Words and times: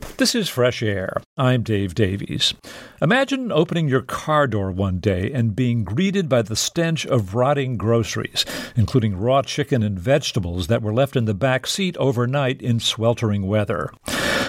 This 0.00 0.34
is 0.34 0.48
Fresh 0.48 0.82
Air. 0.82 1.22
I'm 1.38 1.62
Dave 1.62 1.94
Davies. 1.94 2.54
Imagine 3.00 3.50
opening 3.50 3.88
your 3.88 4.02
car 4.02 4.46
door 4.46 4.70
one 4.70 4.98
day 4.98 5.30
and 5.32 5.56
being 5.56 5.84
greeted 5.84 6.28
by 6.28 6.42
the 6.42 6.56
stench 6.56 7.06
of 7.06 7.34
rotting 7.34 7.76
groceries, 7.76 8.44
including 8.76 9.18
raw 9.18 9.42
chicken 9.42 9.82
and 9.82 9.98
vegetables 9.98 10.66
that 10.66 10.82
were 10.82 10.92
left 10.92 11.16
in 11.16 11.24
the 11.24 11.34
back 11.34 11.66
seat 11.66 11.96
overnight 11.96 12.60
in 12.60 12.80
sweltering 12.80 13.46
weather. 13.46 13.90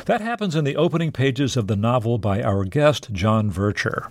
That 0.06 0.22
happens 0.22 0.56
in 0.56 0.64
the 0.64 0.76
opening 0.76 1.12
pages 1.12 1.56
of 1.56 1.68
the 1.68 1.76
novel 1.76 2.18
by 2.18 2.42
our 2.42 2.66
guest, 2.66 3.14
John 3.14 3.52
Vercher. 3.52 4.10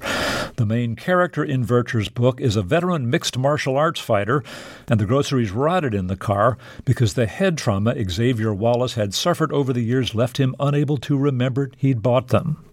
The 0.55 0.67
main 0.67 0.95
character 0.95 1.43
in 1.43 1.65
Vercher's 1.65 2.09
book 2.09 2.41
is 2.41 2.55
a 2.55 2.63
veteran 2.63 3.11
mixed 3.11 3.37
martial 3.37 3.77
arts 3.77 3.99
fighter, 3.99 4.45
and 4.89 5.01
the 5.01 5.07
groceries 5.07 5.51
rotted 5.51 5.93
in 5.93 6.07
the 6.07 6.17
car 6.17 6.59
because 6.85 7.15
the 7.15 7.27
head 7.27 7.59
trauma 7.59 7.95
Xavier 8.09 8.55
Wallace 8.55 8.95
had 8.95 9.15
suffered 9.15 9.53
over 9.53 9.73
the 9.73 9.83
years 9.83 10.15
left 10.15 10.39
him 10.39 10.55
unable 10.61 10.97
to 10.99 11.19
remember 11.19 11.71
he'd 11.77 12.03
bought 12.03 12.29
them. 12.29 12.65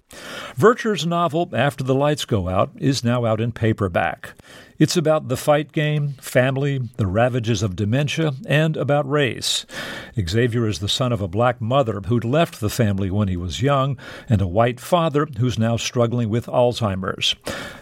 Vercher's 0.56 1.06
novel, 1.06 1.50
After 1.54 1.84
the 1.84 1.96
Lights 1.96 2.24
Go 2.24 2.48
Out, 2.48 2.72
is 2.78 3.04
now 3.04 3.26
out 3.26 3.42
in 3.42 3.52
paperback. 3.52 4.34
It's 4.80 4.96
about 4.96 5.28
the 5.28 5.38
fight 5.38 5.72
game, 5.72 6.10
family, 6.22 6.80
the 6.98 7.08
ravages 7.08 7.64
of 7.64 7.76
dementia, 7.76 8.34
and 8.48 8.78
about 8.78 9.10
race. 9.10 9.66
Xavier 10.20 10.68
is 10.68 10.78
the 10.78 10.88
son 10.88 11.12
of 11.12 11.20
a 11.20 11.28
black 11.28 11.60
mother 11.60 12.02
who'd 12.02 12.24
left 12.24 12.60
the 12.60 12.70
family 12.70 13.10
when 13.10 13.28
he 13.28 13.38
was 13.38 13.64
young, 13.64 13.98
and 14.30 14.40
a 14.40 14.48
white 14.48 14.80
father 14.80 15.28
who's 15.40 15.58
now 15.58 15.78
struggling 15.78 16.30
with 16.30 16.46
Alzheimer's. 16.46 17.36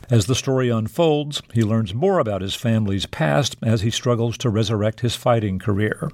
As 0.09 0.27
the 0.27 0.35
story 0.35 0.69
unfolds, 0.69 1.41
he 1.51 1.63
learns 1.63 1.93
more 1.93 2.19
about 2.19 2.41
his 2.41 2.55
family's 2.55 3.05
past 3.05 3.57
as 3.61 3.81
he 3.81 3.89
struggles 3.89 4.37
to 4.37 4.49
resurrect 4.49 5.01
his 5.01 5.15
fighting 5.15 5.59
career. 5.59 6.09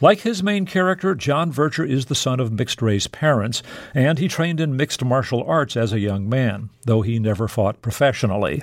Like 0.00 0.20
his 0.20 0.42
main 0.42 0.66
character, 0.66 1.16
John 1.16 1.52
Vercher 1.52 1.88
is 1.88 2.06
the 2.06 2.14
son 2.14 2.38
of 2.38 2.52
mixed 2.52 2.80
race 2.80 3.08
parents, 3.08 3.62
and 3.92 4.20
he 4.20 4.28
trained 4.28 4.60
in 4.60 4.76
mixed 4.76 5.04
martial 5.04 5.42
arts 5.44 5.76
as 5.76 5.92
a 5.92 5.98
young 5.98 6.28
man, 6.28 6.68
though 6.84 7.02
he 7.02 7.18
never 7.18 7.48
fought 7.48 7.82
professionally. 7.82 8.62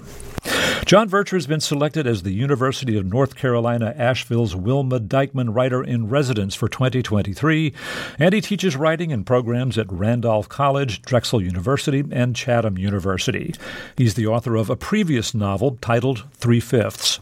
John 0.86 1.10
Vercher 1.10 1.34
has 1.34 1.46
been 1.50 1.60
selected 1.60 2.06
as 2.06 2.22
the 2.22 2.32
University 2.32 2.96
of 2.96 3.06
North 3.06 3.36
Carolina 3.36 3.94
Asheville's 3.98 4.56
Wilma 4.56 5.00
Dykeman 5.00 5.52
Writer 5.52 5.84
in 5.84 6.08
Residence 6.08 6.54
for 6.54 6.70
2023, 6.70 7.74
and 8.20 8.34
he 8.34 8.40
teaches 8.40 8.78
writing 8.78 9.10
in 9.10 9.24
programs 9.24 9.78
at 9.78 9.92
Randolph 9.92 10.48
College, 10.48 11.02
Drexel 11.02 11.42
University, 11.42 12.06
and 12.12 12.36
Chatham 12.36 12.78
University. 12.78 13.56
He's 13.98 14.14
the 14.14 14.28
author 14.28 14.56
of 14.56 14.70
a 14.70 14.76
previous 14.76 15.34
novel 15.34 15.80
titled 15.82 16.24
Three 16.36 16.60
Fifths. 16.60 17.20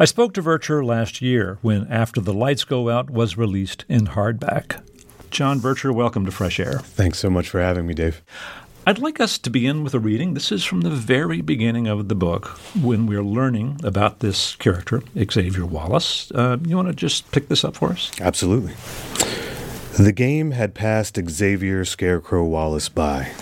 I 0.00 0.06
spoke 0.06 0.32
to 0.34 0.42
Vercher 0.42 0.84
last 0.84 1.20
year 1.20 1.58
when 1.60 1.86
After 1.88 2.20
the 2.20 2.32
Lights 2.32 2.64
Go 2.64 2.88
Out 2.88 3.10
was 3.10 3.36
released 3.36 3.84
in 3.88 4.06
hardback. 4.06 4.82
John 5.30 5.60
Vercher, 5.60 5.94
welcome 5.94 6.24
to 6.24 6.32
Fresh 6.32 6.58
Air. 6.58 6.78
Thanks 6.78 7.18
so 7.18 7.28
much 7.28 7.50
for 7.50 7.60
having 7.60 7.86
me, 7.86 7.92
Dave. 7.92 8.22
I'd 8.88 9.00
like 9.00 9.18
us 9.18 9.36
to 9.38 9.50
begin 9.50 9.82
with 9.82 9.94
a 9.94 9.98
reading. 9.98 10.34
This 10.34 10.52
is 10.52 10.64
from 10.64 10.82
the 10.82 10.90
very 10.90 11.40
beginning 11.40 11.88
of 11.88 12.06
the 12.06 12.14
book 12.14 12.46
when 12.80 13.08
we're 13.08 13.24
learning 13.24 13.80
about 13.82 14.20
this 14.20 14.54
character, 14.54 15.02
Xavier 15.28 15.66
Wallace. 15.66 16.30
Uh, 16.30 16.58
you 16.64 16.76
want 16.76 16.86
to 16.86 16.94
just 16.94 17.28
pick 17.32 17.48
this 17.48 17.64
up 17.64 17.74
for 17.74 17.90
us? 17.90 18.12
Absolutely. 18.20 18.74
The 20.00 20.12
game 20.12 20.52
had 20.52 20.72
passed 20.72 21.18
Xavier 21.28 21.84
Scarecrow 21.84 22.44
Wallace 22.44 22.88
by. 22.88 23.32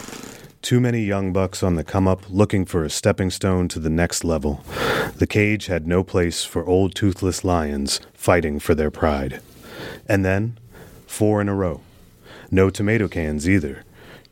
Too 0.63 0.81
many 0.81 1.05
young 1.05 1.31
bucks 1.31 1.63
on 1.63 1.75
the 1.75 1.85
come 1.85 2.09
up 2.09 2.23
looking 2.31 2.65
for 2.65 2.83
a 2.83 2.89
stepping 2.89 3.31
stone 3.31 3.69
to 3.69 3.79
the 3.79 3.91
next 3.91 4.25
level. 4.25 4.65
The 5.17 5.27
cage 5.27 5.67
had 5.67 5.87
no 5.87 6.03
place 6.03 6.43
for 6.43 6.65
old 6.65 6.95
toothless 6.95 7.45
lions 7.45 8.01
fighting 8.15 8.61
for 8.61 8.75
their 8.75 8.91
pride. 8.91 9.43
And 10.09 10.25
then, 10.25 10.57
four 11.07 11.43
in 11.43 11.51
a 11.51 11.55
row. 11.55 11.83
No 12.51 12.71
tomato 12.71 13.09
cans 13.09 13.47
either 13.47 13.85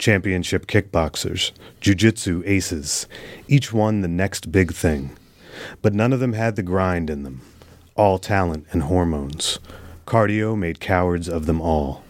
championship 0.02 0.66
kickboxers, 0.66 1.52
jiu-jitsu 1.80 2.42
aces, 2.44 3.06
each 3.46 3.72
one 3.72 4.00
the 4.00 4.08
next 4.08 4.50
big 4.50 4.74
thing. 4.74 5.16
But 5.80 5.94
none 5.94 6.12
of 6.12 6.18
them 6.18 6.32
had 6.32 6.56
the 6.56 6.62
grind 6.64 7.08
in 7.08 7.22
them. 7.22 7.40
All 7.94 8.18
talent 8.18 8.66
and 8.72 8.82
hormones. 8.82 9.60
Cardio 10.04 10.58
made 10.58 10.80
cowards 10.80 11.28
of 11.28 11.46
them 11.46 11.60
all. 11.60 12.02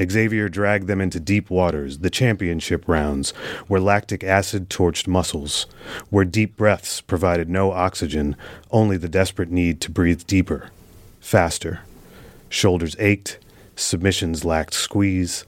Xavier 0.00 0.48
dragged 0.48 0.86
them 0.86 1.00
into 1.00 1.18
deep 1.18 1.50
waters, 1.50 1.98
the 1.98 2.10
championship 2.10 2.86
rounds, 2.86 3.32
where 3.66 3.80
lactic 3.80 4.22
acid 4.22 4.70
torched 4.70 5.08
muscles, 5.08 5.66
where 6.10 6.24
deep 6.24 6.56
breaths 6.56 7.00
provided 7.00 7.48
no 7.48 7.72
oxygen, 7.72 8.36
only 8.70 8.96
the 8.96 9.08
desperate 9.08 9.50
need 9.50 9.80
to 9.80 9.90
breathe 9.90 10.24
deeper, 10.28 10.70
faster. 11.18 11.80
Shoulders 12.48 12.94
ached, 13.00 13.40
submissions 13.74 14.44
lacked 14.44 14.74
squeeze, 14.74 15.44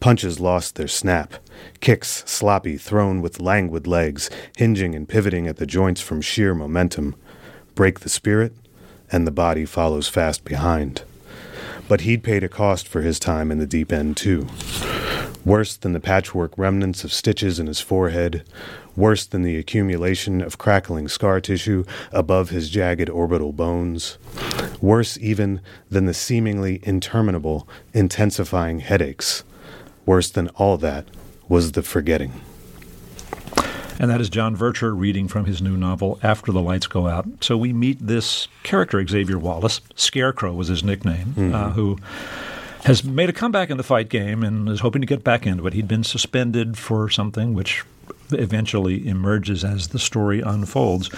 Punches 0.00 0.40
lost 0.40 0.76
their 0.76 0.88
snap. 0.88 1.34
Kicks 1.80 2.24
sloppy, 2.26 2.76
thrown 2.76 3.20
with 3.20 3.40
languid 3.40 3.86
legs, 3.86 4.30
hinging 4.56 4.94
and 4.94 5.08
pivoting 5.08 5.46
at 5.46 5.56
the 5.56 5.66
joints 5.66 6.00
from 6.00 6.20
sheer 6.20 6.54
momentum. 6.54 7.14
Break 7.74 8.00
the 8.00 8.08
spirit, 8.08 8.52
and 9.12 9.26
the 9.26 9.30
body 9.30 9.64
follows 9.64 10.08
fast 10.08 10.44
behind. 10.44 11.02
But 11.88 12.02
he'd 12.02 12.22
paid 12.22 12.42
a 12.42 12.48
cost 12.48 12.88
for 12.88 13.02
his 13.02 13.18
time 13.18 13.50
in 13.50 13.58
the 13.58 13.66
deep 13.66 13.92
end, 13.92 14.16
too. 14.16 14.48
Worse 15.44 15.76
than 15.76 15.92
the 15.92 16.00
patchwork 16.00 16.56
remnants 16.56 17.04
of 17.04 17.12
stitches 17.12 17.58
in 17.58 17.66
his 17.66 17.80
forehead, 17.80 18.42
worse 18.96 19.26
than 19.26 19.42
the 19.42 19.58
accumulation 19.58 20.40
of 20.40 20.56
crackling 20.56 21.08
scar 21.08 21.40
tissue 21.40 21.84
above 22.10 22.48
his 22.48 22.70
jagged 22.70 23.10
orbital 23.10 23.52
bones, 23.52 24.16
worse 24.80 25.18
even 25.18 25.60
than 25.90 26.06
the 26.06 26.14
seemingly 26.14 26.80
interminable, 26.84 27.68
intensifying 27.92 28.80
headaches 28.80 29.44
Worse 30.06 30.30
than 30.30 30.48
all 30.50 30.76
that 30.78 31.06
was 31.48 31.72
the 31.72 31.82
forgetting. 31.82 32.32
And 33.98 34.10
that 34.10 34.20
is 34.20 34.28
John 34.28 34.56
Vercher 34.56 34.96
reading 34.96 35.28
from 35.28 35.44
his 35.44 35.62
new 35.62 35.76
novel, 35.76 36.18
After 36.22 36.50
the 36.50 36.60
Lights 36.60 36.86
Go 36.86 37.06
Out. 37.06 37.26
So 37.42 37.56
we 37.56 37.72
meet 37.72 37.98
this 38.04 38.48
character, 38.64 39.04
Xavier 39.06 39.38
Wallace, 39.38 39.80
Scarecrow 39.94 40.52
was 40.52 40.68
his 40.68 40.82
nickname, 40.82 41.28
mm-hmm. 41.28 41.54
uh, 41.54 41.70
who 41.70 41.98
has 42.84 43.04
made 43.04 43.30
a 43.30 43.32
comeback 43.32 43.70
in 43.70 43.76
the 43.76 43.82
fight 43.82 44.08
game 44.08 44.42
and 44.42 44.68
is 44.68 44.80
hoping 44.80 45.00
to 45.00 45.06
get 45.06 45.24
back 45.24 45.46
into 45.46 45.66
it. 45.66 45.72
He'd 45.72 45.88
been 45.88 46.04
suspended 46.04 46.76
for 46.76 47.08
something 47.08 47.54
which 47.54 47.84
eventually 48.32 49.06
emerges 49.06 49.64
as 49.64 49.88
the 49.88 49.98
story 49.98 50.40
unfolds. 50.40 51.10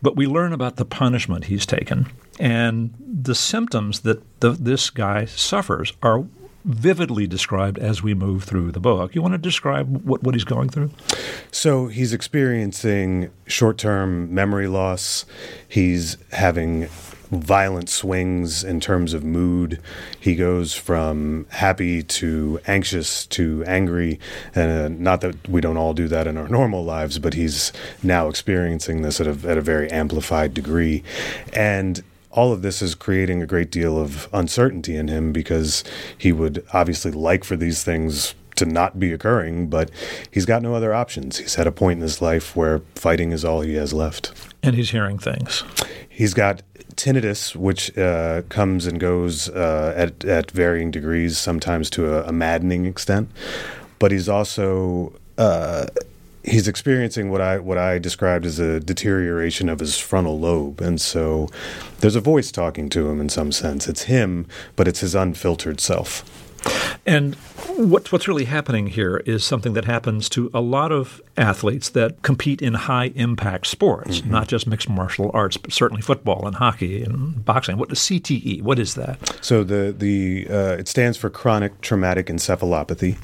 But 0.00 0.14
we 0.14 0.26
learn 0.26 0.52
about 0.52 0.76
the 0.76 0.84
punishment 0.84 1.46
he's 1.46 1.66
taken. 1.66 2.06
And 2.38 2.94
the 3.00 3.34
symptoms 3.34 4.00
that 4.00 4.22
the, 4.40 4.50
this 4.50 4.90
guy 4.90 5.24
suffers 5.24 5.92
are 6.02 6.24
vividly 6.64 7.26
described 7.26 7.78
as 7.78 8.02
we 8.02 8.14
move 8.14 8.44
through 8.44 8.72
the 8.72 8.80
book. 8.80 9.14
You 9.14 9.22
want 9.22 9.34
to 9.34 9.38
describe 9.38 10.04
what, 10.04 10.22
what 10.22 10.34
he's 10.34 10.44
going 10.44 10.68
through? 10.68 10.90
So 11.50 11.86
he's 11.86 12.12
experiencing 12.12 13.30
short 13.46 13.78
term 13.78 14.34
memory 14.34 14.68
loss. 14.68 15.24
He's 15.68 16.16
having 16.32 16.88
violent 17.30 17.88
swings 17.88 18.64
in 18.64 18.80
terms 18.80 19.12
of 19.12 19.22
mood. 19.22 19.80
He 20.18 20.34
goes 20.34 20.74
from 20.74 21.46
happy 21.50 22.02
to 22.02 22.58
anxious 22.66 23.26
to 23.26 23.64
angry. 23.66 24.18
And 24.54 24.72
uh, 24.72 24.88
not 24.88 25.20
that 25.20 25.48
we 25.48 25.60
don't 25.60 25.76
all 25.76 25.94
do 25.94 26.08
that 26.08 26.26
in 26.26 26.36
our 26.36 26.48
normal 26.58 26.84
lives, 26.84 27.18
but 27.18 27.34
he's 27.34 27.72
now 28.02 28.28
experiencing 28.28 29.02
this 29.02 29.20
at 29.20 29.26
a, 29.26 29.48
at 29.48 29.58
a 29.58 29.62
very 29.62 29.90
amplified 29.90 30.54
degree. 30.54 31.02
And 31.52 32.02
all 32.30 32.52
of 32.52 32.62
this 32.62 32.82
is 32.82 32.94
creating 32.94 33.42
a 33.42 33.46
great 33.46 33.70
deal 33.70 33.98
of 33.98 34.28
uncertainty 34.32 34.96
in 34.96 35.08
him 35.08 35.32
because 35.32 35.84
he 36.16 36.32
would 36.32 36.64
obviously 36.72 37.10
like 37.10 37.44
for 37.44 37.56
these 37.56 37.82
things 37.82 38.34
to 38.56 38.66
not 38.66 38.98
be 38.98 39.12
occurring, 39.12 39.68
but 39.68 39.90
he's 40.30 40.44
got 40.44 40.62
no 40.62 40.74
other 40.74 40.92
options. 40.92 41.38
He's 41.38 41.56
at 41.58 41.66
a 41.66 41.72
point 41.72 41.98
in 41.98 42.02
his 42.02 42.20
life 42.20 42.56
where 42.56 42.80
fighting 42.96 43.32
is 43.32 43.44
all 43.44 43.60
he 43.60 43.74
has 43.74 43.92
left. 43.92 44.32
And 44.62 44.74
he's 44.74 44.90
hearing 44.90 45.18
things. 45.18 45.62
He's 46.08 46.34
got 46.34 46.62
tinnitus, 46.96 47.54
which 47.54 47.96
uh, 47.96 48.42
comes 48.48 48.86
and 48.86 48.98
goes 48.98 49.48
uh, 49.48 49.94
at, 49.96 50.24
at 50.24 50.50
varying 50.50 50.90
degrees, 50.90 51.38
sometimes 51.38 51.88
to 51.90 52.12
a, 52.12 52.28
a 52.28 52.32
maddening 52.32 52.84
extent. 52.84 53.30
But 54.00 54.10
he's 54.10 54.28
also 54.28 55.12
uh, 55.38 55.86
he's 56.48 56.68
experiencing 56.68 57.30
what 57.30 57.40
I 57.40 57.58
what 57.58 57.78
I 57.78 57.98
described 57.98 58.46
as 58.46 58.58
a 58.58 58.80
deterioration 58.80 59.68
of 59.68 59.80
his 59.80 59.98
frontal 59.98 60.38
lobe, 60.38 60.80
and 60.80 61.00
so 61.00 61.48
there's 62.00 62.16
a 62.16 62.20
voice 62.20 62.50
talking 62.50 62.88
to 62.90 63.08
him 63.08 63.20
in 63.20 63.28
some 63.28 63.52
sense. 63.52 63.88
It's 63.88 64.02
him, 64.02 64.46
but 64.76 64.88
it's 64.88 65.00
his 65.00 65.14
unfiltered 65.14 65.80
self. 65.80 66.24
And 67.06 67.36
What's 67.78 68.10
what's 68.10 68.26
really 68.26 68.46
happening 68.46 68.88
here 68.88 69.18
is 69.18 69.44
something 69.44 69.74
that 69.74 69.84
happens 69.84 70.28
to 70.30 70.50
a 70.52 70.60
lot 70.60 70.90
of 70.90 71.22
athletes 71.36 71.90
that 71.90 72.22
compete 72.22 72.60
in 72.60 72.74
high 72.74 73.12
impact 73.14 73.68
sports, 73.68 74.18
mm-hmm. 74.18 74.32
not 74.32 74.48
just 74.48 74.66
mixed 74.66 74.88
martial 74.88 75.30
arts, 75.32 75.56
but 75.56 75.72
certainly 75.72 76.02
football 76.02 76.44
and 76.44 76.56
hockey 76.56 77.04
and 77.04 77.44
boxing. 77.44 77.78
What 77.78 77.92
is 77.92 78.00
CTE? 78.00 78.62
What 78.62 78.80
is 78.80 78.96
that? 78.96 79.38
So 79.44 79.62
the 79.62 79.94
the 79.96 80.48
uh, 80.50 80.76
it 80.76 80.88
stands 80.88 81.16
for 81.16 81.30
chronic 81.30 81.80
traumatic 81.80 82.26
encephalopathy. 82.26 83.16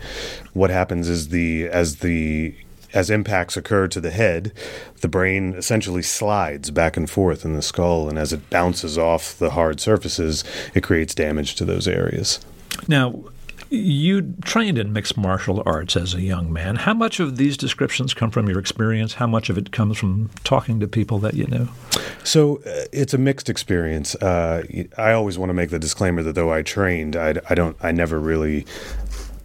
What 0.53 0.71
happens 0.71 1.09
is 1.09 1.31
the 1.31 1.67
as 1.67 1.97
the 1.97 2.55
as 2.95 3.11
impacts 3.11 3.57
occur 3.57 3.89
to 3.89 4.01
the 4.01 4.11
head, 4.11 4.53
the 5.01 5.09
brain 5.09 5.55
essentially 5.55 6.03
slides 6.03 6.71
back 6.71 6.97
and 6.97 7.11
forth 7.11 7.45
in 7.45 7.55
the 7.55 7.63
skull, 7.63 8.09
and 8.09 8.19
as 8.19 8.33
it 8.33 8.49
bounces 8.49 8.97
off 8.97 9.37
the 9.37 9.51
hard 9.51 9.81
surfaces, 9.81 10.45
it 10.75 10.83
creates 10.83 11.15
damage 11.15 11.57
to 11.57 11.65
those 11.65 11.87
areas. 11.89 12.41
Now, 12.89 13.25
you 13.71 14.35
trained 14.45 14.79
in 14.79 14.93
mixed 14.93 15.17
martial 15.17 15.63
arts 15.67 15.97
as 15.97 16.15
a 16.15 16.21
young 16.21 16.53
man. 16.53 16.77
How 16.77 16.95
much 16.95 17.19
of 17.19 17.37
these 17.37 17.57
descriptions 17.57 18.15
come 18.15 18.31
from 18.31 18.49
your 18.49 18.59
experience? 18.59 19.15
How 19.15 19.27
much 19.27 19.51
of 19.51 19.59
it 19.59 19.73
comes 19.73 19.99
from 19.99 20.31
talking 20.45 20.81
to 20.81 20.87
people 20.87 21.19
that 21.21 21.35
you 21.35 21.47
knew? 21.47 21.69
So 22.23 22.59
uh, 22.59 22.85
it's 22.93 23.15
a 23.15 23.19
mixed 23.19 23.49
experience. 23.49 24.15
Uh, 24.17 24.63
I 24.97 25.13
always 25.13 25.39
want 25.39 25.51
to 25.51 25.55
make 25.55 25.71
the 25.71 25.79
disclaimer 25.79 26.23
that 26.23 26.35
though 26.35 26.53
I 26.53 26.63
trained, 26.63 27.17
I, 27.17 27.35
I 27.51 27.55
don't, 27.55 27.77
I 27.83 27.91
never 27.91 28.21
really 28.21 28.67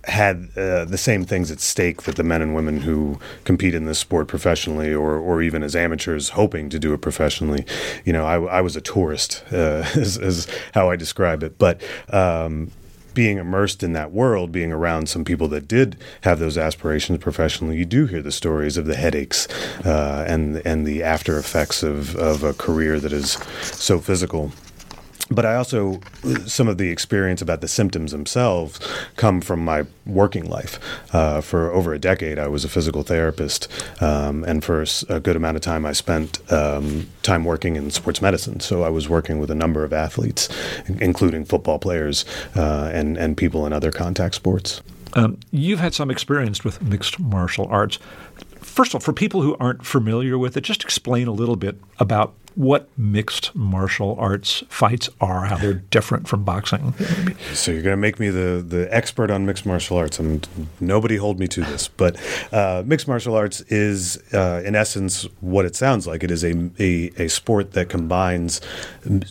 had 0.09 0.49
uh, 0.55 0.85
the 0.85 0.97
same 0.97 1.25
things 1.25 1.51
at 1.51 1.59
stake 1.59 2.03
that 2.03 2.15
the 2.15 2.23
men 2.23 2.41
and 2.41 2.55
women 2.55 2.81
who 2.81 3.19
compete 3.43 3.73
in 3.73 3.85
this 3.85 3.99
sport 3.99 4.27
professionally 4.27 4.93
or, 4.93 5.17
or 5.17 5.41
even 5.41 5.63
as 5.63 5.75
amateurs 5.75 6.29
hoping 6.29 6.69
to 6.69 6.79
do 6.79 6.93
it 6.93 7.01
professionally. 7.01 7.65
You 8.05 8.13
know, 8.13 8.25
I, 8.25 8.57
I 8.57 8.61
was 8.61 8.75
a 8.75 8.81
tourist, 8.81 9.43
uh, 9.51 9.85
is, 9.95 10.17
is, 10.17 10.47
how 10.73 10.89
I 10.89 10.95
describe 10.95 11.43
it. 11.43 11.57
But 11.57 11.81
um, 12.09 12.71
being 13.13 13.37
immersed 13.37 13.83
in 13.83 13.93
that 13.93 14.11
world, 14.11 14.51
being 14.51 14.71
around 14.71 15.09
some 15.09 15.25
people 15.25 15.47
that 15.49 15.67
did 15.67 15.97
have 16.21 16.39
those 16.39 16.57
aspirations 16.57 17.19
professionally, 17.19 17.77
you 17.77 17.85
do 17.85 18.05
hear 18.05 18.21
the 18.21 18.31
stories 18.31 18.77
of 18.77 18.85
the 18.85 18.95
headaches 18.95 19.47
uh, 19.85 20.25
and 20.27 20.61
and 20.65 20.85
the 20.85 21.03
after 21.03 21.37
effects 21.37 21.83
of, 21.83 22.15
of 22.15 22.43
a 22.43 22.53
career 22.53 22.99
that 22.99 23.11
is 23.11 23.33
so 23.61 23.99
physical 23.99 24.51
but 25.29 25.45
I 25.45 25.55
also 25.55 25.99
some 26.45 26.67
of 26.67 26.77
the 26.77 26.89
experience 26.89 27.41
about 27.41 27.61
the 27.61 27.67
symptoms 27.67 28.11
themselves 28.11 28.79
come 29.15 29.41
from 29.41 29.63
my 29.63 29.85
working 30.05 30.49
life. 30.49 30.79
Uh, 31.13 31.41
for 31.41 31.71
over 31.71 31.93
a 31.93 31.99
decade, 31.99 32.39
I 32.39 32.47
was 32.47 32.65
a 32.65 32.69
physical 32.69 33.03
therapist, 33.03 33.67
um, 34.01 34.43
and 34.43 34.63
for 34.63 34.83
a 35.07 35.19
good 35.19 35.35
amount 35.35 35.57
of 35.57 35.61
time, 35.61 35.85
I 35.85 35.93
spent 35.93 36.39
um, 36.51 37.09
time 37.23 37.45
working 37.45 37.75
in 37.75 37.91
sports 37.91 38.21
medicine. 38.21 38.59
So 38.59 38.83
I 38.83 38.89
was 38.89 39.07
working 39.07 39.39
with 39.39 39.51
a 39.51 39.55
number 39.55 39.83
of 39.83 39.93
athletes, 39.93 40.49
including 40.99 41.45
football 41.45 41.79
players 41.79 42.25
uh, 42.55 42.89
and 42.93 43.17
and 43.17 43.37
people 43.37 43.65
in 43.65 43.73
other 43.73 43.91
contact 43.91 44.35
sports. 44.35 44.81
Um, 45.13 45.39
you've 45.51 45.79
had 45.79 45.93
some 45.93 46.11
experience 46.11 46.63
with 46.63 46.81
mixed 46.81 47.19
martial 47.19 47.67
arts. 47.69 47.97
First 48.79 48.91
of 48.91 48.95
all, 48.95 49.01
for 49.01 49.11
people 49.11 49.41
who 49.41 49.57
aren't 49.59 49.85
familiar 49.85 50.37
with 50.37 50.55
it, 50.55 50.61
just 50.61 50.85
explain 50.85 51.27
a 51.27 51.33
little 51.33 51.57
bit 51.57 51.75
about 51.99 52.33
what 52.55 52.87
mixed 52.97 53.53
martial 53.53 54.15
arts 54.17 54.63
fights 54.69 55.09
are, 55.19 55.47
how 55.47 55.57
they're 55.57 55.73
different 55.73 56.29
from 56.29 56.45
boxing. 56.45 56.93
So 57.51 57.71
you're 57.71 57.81
going 57.81 57.91
to 57.91 57.97
make 57.97 58.21
me 58.21 58.29
the, 58.29 58.63
the 58.65 58.87
expert 58.95 59.31
on 59.31 59.45
mixed 59.45 59.65
martial 59.65 59.97
arts. 59.97 60.17
and 60.17 60.47
nobody 60.79 61.17
hold 61.17 61.41
me 61.41 61.47
to 61.49 61.59
this, 61.59 61.89
but 61.89 62.15
uh, 62.53 62.81
mixed 62.85 63.05
martial 63.05 63.35
arts 63.35 63.59
is, 63.67 64.17
uh, 64.33 64.61
in 64.63 64.75
essence, 64.75 65.27
what 65.41 65.65
it 65.65 65.75
sounds 65.75 66.07
like. 66.07 66.23
It 66.23 66.31
is 66.31 66.45
a, 66.45 66.71
a, 66.79 67.11
a 67.17 67.27
sport 67.27 67.73
that 67.73 67.89
combines 67.89 68.61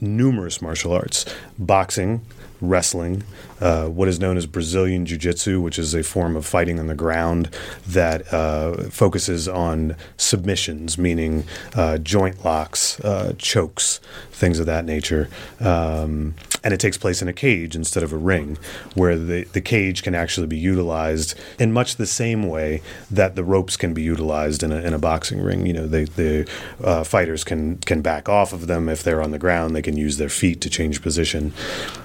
numerous 0.03 0.61
martial 0.61 0.93
arts: 0.93 1.25
boxing, 1.59 2.21
wrestling, 2.61 3.23
uh, 3.60 3.87
what 3.87 4.08
is 4.08 4.20
known 4.20 4.37
as 4.37 4.46
Brazilian 4.46 5.06
Jiu 5.06 5.19
Jitsu, 5.19 5.60
which 5.60 5.78
is 5.78 5.94
a 5.94 6.02
form 6.02 6.37
of 6.37 6.46
fighting 6.46 6.78
on 6.78 6.87
the 6.87 6.94
ground 6.94 7.50
that 7.87 8.32
uh, 8.32 8.88
focuses 8.90 9.49
on 9.49 9.96
submissions, 10.16 10.99
meaning 10.99 11.44
uh, 11.75 11.99
joint 11.99 12.44
locks, 12.44 13.00
uh, 13.00 13.34
chokes, 13.38 14.00
things 14.31 14.58
of 14.58 14.66
that 14.66 14.84
nature. 14.84 15.28
Um, 15.60 16.34
and 16.64 16.75
it 16.75 16.81
takes 16.81 16.99
place 16.99 17.22
in 17.22 17.28
a 17.28 17.32
cage 17.32 17.76
instead 17.76 18.02
of 18.02 18.12
a 18.12 18.16
ring, 18.16 18.58
where 18.94 19.16
the, 19.16 19.44
the 19.44 19.61
cage 19.61 20.02
can 20.02 20.14
actually 20.14 20.46
be 20.46 20.56
utilized 20.56 21.38
in 21.58 21.72
much 21.72 21.96
the 21.96 22.06
same 22.06 22.49
way 22.49 22.82
that 23.11 23.37
the 23.37 23.44
ropes 23.44 23.76
can 23.76 23.94
be 23.94 24.02
utilized 24.02 24.62
in 24.62 24.72
a, 24.72 24.76
in 24.76 24.93
a 24.93 24.99
boxing 24.99 25.40
ring. 25.40 25.66
You 25.66 25.72
know, 25.72 25.87
they, 25.87 26.04
the 26.04 26.50
uh, 26.82 27.04
fighters 27.04 27.44
can, 27.44 27.78
can 27.78 28.02
back 28.02 28.28
off 28.28 28.52
of 28.52 28.66
them 28.66 28.88
if 28.88 29.02
they're 29.02 29.22
on 29.22 29.31
the 29.31 29.38
ground, 29.38 29.75
they 29.75 29.82
can 29.82 29.96
use 29.96 30.16
their 30.16 30.28
feet 30.28 30.61
to 30.62 30.70
change 30.70 31.02
position. 31.02 31.52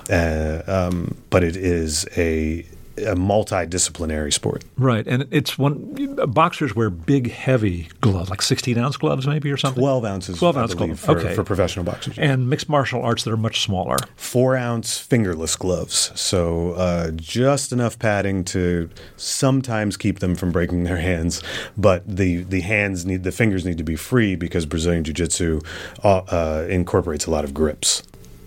Uh, 0.09 0.61
um, 0.67 1.17
but 1.29 1.43
it 1.44 1.56
is 1.56 2.07
a 2.18 2.66
a 2.95 3.16
multidisciplinary 3.16 4.31
sport. 4.31 4.63
Right, 4.78 5.06
and 5.07 5.28
it's 5.31 5.57
one 5.57 6.16
boxers 6.28 6.75
wear 6.75 6.92
big, 6.92 7.31
heavy 7.31 7.90
gloves, 8.01 8.30
like 8.30 8.42
sixteen 8.42 8.78
ounce 8.78 8.98
gloves, 8.98 9.25
maybe 9.25 9.51
or 9.51 9.57
something. 9.57 9.81
Twelve 9.81 10.06
ounces. 10.06 10.38
Twelve 10.38 10.57
ounce 10.57 10.74
gloves. 10.75 11.04
For, 11.04 11.18
okay. 11.18 11.34
for 11.34 11.44
professional 11.44 11.86
boxers. 11.86 12.19
And 12.19 12.50
mixed 12.50 12.69
martial 12.69 13.01
arts 13.01 13.24
that 13.24 13.31
are 13.31 13.38
much 13.38 13.62
smaller. 13.62 13.98
Four 14.16 14.56
ounce 14.56 15.00
fingerless 15.00 15.56
gloves, 15.56 16.12
so 16.19 16.74
uh, 16.74 17.12
just 17.12 17.72
enough 17.72 17.98
padding 17.98 18.44
to 18.45 18.90
sometimes 19.18 19.98
keep 19.98 20.19
them 20.19 20.36
from 20.36 20.51
breaking 20.51 20.84
their 20.84 20.98
hands, 20.98 21.42
but 21.75 22.04
the 22.07 22.44
the 22.44 22.62
hands 22.62 23.06
need 23.06 23.24
the 23.24 23.31
fingers 23.31 23.66
need 23.66 23.80
to 23.80 23.84
be 23.84 23.95
free 23.95 24.36
because 24.36 24.66
Brazilian 24.68 25.04
Jiu 25.04 25.13
Jitsu 25.16 25.62
uh, 26.04 26.18
uh, 26.30 26.68
incorporates 26.69 27.25
a 27.25 27.31
lot 27.31 27.44
of 27.44 27.54
grips. 27.56 28.04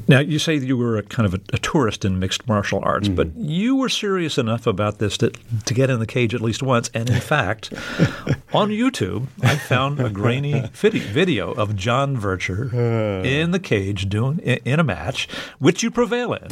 Now, 0.08 0.20
you 0.20 0.38
say 0.38 0.56
you 0.56 0.76
were 0.76 0.97
a 0.97 1.03
kind 1.03 1.26
of 1.26 1.35
a, 1.35 1.41
a 1.53 1.58
tourist 1.58 2.05
in 2.05 2.19
mixed 2.19 2.47
martial 2.47 2.81
arts, 2.82 3.08
mm-hmm. 3.08 3.17
but 3.17 3.37
you 3.37 3.76
were 3.76 3.88
serious 3.88 4.38
enough 4.38 4.67
about 4.67 4.99
this 4.99 5.17
to, 5.19 5.31
to 5.64 5.75
get 5.75 5.91
in 5.91 5.99
the 5.99 6.06
cage 6.06 6.35
at 6.35 6.41
least 6.41 6.62
once. 6.62 6.91
And 6.94 7.11
in 7.11 7.20
fact, 7.20 7.73
on 8.53 8.70
YouTube, 8.70 9.26
I 9.43 9.56
found 9.56 10.00
a 10.00 10.11
grainy 10.11 10.69
video 10.73 11.53
of 11.53 11.76
John 11.76 12.17
Vercher 12.17 12.73
uh. 12.73 13.26
in 13.26 13.50
the 13.50 13.61
cage 13.61 14.08
doing 14.08 14.38
in, 14.41 14.58
in, 14.64 14.81
a 14.81 14.85
match, 14.85 15.29
which 15.58 15.82
you 15.82 15.91
prevail 15.91 16.35
in 16.35 16.49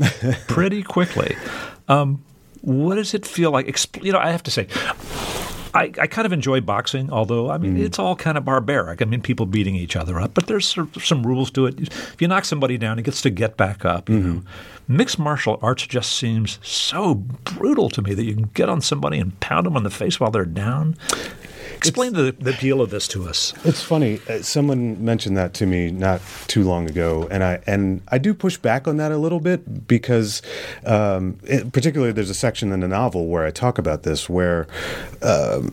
pretty 0.49 0.83
quickly. 0.83 1.37
Um, 1.87 2.25
what 2.63 2.95
does 2.95 3.13
it 3.13 3.27
feel 3.27 3.51
like? 3.51 3.69
You 4.03 4.13
know, 4.13 4.19
I 4.19 4.31
have 4.31 4.43
to 4.45 4.51
say, 4.51 4.69
I, 5.75 5.91
I, 6.01 6.07
kind 6.07 6.25
of 6.25 6.33
enjoy 6.33 6.61
boxing, 6.61 7.11
although 7.11 7.51
I 7.51 7.59
mean 7.59 7.77
mm. 7.77 7.85
it's 7.85 7.99
all 7.99 8.15
kind 8.15 8.39
of 8.39 8.45
barbaric. 8.45 9.03
I 9.03 9.05
mean 9.05 9.21
people 9.21 9.45
beating 9.45 9.75
each 9.75 9.97
other 9.97 10.21
up, 10.21 10.33
but 10.33 10.47
there's 10.47 10.79
some 11.03 11.27
rules 11.27 11.51
to 11.53 11.67
it. 11.67 11.81
If 11.81 12.17
you 12.21 12.29
knock 12.29 12.45
somebody 12.45 12.79
down, 12.79 12.99
he 12.99 13.03
gets 13.03 13.21
to 13.23 13.31
get 13.31 13.57
back 13.57 13.85
up. 13.85 14.07
Mm-hmm. 14.07 14.47
Mixed 14.87 15.19
martial 15.19 15.59
arts 15.63 15.87
just 15.87 16.13
seems 16.13 16.59
so 16.63 17.15
brutal 17.15 17.89
to 17.91 18.03
me 18.03 18.15
that 18.15 18.25
you 18.25 18.35
can 18.35 18.51
get 18.55 18.69
on 18.69 18.81
somebody 18.81 19.19
and 19.19 19.39
pound 19.41 19.67
them 19.67 19.77
on 19.77 19.83
the 19.83 19.91
face 19.91 20.21
while 20.21 20.31
they're 20.31 20.45
down. 20.45 20.97
Explain 21.77 22.13
the, 22.13 22.33
the, 22.33 22.51
appeal 22.51 22.81
of 22.81 22.91
this 22.91 23.07
to 23.09 23.29
us. 23.29 23.53
It's 23.65 23.83
funny. 23.83 24.21
Uh, 24.29 24.43
someone 24.43 25.05
mentioned 25.05 25.37
that 25.37 25.55
to 25.55 25.67
me 25.67 25.91
not 25.91 26.21
too 26.47 26.65
long 26.65 26.89
ago, 26.89 27.29
and 27.31 27.43
I 27.43 27.63
and 27.67 28.03
I 28.09 28.19
do 28.19 28.35
push 28.35 28.57
back 28.57 28.89
on 28.89 28.97
that 28.99 29.13
a 29.13 29.19
little 29.19 29.41
bit 29.41 29.87
because, 29.87 30.43
um, 30.87 31.39
it, 31.45 31.73
particularly, 31.73 32.13
there's 32.13 32.31
a 32.31 32.35
section 32.35 32.73
in 32.73 32.81
the 32.81 32.89
novel 32.89 33.27
where 33.27 33.45
I 33.45 33.51
talk 33.51 33.79
about 33.79 34.03
this, 34.03 34.29
where 34.29 34.67
um, 35.23 35.73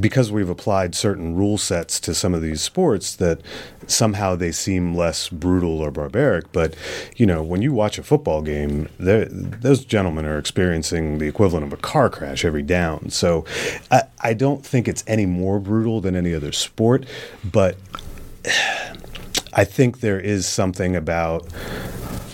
because 0.00 0.30
we've 0.30 0.50
applied 0.50 0.94
certain 0.94 1.34
rule 1.34 1.58
sets 1.58 2.00
to 2.00 2.14
some 2.14 2.34
of 2.34 2.42
these 2.42 2.60
sports, 2.60 3.16
that 3.16 3.40
somehow 3.86 4.34
they 4.34 4.52
seem 4.52 4.94
less 4.94 5.28
brutal 5.28 5.80
or 5.80 5.90
barbaric. 5.90 6.52
But 6.52 6.74
you 7.16 7.26
know, 7.26 7.42
when 7.42 7.62
you 7.62 7.72
watch 7.72 7.98
a 7.98 8.02
football 8.02 8.42
game, 8.42 8.88
those 8.98 9.84
gentlemen 9.84 10.24
are 10.24 10.38
experiencing 10.38 11.18
the 11.18 11.26
equivalent 11.26 11.66
of 11.66 11.72
a 11.72 11.76
car 11.76 12.10
crash 12.10 12.44
every 12.44 12.62
down. 12.62 13.10
So 13.10 13.44
I, 13.90 14.02
I 14.20 14.34
don't 14.34 14.64
think 14.64 14.88
it's 14.88 15.04
any 15.06 15.26
more 15.26 15.45
brutal 15.58 16.00
than 16.00 16.16
any 16.16 16.34
other 16.34 16.52
sport, 16.52 17.06
but 17.44 17.76
I 19.52 19.64
think 19.64 20.00
there 20.00 20.20
is 20.20 20.46
something 20.46 20.94
about 20.94 21.48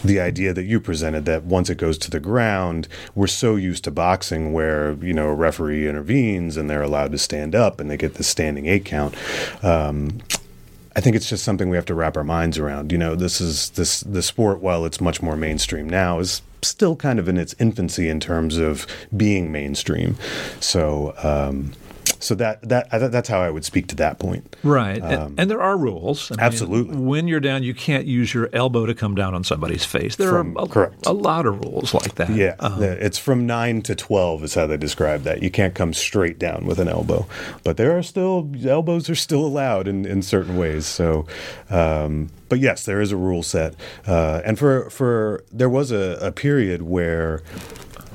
the 0.04 0.18
idea 0.20 0.52
that 0.52 0.64
you 0.64 0.80
presented 0.80 1.24
that 1.26 1.44
once 1.44 1.70
it 1.70 1.76
goes 1.76 1.96
to 1.98 2.10
the 2.10 2.18
ground, 2.18 2.88
we're 3.14 3.28
so 3.28 3.56
used 3.56 3.84
to 3.84 3.90
boxing 3.90 4.52
where 4.52 4.94
you 4.94 5.14
know 5.14 5.28
a 5.28 5.34
referee 5.34 5.88
intervenes 5.88 6.56
and 6.56 6.68
they're 6.68 6.82
allowed 6.82 7.12
to 7.12 7.18
stand 7.18 7.54
up 7.54 7.80
and 7.80 7.88
they 7.88 7.96
get 7.96 8.14
the 8.14 8.24
standing 8.24 8.66
eight 8.66 8.84
count. 8.84 9.14
Um, 9.62 10.20
I 10.94 11.00
think 11.00 11.16
it's 11.16 11.28
just 11.28 11.44
something 11.44 11.70
we 11.70 11.76
have 11.76 11.86
to 11.86 11.94
wrap 11.94 12.16
our 12.16 12.24
minds 12.24 12.58
around. 12.58 12.92
You 12.92 12.98
know, 12.98 13.14
this 13.14 13.40
is 13.40 13.70
this 13.70 14.00
the 14.00 14.22
sport, 14.22 14.60
while 14.60 14.84
it's 14.84 15.00
much 15.00 15.22
more 15.22 15.36
mainstream 15.36 15.88
now, 15.88 16.18
is 16.18 16.42
still 16.62 16.96
kind 16.96 17.18
of 17.18 17.28
in 17.28 17.36
its 17.36 17.54
infancy 17.58 18.08
in 18.08 18.20
terms 18.20 18.58
of 18.58 18.86
being 19.16 19.50
mainstream. 19.50 20.16
So 20.60 21.14
um, 21.22 21.72
so 22.22 22.34
that 22.36 22.68
that 22.68 22.88
that's 22.90 23.28
how 23.28 23.40
I 23.40 23.50
would 23.50 23.64
speak 23.64 23.88
to 23.88 23.96
that 23.96 24.18
point. 24.18 24.56
Right, 24.62 25.02
um, 25.02 25.10
and, 25.10 25.40
and, 25.40 25.50
there 25.50 25.60
are 25.60 25.76
rules. 25.76 26.30
I 26.30 26.36
mean, 26.36 26.40
absolutely. 26.40 26.96
When 26.96 27.28
you're 27.28 27.40
down, 27.40 27.62
you 27.62 27.74
can't 27.74 28.06
use 28.06 28.32
your 28.32 28.48
elbow 28.52 28.86
to 28.86 28.94
come 28.94 29.14
down 29.14 29.34
on 29.34 29.44
somebody's 29.44 29.84
face. 29.84 30.16
There 30.16 30.28
from, 30.30 30.56
are 30.56 30.64
a, 30.64 30.68
correct. 30.68 31.06
a 31.06 31.12
lot 31.12 31.46
of 31.46 31.60
rules 31.60 31.92
like 31.94 32.14
that. 32.16 32.30
Yeah, 32.30 32.54
um, 32.60 32.82
it's 32.82 33.18
from 33.18 33.46
nine 33.46 33.82
to 33.82 33.94
twelve 33.94 34.44
is 34.44 34.54
how 34.54 34.66
they 34.66 34.76
describe 34.76 35.22
that. 35.22 35.42
You 35.42 35.50
can't 35.50 35.74
come 35.74 35.92
straight 35.92 36.38
down 36.38 36.64
with 36.66 36.78
an 36.78 36.88
elbow, 36.88 37.26
but 37.64 37.76
there 37.76 37.96
are 37.96 38.02
still 38.02 38.50
elbows 38.64 39.10
are 39.10 39.14
still 39.14 39.44
allowed 39.44 39.88
in 39.88 40.06
in 40.06 40.22
certain 40.22 40.56
ways. 40.56 40.86
So. 40.86 41.26
Um, 41.70 42.30
but 42.48 42.58
yes, 42.58 42.84
there 42.84 43.00
is 43.00 43.12
a 43.12 43.16
rule 43.16 43.42
set, 43.42 43.74
uh, 44.06 44.42
and 44.44 44.58
for 44.58 44.90
for 44.90 45.42
there 45.50 45.70
was 45.70 45.90
a, 45.90 46.18
a 46.20 46.30
period 46.30 46.82
where 46.82 47.40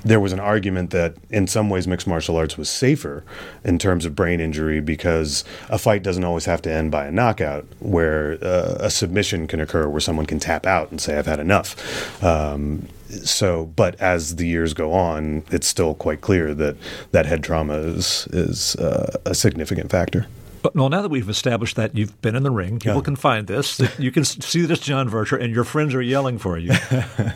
there 0.04 0.20
was 0.20 0.34
an 0.34 0.39
argument 0.39 0.92
that 0.92 1.16
in 1.30 1.48
some 1.48 1.70
ways 1.70 1.88
mixed 1.88 2.08
martial 2.08 2.38
arts 2.38 2.58
was 2.58 2.70
safer 2.70 3.24
in 3.63 3.77
terms 3.80 4.06
of 4.06 4.16
brain 4.16 4.39
injury 4.39 4.80
because 4.80 5.44
a 5.70 5.77
fight 5.77 6.04
doesn't 6.04 6.24
always 6.24 6.46
have 6.46 6.62
to 6.63 6.72
end 6.72 6.92
by 6.92 7.06
a 7.06 7.12
knockout, 7.12 7.66
where 7.80 8.38
uh, 8.44 8.77
a 8.80 8.89
submission 8.89 9.48
can 9.48 9.60
occur 9.60 9.88
where 9.88 10.00
someone 10.00 10.25
can 10.25 10.39
tap 10.39 10.66
out 10.66 10.92
and 10.92 11.01
say, 11.01 11.18
I've 11.18 11.25
had 11.25 11.39
enough. 11.39 12.24
Um, 12.24 12.88
so, 13.10 13.68
but 13.75 13.96
as 14.01 14.36
the 14.36 14.48
years 14.48 14.74
go 14.74 14.94
on, 14.94 15.44
it's 15.50 15.68
still 15.68 15.96
quite 15.96 16.22
clear 16.22 16.54
that 16.54 16.75
that 17.12 17.25
head 17.25 17.44
trauma 17.44 17.75
is, 17.75 18.27
is 18.32 18.75
uh, 18.75 19.18
a 19.25 19.34
significant 19.34 19.92
factor. 19.92 20.27
Well, 20.74 20.89
now 20.89 21.01
that 21.01 21.10
we've 21.10 21.30
established 21.30 21.75
that 21.75 21.96
you've 21.96 22.20
been 22.22 22.36
in 22.36 22.44
the 22.44 22.51
ring, 22.51 22.80
people 22.80 22.98
yeah. 22.98 23.04
can 23.04 23.16
find 23.16 23.48
this. 23.48 23.82
You 23.98 24.12
can 24.12 24.25
see 24.25 24.66
this 24.66 24.80
John 24.80 25.10
Vercher, 25.10 25.42
and 25.42 25.54
your 25.54 25.63
friends 25.63 25.96
are 25.96 26.01
yelling 26.01 26.38
for 26.38 26.58
you. 26.58 26.74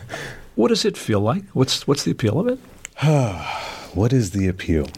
what 0.54 0.68
does 0.68 0.84
it 0.84 0.96
feel 0.96 1.20
like? 1.20 1.44
What's 1.50 1.86
what's 1.86 2.04
the 2.04 2.10
appeal 2.10 2.38
of 2.38 2.48
it? 2.48 2.58
what 3.94 4.12
is 4.12 4.30
the 4.30 4.48
appeal? 4.48 4.88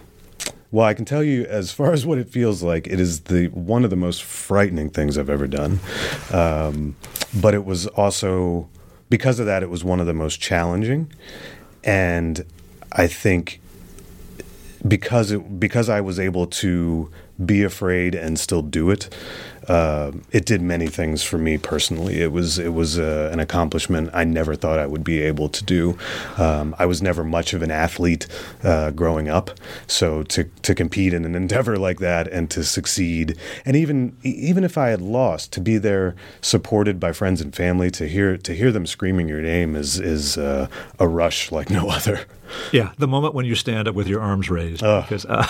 Well, 0.70 0.84
I 0.84 0.94
can 0.94 1.04
tell 1.04 1.22
you, 1.22 1.44
as 1.44 1.70
far 1.70 1.92
as 1.92 2.04
what 2.04 2.18
it 2.18 2.28
feels 2.28 2.62
like, 2.62 2.88
it 2.88 2.98
is 2.98 3.20
the 3.20 3.46
one 3.48 3.84
of 3.84 3.90
the 3.90 3.96
most 3.96 4.24
frightening 4.24 4.90
things 4.90 5.16
I've 5.16 5.30
ever 5.30 5.46
done. 5.46 5.78
Um, 6.32 6.96
but 7.32 7.54
it 7.54 7.64
was 7.64 7.86
also 7.86 8.68
because 9.08 9.38
of 9.38 9.46
that, 9.46 9.62
it 9.62 9.70
was 9.70 9.84
one 9.84 10.00
of 10.00 10.06
the 10.06 10.14
most 10.14 10.40
challenging, 10.40 11.12
and 11.84 12.44
I 12.90 13.06
think 13.06 13.60
because 14.86 15.30
it 15.30 15.60
because 15.60 15.88
I 15.88 16.00
was 16.00 16.18
able 16.18 16.46
to 16.48 17.10
be 17.44 17.62
afraid 17.62 18.14
and 18.14 18.38
still 18.38 18.62
do 18.62 18.90
it. 18.90 19.14
Uh, 19.68 20.12
it 20.30 20.44
did 20.44 20.62
many 20.62 20.86
things 20.86 21.22
for 21.22 21.38
me 21.38 21.58
personally. 21.58 22.20
It 22.20 22.32
was 22.32 22.58
it 22.58 22.74
was 22.74 22.98
uh, 22.98 23.30
an 23.32 23.40
accomplishment 23.40 24.10
I 24.12 24.24
never 24.24 24.54
thought 24.54 24.78
I 24.78 24.86
would 24.86 25.04
be 25.04 25.20
able 25.20 25.48
to 25.48 25.64
do. 25.64 25.98
Um, 26.36 26.74
I 26.78 26.86
was 26.86 27.02
never 27.02 27.24
much 27.24 27.54
of 27.54 27.62
an 27.62 27.70
athlete 27.70 28.26
uh, 28.62 28.90
growing 28.90 29.28
up, 29.28 29.50
so 29.86 30.22
to 30.24 30.44
to 30.44 30.74
compete 30.74 31.14
in 31.14 31.24
an 31.24 31.34
endeavor 31.44 31.76
like 31.76 31.98
that 32.00 32.28
and 32.28 32.50
to 32.50 32.64
succeed, 32.64 33.36
and 33.64 33.76
even 33.76 34.16
even 34.22 34.64
if 34.64 34.76
I 34.76 34.88
had 34.88 35.00
lost, 35.00 35.52
to 35.52 35.60
be 35.60 35.78
there 35.78 36.14
supported 36.40 37.00
by 37.00 37.12
friends 37.12 37.40
and 37.40 37.54
family, 37.54 37.90
to 37.92 38.06
hear 38.06 38.36
to 38.36 38.54
hear 38.54 38.72
them 38.72 38.86
screaming 38.86 39.28
your 39.28 39.42
name 39.42 39.76
is 39.76 39.98
is 39.98 40.36
uh, 40.36 40.68
a 40.98 41.08
rush 41.08 41.50
like 41.52 41.70
no 41.70 41.88
other. 41.98 42.26
Yeah, 42.72 42.92
the 42.98 43.08
moment 43.08 43.34
when 43.34 43.46
you 43.46 43.54
stand 43.54 43.88
up 43.88 43.94
with 43.94 44.08
your 44.08 44.20
arms 44.20 44.50
raised. 44.50 44.82
Uh, 44.82 45.02
because, 45.02 45.24
uh, 45.26 45.46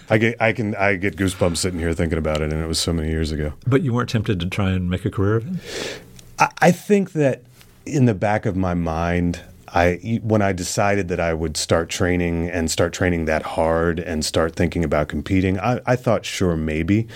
I 0.10 0.18
get, 0.18 0.40
I 0.40 0.52
can, 0.52 0.74
I 0.74 0.96
get 0.96 1.16
goosebumps 1.16 1.56
sitting 1.56 1.78
here 1.78 1.94
thinking 1.94 2.18
about 2.18 2.40
it, 2.40 2.52
and 2.52 2.62
it 2.62 2.66
was 2.66 2.78
so 2.78 2.92
many 2.92 3.08
years 3.08 3.32
ago. 3.32 3.52
But 3.66 3.82
you 3.82 3.92
weren't 3.92 4.10
tempted 4.10 4.40
to 4.40 4.46
try 4.46 4.70
and 4.70 4.90
make 4.90 5.04
a 5.04 5.10
career 5.10 5.36
of 5.36 5.46
it. 5.46 6.00
I, 6.38 6.48
I 6.60 6.72
think 6.72 7.12
that 7.12 7.42
in 7.86 8.04
the 8.04 8.14
back 8.14 8.46
of 8.46 8.56
my 8.56 8.74
mind, 8.74 9.40
I 9.68 10.20
when 10.22 10.42
I 10.42 10.52
decided 10.52 11.08
that 11.08 11.20
I 11.20 11.34
would 11.34 11.56
start 11.56 11.88
training 11.88 12.48
and 12.48 12.70
start 12.70 12.92
training 12.92 13.26
that 13.26 13.42
hard 13.42 13.98
and 14.00 14.24
start 14.24 14.56
thinking 14.56 14.84
about 14.84 15.08
competing, 15.08 15.58
I, 15.58 15.80
I 15.86 15.96
thought 15.96 16.24
sure 16.24 16.56
maybe. 16.56 17.06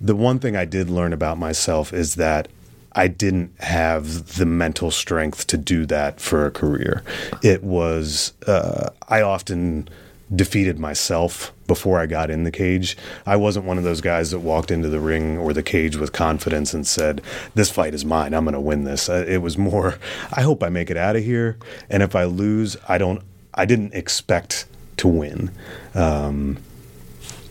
The 0.00 0.16
one 0.16 0.38
thing 0.38 0.56
I 0.56 0.64
did 0.64 0.88
learn 0.88 1.12
about 1.12 1.36
myself 1.38 1.92
is 1.92 2.14
that 2.14 2.48
I 2.92 3.08
didn't 3.08 3.52
have 3.60 4.36
the 4.36 4.46
mental 4.46 4.90
strength 4.90 5.46
to 5.48 5.56
do 5.56 5.86
that 5.86 6.20
for 6.20 6.46
a 6.46 6.50
career. 6.50 7.02
It 7.42 7.62
was, 7.62 8.32
uh, 8.46 8.90
I 9.08 9.22
often 9.22 9.88
defeated 10.34 10.78
myself 10.78 11.52
before 11.66 11.98
I 11.98 12.06
got 12.06 12.30
in 12.30 12.44
the 12.44 12.50
cage. 12.50 12.96
I 13.26 13.36
wasn't 13.36 13.66
one 13.66 13.78
of 13.78 13.84
those 13.84 14.00
guys 14.00 14.30
that 14.30 14.40
walked 14.40 14.70
into 14.70 14.88
the 14.88 15.00
ring 15.00 15.38
or 15.38 15.52
the 15.52 15.62
cage 15.62 15.96
with 15.96 16.12
confidence 16.12 16.72
and 16.74 16.86
said, 16.86 17.20
This 17.54 17.70
fight 17.70 17.94
is 17.94 18.04
mine. 18.04 18.34
I'm 18.34 18.44
going 18.44 18.54
to 18.54 18.60
win 18.60 18.84
this. 18.84 19.08
Uh, 19.08 19.24
it 19.26 19.38
was 19.38 19.56
more, 19.56 19.98
I 20.32 20.42
hope 20.42 20.62
I 20.62 20.68
make 20.68 20.90
it 20.90 20.96
out 20.96 21.16
of 21.16 21.24
here. 21.24 21.56
And 21.88 22.02
if 22.02 22.14
I 22.14 22.24
lose, 22.24 22.76
I 22.88 22.98
don't, 22.98 23.22
I 23.54 23.66
didn't 23.66 23.94
expect 23.94 24.66
to 24.98 25.08
win. 25.08 25.50
Um, 25.94 26.58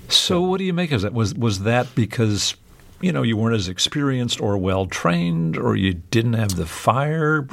so, 0.09 0.41
what 0.41 0.57
do 0.57 0.63
you 0.63 0.73
make 0.73 0.91
of 0.91 1.01
that? 1.01 1.13
Was 1.13 1.35
was 1.35 1.59
that 1.59 1.93
because 1.93 2.55
you 3.01 3.11
know, 3.11 3.23
you 3.23 3.37
weren't 3.37 3.55
as 3.55 3.67
experienced 3.67 4.41
or 4.41 4.57
well 4.57 4.85
trained, 4.85 5.57
or 5.57 5.75
you 5.75 5.93
didn't 5.93 6.33
have 6.33 6.55
the 6.55 6.65
fire? 6.65 7.47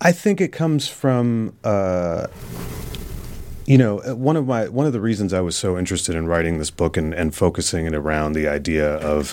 I 0.00 0.12
think 0.12 0.40
it 0.40 0.52
comes 0.52 0.88
from. 0.88 1.54
Uh, 1.64 2.26
you 3.70 3.78
know, 3.78 4.00
uh, 4.00 4.16
one 4.16 4.36
of 4.36 4.48
my 4.48 4.66
one 4.68 4.86
of 4.86 4.92
the 4.92 5.00
reasons 5.00 5.32
I 5.32 5.40
was 5.40 5.54
so 5.54 5.78
interested 5.78 6.16
in 6.16 6.26
writing 6.26 6.58
this 6.58 6.72
book 6.72 6.96
and, 6.96 7.14
and 7.14 7.32
focusing 7.32 7.86
it 7.86 7.94
around 7.94 8.32
the 8.32 8.48
idea 8.48 8.96
of 8.96 9.32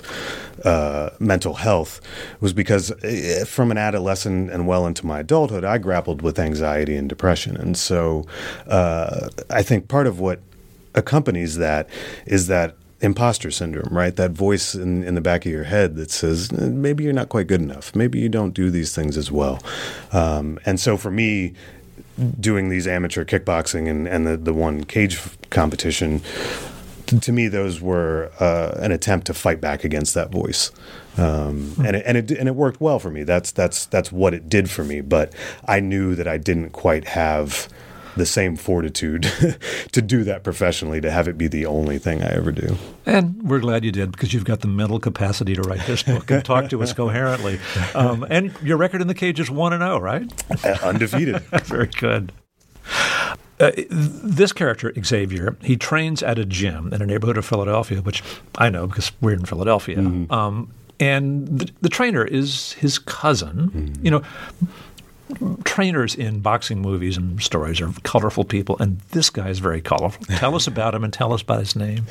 uh, 0.63 1.10
mental 1.17 1.55
health 1.55 2.01
was 2.39 2.53
because 2.53 2.91
uh, 2.91 3.46
from 3.48 3.72
an 3.72 3.79
adolescent 3.79 4.51
and 4.51 4.67
well 4.67 4.86
into 4.86 5.07
my 5.07 5.22
adulthood, 5.22 5.63
I 5.63 5.79
grappled 5.79 6.22
with 6.22 6.38
anxiety 6.38 6.96
and 6.96 7.10
depression, 7.10 7.57
and 7.57 7.75
so 7.75 8.27
uh, 8.67 9.29
I 9.50 9.63
think 9.63 9.88
part 9.88 10.05
of 10.05 10.19
what 10.19 10.39
accompanies 10.93 11.57
that 11.57 11.89
is 12.27 12.46
that 12.46 12.75
imposter 13.01 13.51
syndrome, 13.51 13.96
right? 13.96 14.16
That 14.16 14.32
voice 14.32 14.74
in, 14.74 15.04
in 15.04 15.16
the 15.16 15.22
back 15.22 15.46
of 15.46 15.51
your 15.51 15.66
head 15.66 15.96
that 15.96 16.12
says, 16.12 16.51
eh, 16.51 16.68
maybe 16.68 17.04
you're 17.04 17.13
not 17.13 17.30
quite 17.30 17.48
good 17.48 17.62
enough. 17.62 17.96
Maybe 17.96 18.20
you 18.20 18.30
don't 18.30 18.54
do 18.54 18.72
these 18.72 18.96
things 18.96 19.18
as 19.18 19.32
well. 19.32 19.62
Um, 20.12 20.60
and 20.66 20.80
so 20.80 20.98
for 20.98 21.12
me, 21.12 21.54
doing 22.39 22.70
these 22.70 22.88
amateur 22.88 23.24
kickboxing 23.24 23.89
and, 23.89 24.08
and 24.08 24.25
the, 24.25 24.38
the 24.38 24.54
one 24.54 24.84
cage 24.84 25.20
competition, 25.50 26.22
to 27.08 27.32
me, 27.32 27.48
those 27.48 27.80
were 27.80 28.32
uh, 28.39 28.77
an 28.82 28.92
attempt 28.92 29.27
to 29.27 29.34
fight 29.34 29.62
back 29.62 29.84
against 29.84 30.13
that 30.13 30.30
voice, 30.30 30.72
um, 31.18 31.72
mm. 31.75 31.86
and 31.86 31.96
it, 31.96 32.04
and 32.06 32.18
it 32.18 32.32
and 32.32 32.50
it 32.50 32.56
worked 32.56 32.82
well 32.82 33.00
for 33.00 33.10
me. 33.10 33.24
That's 33.24 33.51
that's 33.51 33.86
that's 33.86 34.12
what 34.12 34.34
it 34.34 34.50
did 34.50 34.70
for 34.70 34.84
me. 34.84 35.00
But 35.00 35.32
I 35.66 35.80
knew 35.80 36.16
that 36.16 36.27
I 36.27 36.38
didn't 36.38 36.72
quite 36.72 37.06
have 37.06 37.70
the 38.17 38.25
same 38.25 38.55
fortitude 38.55 39.24
to 39.91 40.01
do 40.01 40.24
that 40.24 40.43
professionally, 40.43 41.01
to 41.01 41.12
have 41.12 41.27
it 41.27 41.38
be 41.38 41.47
the 41.47 41.65
only 41.65 41.97
thing 41.97 42.21
I 42.21 42.33
ever 42.33 42.51
do. 42.51 42.77
And 43.05 43.41
we're 43.43 43.59
glad 43.59 43.86
you 43.86 43.91
did 43.91 44.12
because 44.12 44.33
you've 44.33 44.45
got 44.45 44.62
the 44.62 44.67
mental 44.67 45.00
capacity 45.00 45.55
to 45.55 45.62
write 45.62 45.86
this 45.88 46.03
book 46.03 46.29
and 46.29 46.43
talk 46.43 46.69
to 46.69 46.83
us 46.83 46.93
coherently. 47.03 47.59
Um, 47.95 48.25
and 48.29 48.53
your 48.62 48.77
record 48.77 49.01
in 49.01 49.07
the 49.07 49.15
cage 49.15 49.39
is 49.39 49.50
1 49.50 49.74
and 49.74 49.81
0, 49.81 50.00
right? 50.00 50.31
Uh, 50.65 50.77
undefeated. 50.83 51.41
Very 51.63 51.88
good. 51.88 52.31
Uh, 53.59 53.71
this 53.89 54.53
character, 54.53 54.93
Xavier, 55.03 55.57
he 55.62 55.75
trains 55.77 56.21
at 56.21 56.38
a 56.38 56.45
gym 56.45 56.93
in 56.93 57.01
a 57.01 57.05
neighborhood 57.05 57.38
of 57.38 57.45
Philadelphia, 57.45 58.01
which 58.01 58.24
I 58.57 58.69
know 58.69 58.86
because 58.86 59.12
we're 59.19 59.33
in 59.33 59.45
Philadelphia. 59.45 59.97
Mm-hmm. 59.97 60.31
Um, 60.31 60.71
and 61.00 61.47
the, 61.47 61.71
the, 61.81 61.89
trainer 61.89 62.24
is 62.24 62.74
his 62.74 63.00
cousin. 63.00 63.71
Mm-hmm. 63.74 64.05
You 64.05 64.12
know, 64.12 64.21
trainers 65.63 66.15
in 66.15 66.39
boxing 66.39 66.81
movies 66.81 67.17
and 67.17 67.41
stories 67.41 67.81
are 67.81 67.91
colorful 68.03 68.43
people, 68.43 68.77
and 68.79 69.00
this 69.12 69.29
guy 69.29 69.50
is 69.50 69.60
very 69.60 69.81
colorful. 69.81 70.24
Tell 70.38 70.55
us 70.55 70.67
about 70.67 70.96
him 70.96 71.03
and 71.03 71.12
tell 71.12 71.34
us 71.34 71.41
about 71.41 71.60
his 71.60 71.75
name. 71.75 72.05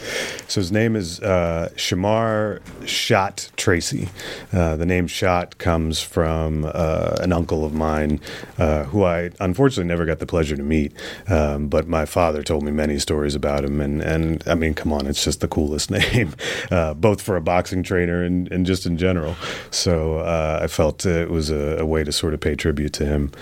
So 0.48 0.60
his 0.60 0.70
name 0.70 0.96
is 0.96 1.20
uh, 1.20 1.70
Shamar 1.76 2.60
Shot 2.86 3.50
Tracy. 3.56 4.08
Uh, 4.52 4.76
the 4.76 4.86
name 4.86 5.06
Shot 5.06 5.58
comes 5.58 6.00
from 6.00 6.64
uh, 6.64 7.16
an 7.20 7.32
uncle 7.32 7.64
of 7.64 7.72
mine 7.72 8.20
uh, 8.58 8.84
who 8.84 9.04
I 9.04 9.30
unfortunately 9.40 9.88
never 9.88 10.04
got 10.04 10.18
the 10.18 10.26
pleasure 10.26 10.56
to 10.56 10.62
meet, 10.62 10.92
um, 11.28 11.68
but 11.68 11.88
my 11.88 12.04
father 12.04 12.42
told 12.42 12.62
me 12.62 12.70
many 12.70 12.98
stories 12.98 13.34
about 13.34 13.64
him, 13.64 13.80
and, 13.80 14.02
and 14.02 14.42
I 14.46 14.54
mean, 14.54 14.74
come 14.74 14.92
on, 14.92 15.06
it's 15.06 15.24
just 15.24 15.40
the 15.40 15.48
coolest 15.48 15.90
name, 16.12 16.34
uh, 16.70 16.94
both 16.94 17.22
for 17.22 17.36
a 17.36 17.40
boxing 17.40 17.82
trainer 17.82 18.22
and, 18.22 18.50
and 18.52 18.66
just 18.66 18.86
in 18.86 18.98
general. 18.98 19.36
So 19.70 20.18
uh, 20.18 20.60
I 20.62 20.66
felt 20.66 21.06
it 21.06 21.30
was 21.30 21.50
a, 21.50 21.78
a 21.78 21.86
way 21.86 22.04
to 22.04 22.12
sort 22.12 22.34
of 22.34 22.40
pay 22.40 22.54
tribute 22.54 22.92
to 22.94 23.05
him. 23.06 23.32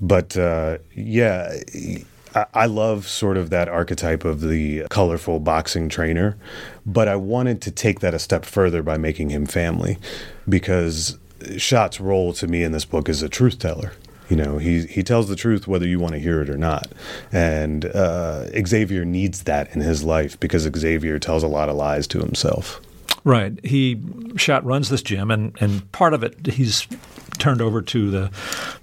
But 0.00 0.36
uh, 0.36 0.78
yeah. 0.94 1.56
I 2.52 2.66
love 2.66 3.08
sort 3.08 3.38
of 3.38 3.48
that 3.48 3.66
archetype 3.66 4.22
of 4.26 4.42
the 4.42 4.82
colorful 4.90 5.40
boxing 5.40 5.88
trainer, 5.88 6.36
but 6.84 7.08
I 7.08 7.16
wanted 7.16 7.62
to 7.62 7.70
take 7.70 8.00
that 8.00 8.12
a 8.12 8.18
step 8.18 8.44
further 8.44 8.82
by 8.82 8.98
making 8.98 9.30
him 9.30 9.46
family 9.46 9.96
because 10.46 11.18
Shot's 11.56 11.98
role 11.98 12.34
to 12.34 12.46
me 12.46 12.62
in 12.62 12.72
this 12.72 12.84
book 12.84 13.08
is 13.08 13.22
a 13.22 13.30
truth 13.30 13.58
teller. 13.58 13.92
You 14.28 14.36
know, 14.36 14.58
he 14.58 14.86
he 14.86 15.02
tells 15.02 15.28
the 15.28 15.36
truth 15.36 15.68
whether 15.68 15.86
you 15.86 16.00
want 16.00 16.14
to 16.14 16.18
hear 16.18 16.42
it 16.42 16.50
or 16.50 16.58
not, 16.58 16.92
and 17.30 17.84
uh, 17.84 18.48
Xavier 18.66 19.04
needs 19.04 19.44
that 19.44 19.74
in 19.74 19.80
his 19.80 20.02
life 20.02 20.38
because 20.40 20.68
Xavier 20.76 21.18
tells 21.18 21.42
a 21.44 21.48
lot 21.48 21.68
of 21.68 21.76
lies 21.76 22.06
to 22.08 22.18
himself. 22.18 22.80
Right. 23.22 23.58
He 23.64 24.00
Shot 24.36 24.64
runs 24.64 24.88
this 24.88 25.02
gym, 25.02 25.30
and, 25.30 25.56
and 25.60 25.90
part 25.92 26.12
of 26.12 26.22
it 26.22 26.46
he's 26.46 26.86
turned 27.36 27.60
over 27.60 27.82
to 27.82 28.10
the 28.10 28.30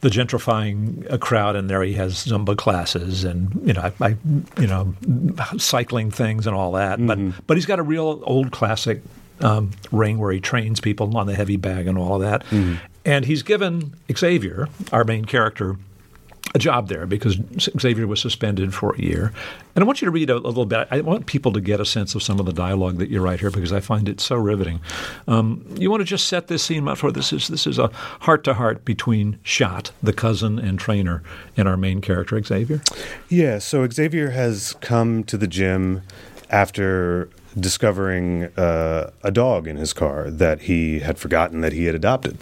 the 0.01 0.09
gentrifying 0.09 1.19
crowd, 1.19 1.55
and 1.55 1.69
there 1.69 1.83
he 1.83 1.93
has 1.93 2.25
Zumba 2.25 2.57
classes 2.57 3.23
and 3.23 3.51
you 3.65 3.73
know 3.73 3.81
I, 3.81 4.05
I 4.05 4.17
you 4.59 4.67
know 4.67 4.93
cycling 5.57 6.11
things 6.11 6.47
and 6.47 6.55
all 6.55 6.73
that. 6.73 6.99
Mm-hmm. 6.99 7.29
But 7.29 7.47
but 7.47 7.57
he's 7.57 7.65
got 7.65 7.79
a 7.79 7.83
real 7.83 8.21
old 8.23 8.51
classic 8.51 9.01
um, 9.41 9.71
ring 9.91 10.17
where 10.19 10.31
he 10.31 10.39
trains 10.39 10.79
people 10.79 11.15
on 11.17 11.27
the 11.27 11.35
heavy 11.35 11.57
bag 11.57 11.87
and 11.87 11.97
all 11.97 12.15
of 12.15 12.21
that. 12.21 12.43
Mm-hmm. 12.45 12.75
And 13.05 13.25
he's 13.25 13.43
given 13.43 13.93
Xavier, 14.15 14.69
our 14.91 15.03
main 15.03 15.25
character, 15.25 15.75
a 16.55 16.59
job 16.59 16.87
there 16.87 17.05
because 17.05 17.37
Xavier 17.79 18.05
was 18.05 18.21
suspended 18.21 18.73
for 18.73 18.93
a 18.95 19.01
year. 19.01 19.33
And 19.75 19.83
I 19.83 19.87
want 19.87 20.01
you 20.01 20.05
to 20.05 20.11
read 20.11 20.29
a, 20.29 20.35
a, 20.35 20.37
little 20.37 20.67
bit. 20.67 20.87
I 20.91 21.01
want 21.01 21.25
people 21.25 21.51
to 21.53 21.61
get 21.61 21.79
a 21.79 21.85
sense 21.85 22.13
of 22.13 22.21
some 22.21 22.39
of 22.39 22.45
the 22.45 22.53
dialogue 22.53 22.97
that 22.97 23.09
you 23.09 23.21
write 23.21 23.39
here 23.39 23.49
because 23.49 23.73
I 23.73 23.79
find 23.79 24.07
it 24.07 24.21
so 24.21 24.35
riveting. 24.35 24.79
Um, 25.27 25.65
you 25.75 25.89
want 25.89 26.01
to 26.01 26.05
just 26.05 26.27
set 26.27 26.47
this 26.47 26.63
scene 26.63 26.87
up 26.87 26.99
for 26.99 27.11
this 27.11 27.33
is 27.33 27.47
this 27.47 27.65
is 27.65 27.79
a 27.79 27.87
heart 28.21 28.43
to 28.43 28.53
heart 28.53 28.85
between 28.85 29.39
Shot, 29.41 29.91
the 30.03 30.13
cousin 30.13 30.59
and 30.59 30.77
trainer, 30.77 31.23
and 31.57 31.67
our 31.67 31.77
main 31.77 32.01
character 32.01 32.41
Xavier. 32.41 32.81
Yeah. 33.29 33.57
So 33.57 33.87
Xavier 33.89 34.29
has 34.31 34.75
come 34.79 35.23
to 35.25 35.37
the 35.37 35.47
gym 35.47 36.03
after 36.49 37.29
discovering 37.59 38.45
uh, 38.57 39.11
a 39.23 39.31
dog 39.31 39.67
in 39.67 39.77
his 39.77 39.93
car 39.93 40.29
that 40.29 40.61
he 40.61 40.99
had 40.99 41.17
forgotten 41.17 41.61
that 41.61 41.73
he 41.73 41.85
had 41.85 41.95
adopted, 41.95 42.37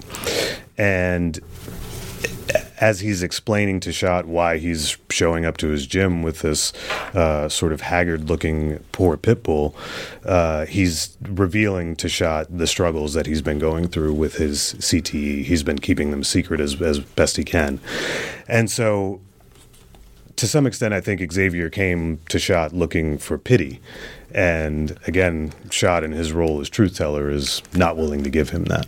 and 0.77 1.39
as 2.81 2.99
he's 2.99 3.21
explaining 3.21 3.79
to 3.79 3.93
Shot 3.93 4.25
why 4.25 4.57
he's 4.57 4.97
showing 5.11 5.45
up 5.45 5.57
to 5.57 5.67
his 5.67 5.85
gym 5.85 6.23
with 6.23 6.39
this 6.39 6.73
uh, 7.13 7.47
sort 7.47 7.73
of 7.73 7.81
haggard 7.81 8.27
looking 8.27 8.79
poor 8.91 9.15
pit 9.15 9.43
bull, 9.43 9.75
uh, 10.25 10.65
he's 10.65 11.15
revealing 11.21 11.95
to 11.97 12.09
Shot 12.09 12.47
the 12.49 12.65
struggles 12.65 13.13
that 13.13 13.27
he's 13.27 13.43
been 13.43 13.59
going 13.59 13.87
through 13.87 14.15
with 14.15 14.35
his 14.35 14.73
CTE. 14.79 15.43
He's 15.45 15.61
been 15.61 15.77
keeping 15.77 16.09
them 16.09 16.23
secret 16.23 16.59
as, 16.59 16.81
as 16.81 16.99
best 16.99 17.37
he 17.37 17.43
can. 17.43 17.79
And 18.47 18.69
so, 18.69 19.21
to 20.37 20.47
some 20.47 20.65
extent, 20.65 20.91
I 20.91 21.01
think 21.01 21.31
Xavier 21.31 21.69
came 21.69 22.17
to 22.29 22.39
Shot 22.39 22.73
looking 22.73 23.19
for 23.19 23.37
pity. 23.37 23.79
And 24.33 24.97
again, 25.05 25.53
Shot 25.69 26.03
in 26.03 26.13
his 26.13 26.33
role 26.33 26.59
as 26.59 26.67
truth 26.69 26.95
teller 26.95 27.29
is 27.29 27.61
not 27.75 27.95
willing 27.95 28.23
to 28.23 28.31
give 28.31 28.49
him 28.49 28.63
that. 28.65 28.87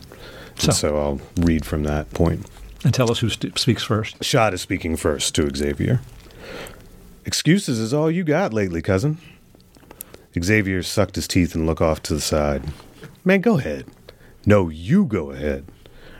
So, 0.57 0.71
so 0.71 0.97
I'll 0.97 1.21
read 1.43 1.63
from 1.63 1.83
that 1.83 2.09
point. 2.11 2.47
And 2.83 2.93
tell 2.93 3.09
us 3.09 3.19
who 3.19 3.29
st- 3.29 3.57
speaks 3.57 3.83
first. 3.83 4.23
Shot 4.23 4.53
is 4.53 4.61
speaking 4.61 4.97
first 4.97 5.33
to 5.35 5.49
Xavier. 5.55 6.01
Excuses 7.25 7.79
is 7.79 7.93
all 7.93 8.11
you 8.11 8.23
got 8.23 8.53
lately, 8.53 8.81
cousin. 8.81 9.17
Xavier 10.41 10.83
sucked 10.83 11.15
his 11.15 11.27
teeth 11.27 11.55
and 11.55 11.65
looked 11.65 11.81
off 11.81 12.01
to 12.03 12.13
the 12.13 12.21
side. 12.21 12.63
Man, 13.23 13.41
go 13.41 13.57
ahead. 13.57 13.85
No, 14.45 14.67
you 14.67 15.05
go 15.05 15.31
ahead. 15.31 15.65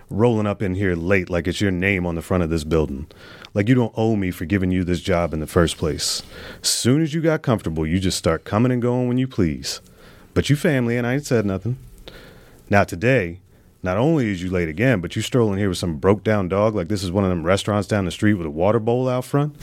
Rolling 0.10 0.48
up 0.48 0.62
in 0.62 0.76
here 0.76 0.96
late 0.96 1.30
like 1.30 1.48
it's 1.48 1.60
your 1.60 1.72
name 1.72 2.06
on 2.06 2.16
the 2.16 2.22
front 2.22 2.44
of 2.44 2.50
this 2.50 2.64
building. 2.64 3.08
Like 3.54 3.68
you 3.68 3.76
don't 3.76 3.94
owe 3.98 4.16
me 4.16 4.32
for 4.32 4.46
giving 4.46 4.72
you 4.72 4.84
this 4.84 5.02
job 5.02 5.34
in 5.34 5.40
the 5.40 5.48
first 5.48 5.78
place. 5.78 6.24
Soon 6.62 7.02
as 7.02 7.14
you 7.14 7.22
got 7.22 7.42
comfortable, 7.42 7.86
you 7.86 8.00
just 8.00 8.18
start 8.18 8.46
coming 8.46 8.72
and 8.72 8.82
going 8.82 9.08
when 9.08 9.18
you 9.18 9.28
please. 9.28 9.82
But 10.34 10.50
you 10.50 10.56
family, 10.56 10.98
and 10.98 11.06
I 11.06 11.16
ain't 11.16 11.26
said 11.26 11.46
nothing. 11.46 11.78
Now 12.70 12.84
today, 12.84 13.40
not 13.84 13.98
only 13.98 14.32
is 14.32 14.42
you 14.42 14.50
late 14.50 14.70
again, 14.70 15.02
but 15.02 15.16
you 15.16 15.22
strolling 15.22 15.60
here 15.60 15.68
with 15.68 15.78
some 15.78 15.98
broke 15.98 16.24
down 16.24 16.48
dog 16.48 16.74
like 16.74 16.88
this 16.88 17.04
is 17.04 17.12
one 17.12 17.26
of 17.26 17.30
them 17.30 17.44
restaurants 17.44 17.88
down 17.88 18.06
the 18.06 18.12
street 18.12 18.36
with 18.36 18.48
a 18.48 18.50
water 18.50 18.80
bowl 18.80 19.10
out 19.10 19.26
front. 19.26 19.56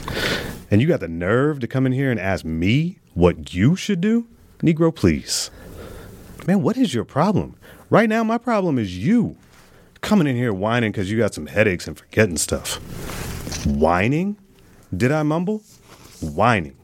And 0.70 0.82
you 0.82 0.86
got 0.86 1.00
the 1.00 1.08
nerve 1.08 1.58
to 1.60 1.66
come 1.66 1.86
in 1.86 1.92
here 1.92 2.10
and 2.10 2.20
ask 2.20 2.44
me 2.44 2.98
what 3.14 3.54
you 3.54 3.74
should 3.76 4.02
do? 4.02 4.26
Negro, 4.58 4.94
please. 4.94 5.50
Man, 6.46 6.62
what 6.62 6.76
is 6.76 6.92
your 6.92 7.04
problem? 7.04 7.56
Right 7.88 8.08
now, 8.08 8.22
my 8.22 8.38
problem 8.38 8.78
is 8.78 8.96
you. 8.96 9.36
Coming 10.02 10.26
in 10.26 10.36
here 10.36 10.52
whining 10.52 10.92
because 10.92 11.10
you 11.10 11.18
got 11.18 11.34
some 11.34 11.46
headaches 11.46 11.88
and 11.88 11.98
forgetting 11.98 12.36
stuff. 12.36 12.76
Whining? 13.66 14.36
Did 14.94 15.12
I 15.12 15.22
mumble? 15.22 15.62
Whining. 16.20 16.76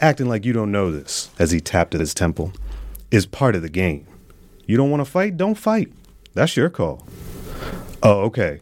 Acting 0.00 0.28
like 0.28 0.44
you 0.44 0.52
don't 0.52 0.72
know 0.72 0.90
this, 0.90 1.30
as 1.38 1.50
he 1.50 1.60
tapped 1.60 1.94
at 1.94 2.00
his 2.00 2.14
temple, 2.14 2.52
is 3.10 3.24
part 3.26 3.54
of 3.54 3.62
the 3.62 3.68
game. 3.68 4.06
You 4.66 4.76
don't 4.76 4.90
want 4.90 5.00
to 5.00 5.10
fight? 5.10 5.36
Don't 5.36 5.54
fight. 5.54 5.92
That's 6.34 6.56
your 6.56 6.70
call. 6.70 7.06
Oh, 8.02 8.22
okay. 8.22 8.60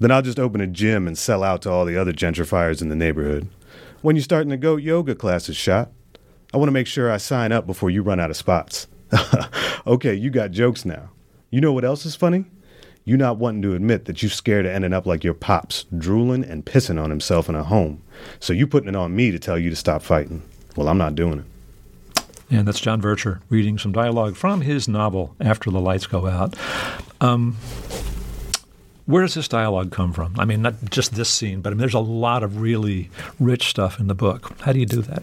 Then 0.00 0.10
I'll 0.10 0.22
just 0.22 0.38
open 0.38 0.60
a 0.60 0.66
gym 0.66 1.06
and 1.06 1.18
sell 1.18 1.42
out 1.42 1.62
to 1.62 1.70
all 1.70 1.84
the 1.84 1.96
other 1.96 2.12
gentrifiers 2.12 2.80
in 2.80 2.88
the 2.88 2.94
neighborhood. 2.96 3.48
When 4.00 4.14
you 4.14 4.22
starting 4.22 4.50
the 4.50 4.56
goat 4.56 4.82
yoga 4.82 5.14
classes, 5.14 5.56
shot? 5.56 5.90
I 6.54 6.56
want 6.56 6.68
to 6.68 6.72
make 6.72 6.86
sure 6.86 7.10
I 7.10 7.16
sign 7.16 7.52
up 7.52 7.66
before 7.66 7.90
you 7.90 8.02
run 8.02 8.20
out 8.20 8.30
of 8.30 8.36
spots. 8.36 8.86
okay, 9.86 10.14
you 10.14 10.30
got 10.30 10.52
jokes 10.52 10.84
now. 10.84 11.10
You 11.50 11.60
know 11.60 11.72
what 11.72 11.84
else 11.84 12.06
is 12.06 12.14
funny? 12.14 12.44
You 13.04 13.16
not 13.16 13.38
wanting 13.38 13.62
to 13.62 13.74
admit 13.74 14.04
that 14.04 14.22
you 14.22 14.28
scared 14.28 14.66
of 14.66 14.72
ending 14.72 14.92
up 14.92 15.06
like 15.06 15.24
your 15.24 15.34
pops, 15.34 15.86
drooling 15.96 16.44
and 16.44 16.64
pissing 16.64 17.02
on 17.02 17.10
himself 17.10 17.48
in 17.48 17.54
a 17.54 17.64
home. 17.64 18.02
So 18.38 18.52
you 18.52 18.66
putting 18.66 18.88
it 18.88 18.96
on 18.96 19.16
me 19.16 19.30
to 19.30 19.38
tell 19.38 19.58
you 19.58 19.70
to 19.70 19.76
stop 19.76 20.02
fighting. 20.02 20.42
Well, 20.76 20.88
I'm 20.88 20.98
not 20.98 21.14
doing 21.14 21.40
it. 21.40 21.44
And 22.50 22.66
that's 22.66 22.80
John 22.80 23.02
Vercher 23.02 23.40
reading 23.50 23.78
some 23.78 23.92
dialogue 23.92 24.36
from 24.36 24.62
his 24.62 24.88
novel, 24.88 25.34
After 25.40 25.70
the 25.70 25.80
Lights 25.80 26.06
Go 26.06 26.26
Out. 26.26 26.56
Um, 27.20 27.56
where 29.04 29.22
does 29.22 29.34
this 29.34 29.48
dialogue 29.48 29.90
come 29.90 30.12
from? 30.12 30.34
I 30.38 30.44
mean, 30.44 30.62
not 30.62 30.74
just 30.90 31.14
this 31.14 31.28
scene, 31.28 31.60
but 31.60 31.70
I 31.70 31.74
mean, 31.74 31.80
there's 31.80 31.94
a 31.94 31.98
lot 31.98 32.42
of 32.42 32.60
really 32.60 33.10
rich 33.40 33.68
stuff 33.68 33.98
in 33.98 34.06
the 34.06 34.14
book. 34.14 34.52
How 34.60 34.72
do 34.72 34.78
you 34.78 34.86
do 34.86 35.02
that? 35.02 35.22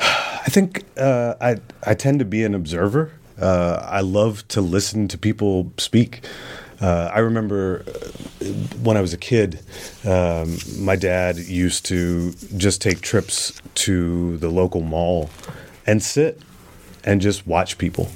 I 0.00 0.48
think 0.48 0.84
uh, 0.96 1.34
I 1.40 1.56
I 1.86 1.94
tend 1.94 2.18
to 2.18 2.24
be 2.24 2.42
an 2.42 2.54
observer. 2.54 3.12
Uh, 3.40 3.86
I 3.88 4.00
love 4.00 4.46
to 4.48 4.60
listen 4.60 5.08
to 5.08 5.18
people 5.18 5.72
speak. 5.78 6.24
Uh, 6.80 7.10
I 7.12 7.20
remember 7.20 7.84
uh, 7.86 8.46
when 8.82 8.96
I 8.96 9.00
was 9.00 9.12
a 9.12 9.18
kid, 9.18 9.60
um, 10.04 10.58
my 10.78 10.96
dad 10.96 11.36
used 11.36 11.84
to 11.86 12.32
just 12.56 12.82
take 12.82 13.02
trips 13.02 13.60
to 13.74 14.36
the 14.38 14.48
local 14.48 14.80
mall 14.80 15.30
and 15.86 16.02
sit 16.02 16.40
and 17.04 17.20
just 17.20 17.46
watch 17.46 17.78
people 17.78 18.10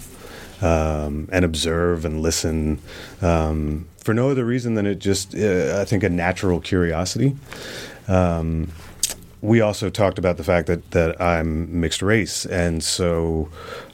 um, 0.62 1.28
and 1.32 1.44
observe 1.44 2.04
and 2.04 2.22
listen 2.22 2.80
um, 3.22 3.86
for 3.98 4.14
no 4.14 4.30
other 4.30 4.44
reason 4.44 4.74
than 4.74 4.86
it 4.86 4.98
just, 4.98 5.34
uh, 5.34 5.78
I 5.80 5.84
think, 5.84 6.02
a 6.02 6.08
natural 6.08 6.60
curiosity. 6.60 7.36
Um, 8.08 8.72
we 9.42 9.60
also 9.60 9.90
talked 9.90 10.18
about 10.18 10.36
the 10.38 10.44
fact 10.44 10.66
that, 10.66 10.90
that 10.92 11.20
I'm 11.20 11.80
mixed 11.80 12.02
race. 12.02 12.46
And 12.46 12.82
so 12.82 13.48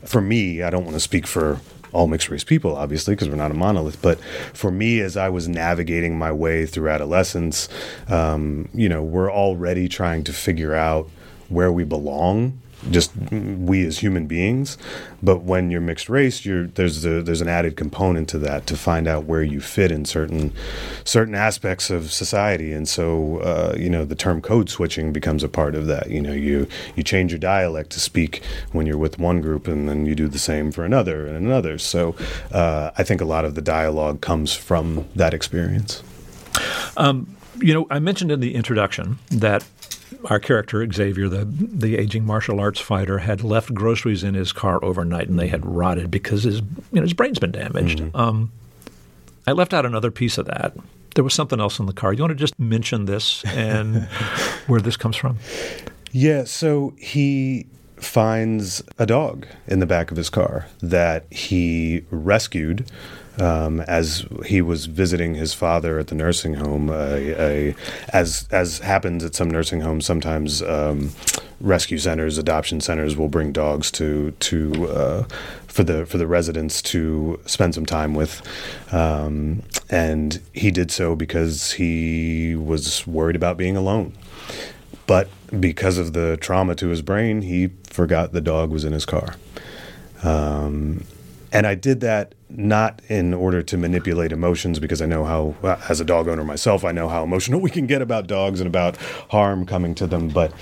for 0.05 0.21
me, 0.21 0.63
I 0.63 0.71
don't 0.71 0.85
want 0.85 0.95
to 0.95 1.01
speak 1.01 1.27
for 1.27 1.61
all 1.93 2.07
mixed 2.07 2.31
race 2.31 2.45
people, 2.45 2.77
obviously, 2.77 3.15
because 3.15 3.29
we're 3.29 3.37
not 3.37 3.51
a 3.51 3.55
monolith. 3.55 4.01
But 4.01 4.21
for 4.55 4.71
me, 4.71 5.01
as 5.01 5.17
I 5.17 5.29
was 5.29 5.49
navigating 5.49 6.19
my 6.19 6.33
way 6.33 6.65
through 6.65 6.89
adolescence, 6.89 7.69
um, 8.09 8.69
you 8.73 8.89
know, 8.89 9.03
we're 9.03 9.33
already 9.33 9.89
trying 9.89 10.25
to 10.25 10.33
figure 10.33 10.75
out 10.75 11.11
where 11.49 11.71
we 11.73 11.85
belong 11.85 12.59
just 12.91 13.13
we 13.31 13.87
as 13.87 13.99
human 13.99 14.27
beings. 14.27 14.77
But 15.23 15.43
when 15.43 15.71
you're 15.71 15.81
mixed 15.81 16.09
race, 16.09 16.45
you're, 16.45 16.67
there's 16.67 17.05
a, 17.05 17.23
there's 17.23 17.41
an 17.41 17.49
added 17.49 17.77
component 17.77 18.29
to 18.31 18.39
that 18.39 18.67
to 18.67 18.77
find 18.77 19.07
out 19.07 19.25
where 19.25 19.43
you 19.43 19.61
fit 19.61 19.93
in 19.93 20.05
certain 20.05 20.53
certain 21.05 21.35
aspects 21.35 21.91
of 21.91 22.13
society. 22.13 22.73
And 22.73 22.89
so, 22.89 23.39
uh, 23.39 23.75
you 23.79 23.89
know, 23.89 24.05
the 24.05 24.15
term 24.15 24.41
code 24.41 24.69
switching 24.69 25.13
becomes 25.13 25.43
a 25.43 25.49
part 25.49 25.75
of 25.75 25.87
that. 25.87 26.11
You 26.11 26.21
know, 26.21 26.33
you 26.33 26.67
you 26.97 27.03
change 27.03 27.33
your 27.33 27.39
dialect 27.39 27.91
to 27.91 28.01
speak 28.01 28.43
when 28.73 28.87
you're 28.87 28.99
with 28.99 29.19
one 29.19 29.41
group, 29.41 29.69
and 29.69 29.89
then 29.89 30.07
you 30.07 30.15
do 30.15 30.29
the 30.29 30.39
same 30.39 30.73
for 30.73 30.85
another 30.85 31.27
and 31.27 31.37
another. 31.37 31.79
So, 31.79 32.17
uh, 32.51 32.91
I 32.97 33.03
think 33.05 33.21
a 33.21 33.27
lot 33.27 33.45
of 33.45 33.55
the 33.55 33.63
dialogue 33.63 34.21
comes 34.21 34.55
from 34.55 35.07
that 35.15 35.35
experience. 35.35 36.03
Um, 36.97 37.37
you 37.61 37.75
know, 37.75 37.87
I 37.91 37.99
mentioned 37.99 38.33
in 38.33 38.41
the 38.41 38.55
introduction 38.55 39.19
that 39.31 39.65
our 40.27 40.39
character 40.39 40.87
Xavier, 40.91 41.29
the 41.29 41.45
the 41.45 41.97
aging 41.97 42.25
martial 42.25 42.61
arts 42.61 42.81
fighter, 42.81 43.19
had 43.19 43.43
left 43.43 43.75
groceries 43.75 44.23
in 44.23 44.35
his 44.35 44.53
car 44.53 44.83
overnight, 44.85 45.29
and 45.29 45.39
they 45.39 45.49
had 45.49 45.65
rotted 45.65 46.11
because 46.11 46.45
his 46.45 46.61
you 46.61 46.67
know 46.93 47.03
his 47.03 47.13
brain's 47.13 47.39
been 47.39 47.53
damaged. 47.53 47.99
Mm-hmm. 47.99 48.17
Um, 48.17 48.53
I 49.47 49.53
left 49.53 49.75
out 49.75 49.85
another 49.85 50.11
piece 50.11 50.39
of 50.39 50.47
that. 50.47 50.75
There 51.15 51.25
was 51.25 51.35
something 51.35 51.61
else 51.61 51.79
in 51.79 51.87
the 51.87 51.93
car. 51.93 52.13
You 52.13 52.23
want 52.23 52.31
to 52.31 52.37
just 52.37 52.59
mention 52.59 53.05
this 53.05 53.45
and 53.45 54.05
where 54.67 54.81
this 54.81 54.97
comes 54.97 55.17
from? 55.17 55.39
Yeah. 56.13 56.45
So 56.45 56.95
he 56.97 57.67
finds 57.97 58.83
a 58.99 59.07
dog 59.07 59.47
in 59.67 59.79
the 59.79 59.87
back 59.87 60.11
of 60.11 60.17
his 60.17 60.31
car 60.31 60.67
that 60.81 61.27
he 61.31 62.05
rescued 62.11 62.91
um, 63.39 63.81
as 63.81 64.27
he 64.47 64.61
was 64.61 64.87
visiting 64.87 65.35
his 65.35 65.55
father 65.55 65.99
at 65.99 66.09
the 66.09 66.15
nursing 66.15 66.55
home. 66.55 66.91
Uh, 66.91 67.17
a, 67.19 67.75
as 68.13 68.47
as 68.51 68.79
happens 68.81 69.25
at 69.25 69.35
some 69.35 69.51
nursing 69.51 69.81
homes, 69.81 70.05
sometimes 70.05 70.63
um, 70.63 71.13
rescue 71.61 71.99
centers, 71.99 72.39
adoption 72.39 72.81
centers 72.81 73.17
will 73.17 73.29
bring 73.29 73.53
dogs 73.53 73.91
to 73.93 74.33
to 74.33 74.89
uh, 74.89 75.23
for 75.67 75.83
the 75.83 76.05
for 76.07 76.19
the 76.19 76.27
residents 76.27 76.83
to 76.83 77.41
spend 77.47 77.75
some 77.75 77.87
time 77.87 78.15
with, 78.15 78.43
um, 78.93 79.63
and 79.89 80.41
he 80.53 80.71
did 80.71 80.91
so 80.91 81.17
because 81.17 81.73
he 81.73 82.55
was 82.55 83.07
worried 83.07 83.37
about 83.37 83.57
being 83.57 83.77
alone. 83.77 84.13
But 85.07 85.29
because 85.59 85.99
of 85.99 86.13
the 86.13 86.37
trauma 86.37 86.75
to 86.77 86.89
his 86.89 87.03
brain, 87.03 87.43
he 87.43 87.71
forgot 87.85 88.33
the 88.33 88.41
dog 88.41 88.71
was 88.71 88.85
in 88.85 88.93
his 88.93 89.05
car. 89.05 89.35
Um, 90.23 91.05
and 91.53 91.67
I 91.67 91.75
did 91.75 92.01
that 92.01 92.35
not 92.49 93.01
in 93.09 93.35
order 93.35 93.63
to 93.63 93.77
manipulate 93.77 94.33
emotions 94.33 94.79
because 94.79 95.01
I 95.01 95.07
know 95.07 95.25
how, 95.25 95.55
as 95.89 96.01
a 96.01 96.05
dog 96.05 96.29
owner 96.29 96.45
myself, 96.45 96.85
I 96.85 96.93
know 96.93 97.09
how 97.09 97.23
emotional 97.23 97.61
we 97.61 97.71
can 97.71 97.87
get 97.87 98.03
about 98.03 98.27
dogs 98.27 98.61
and 98.61 98.67
about 98.67 98.97
harm 99.31 99.67
coming 99.67 99.95
to 99.97 100.07
them. 100.07 100.29
But 100.29 100.53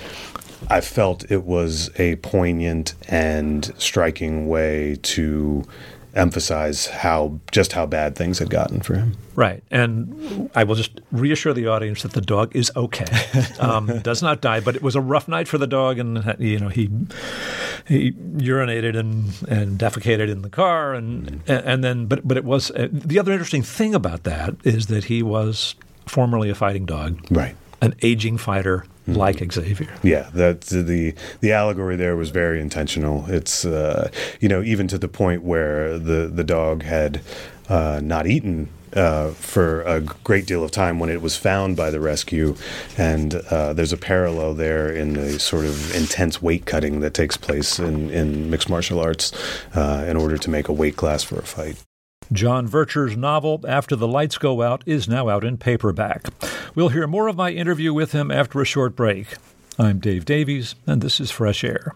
I 0.69 0.81
felt 0.81 1.29
it 1.31 1.43
was 1.43 1.89
a 1.97 2.17
poignant 2.17 2.93
and 3.07 3.73
striking 3.77 4.47
way 4.47 4.97
to 5.03 5.63
emphasize 6.13 6.87
how 6.87 7.39
just 7.51 7.71
how 7.71 7.85
bad 7.85 8.15
things 8.15 8.39
had 8.39 8.49
gotten 8.49 8.81
for 8.81 8.95
him. 8.95 9.15
Right, 9.35 9.63
and 9.71 10.49
I 10.53 10.65
will 10.65 10.75
just 10.75 10.99
reassure 11.11 11.53
the 11.53 11.67
audience 11.67 12.03
that 12.03 12.11
the 12.11 12.21
dog 12.21 12.55
is 12.55 12.71
okay, 12.75 13.05
um, 13.59 13.99
does 13.99 14.21
not 14.21 14.41
die. 14.41 14.59
But 14.59 14.75
it 14.75 14.81
was 14.81 14.95
a 14.95 15.01
rough 15.01 15.27
night 15.27 15.47
for 15.47 15.57
the 15.57 15.67
dog, 15.67 15.99
and 15.99 16.35
you 16.39 16.59
know 16.59 16.69
he 16.69 16.89
he 17.91 18.11
urinated 18.13 18.97
and, 18.97 19.33
and 19.49 19.77
defecated 19.77 20.29
in 20.29 20.41
the 20.41 20.49
car, 20.49 20.93
and 20.93 21.41
and 21.47 21.83
then 21.83 22.05
but 22.05 22.25
but 22.25 22.37
it 22.37 22.45
was 22.45 22.71
uh, 22.71 22.87
the 22.91 23.19
other 23.19 23.33
interesting 23.33 23.63
thing 23.63 23.93
about 23.93 24.23
that 24.23 24.55
is 24.63 24.87
that 24.87 25.05
he 25.05 25.21
was 25.21 25.75
formerly 26.07 26.49
a 26.49 26.55
fighting 26.55 26.85
dog, 26.85 27.19
right? 27.29 27.55
An 27.81 27.93
aging 28.01 28.37
fighter 28.37 28.85
mm-hmm. 29.07 29.19
like 29.19 29.51
Xavier. 29.51 29.93
Yeah, 30.03 30.29
that 30.33 30.61
the 30.61 31.13
the 31.41 31.51
allegory 31.51 31.97
there 31.97 32.15
was 32.15 32.29
very 32.29 32.61
intentional. 32.61 33.25
It's 33.27 33.65
uh, 33.65 34.09
you 34.39 34.47
know 34.47 34.61
even 34.61 34.87
to 34.87 34.97
the 34.97 35.09
point 35.09 35.43
where 35.43 35.99
the 35.99 36.31
the 36.33 36.45
dog 36.45 36.83
had 36.83 37.21
uh, 37.67 37.99
not 38.01 38.25
eaten 38.25 38.69
uh, 38.93 39.31
for 39.31 39.81
a 39.83 40.01
great 40.01 40.45
deal 40.45 40.63
of 40.63 40.71
time 40.71 40.99
when 40.99 41.09
it 41.09 41.21
was 41.21 41.35
found 41.35 41.75
by 41.75 41.89
the 41.89 41.99
rescue. 41.99 42.55
And 42.97 43.35
uh, 43.35 43.73
there's 43.73 43.93
a 43.93 43.97
parallel 43.97 44.53
there 44.53 44.91
in 44.91 45.13
the 45.13 45.39
sort 45.39 45.65
of 45.65 45.95
intense 45.95 46.41
weight 46.41 46.65
cutting 46.65 46.99
that 47.01 47.13
takes 47.13 47.37
place 47.37 47.79
in, 47.79 48.09
in 48.09 48.49
mixed 48.49 48.69
martial 48.69 48.99
arts 48.99 49.31
uh, 49.75 50.05
in 50.07 50.17
order 50.17 50.37
to 50.37 50.49
make 50.49 50.67
a 50.67 50.73
weight 50.73 50.97
class 50.97 51.23
for 51.23 51.39
a 51.39 51.43
fight. 51.43 51.83
John 52.31 52.65
Vercher's 52.65 53.17
novel, 53.17 53.61
After 53.67 53.95
the 53.95 54.07
Lights 54.07 54.37
Go 54.37 54.61
Out, 54.61 54.83
is 54.85 55.07
now 55.07 55.27
out 55.27 55.43
in 55.43 55.57
paperback. 55.57 56.27
We'll 56.75 56.89
hear 56.89 57.05
more 57.05 57.27
of 57.27 57.35
my 57.35 57.51
interview 57.51 57.93
with 57.93 58.13
him 58.13 58.31
after 58.31 58.61
a 58.61 58.65
short 58.65 58.95
break. 58.95 59.35
I'm 59.77 59.99
Dave 59.99 60.23
Davies, 60.23 60.75
and 60.87 61.01
this 61.01 61.19
is 61.19 61.29
Fresh 61.31 61.63
Air. 61.63 61.95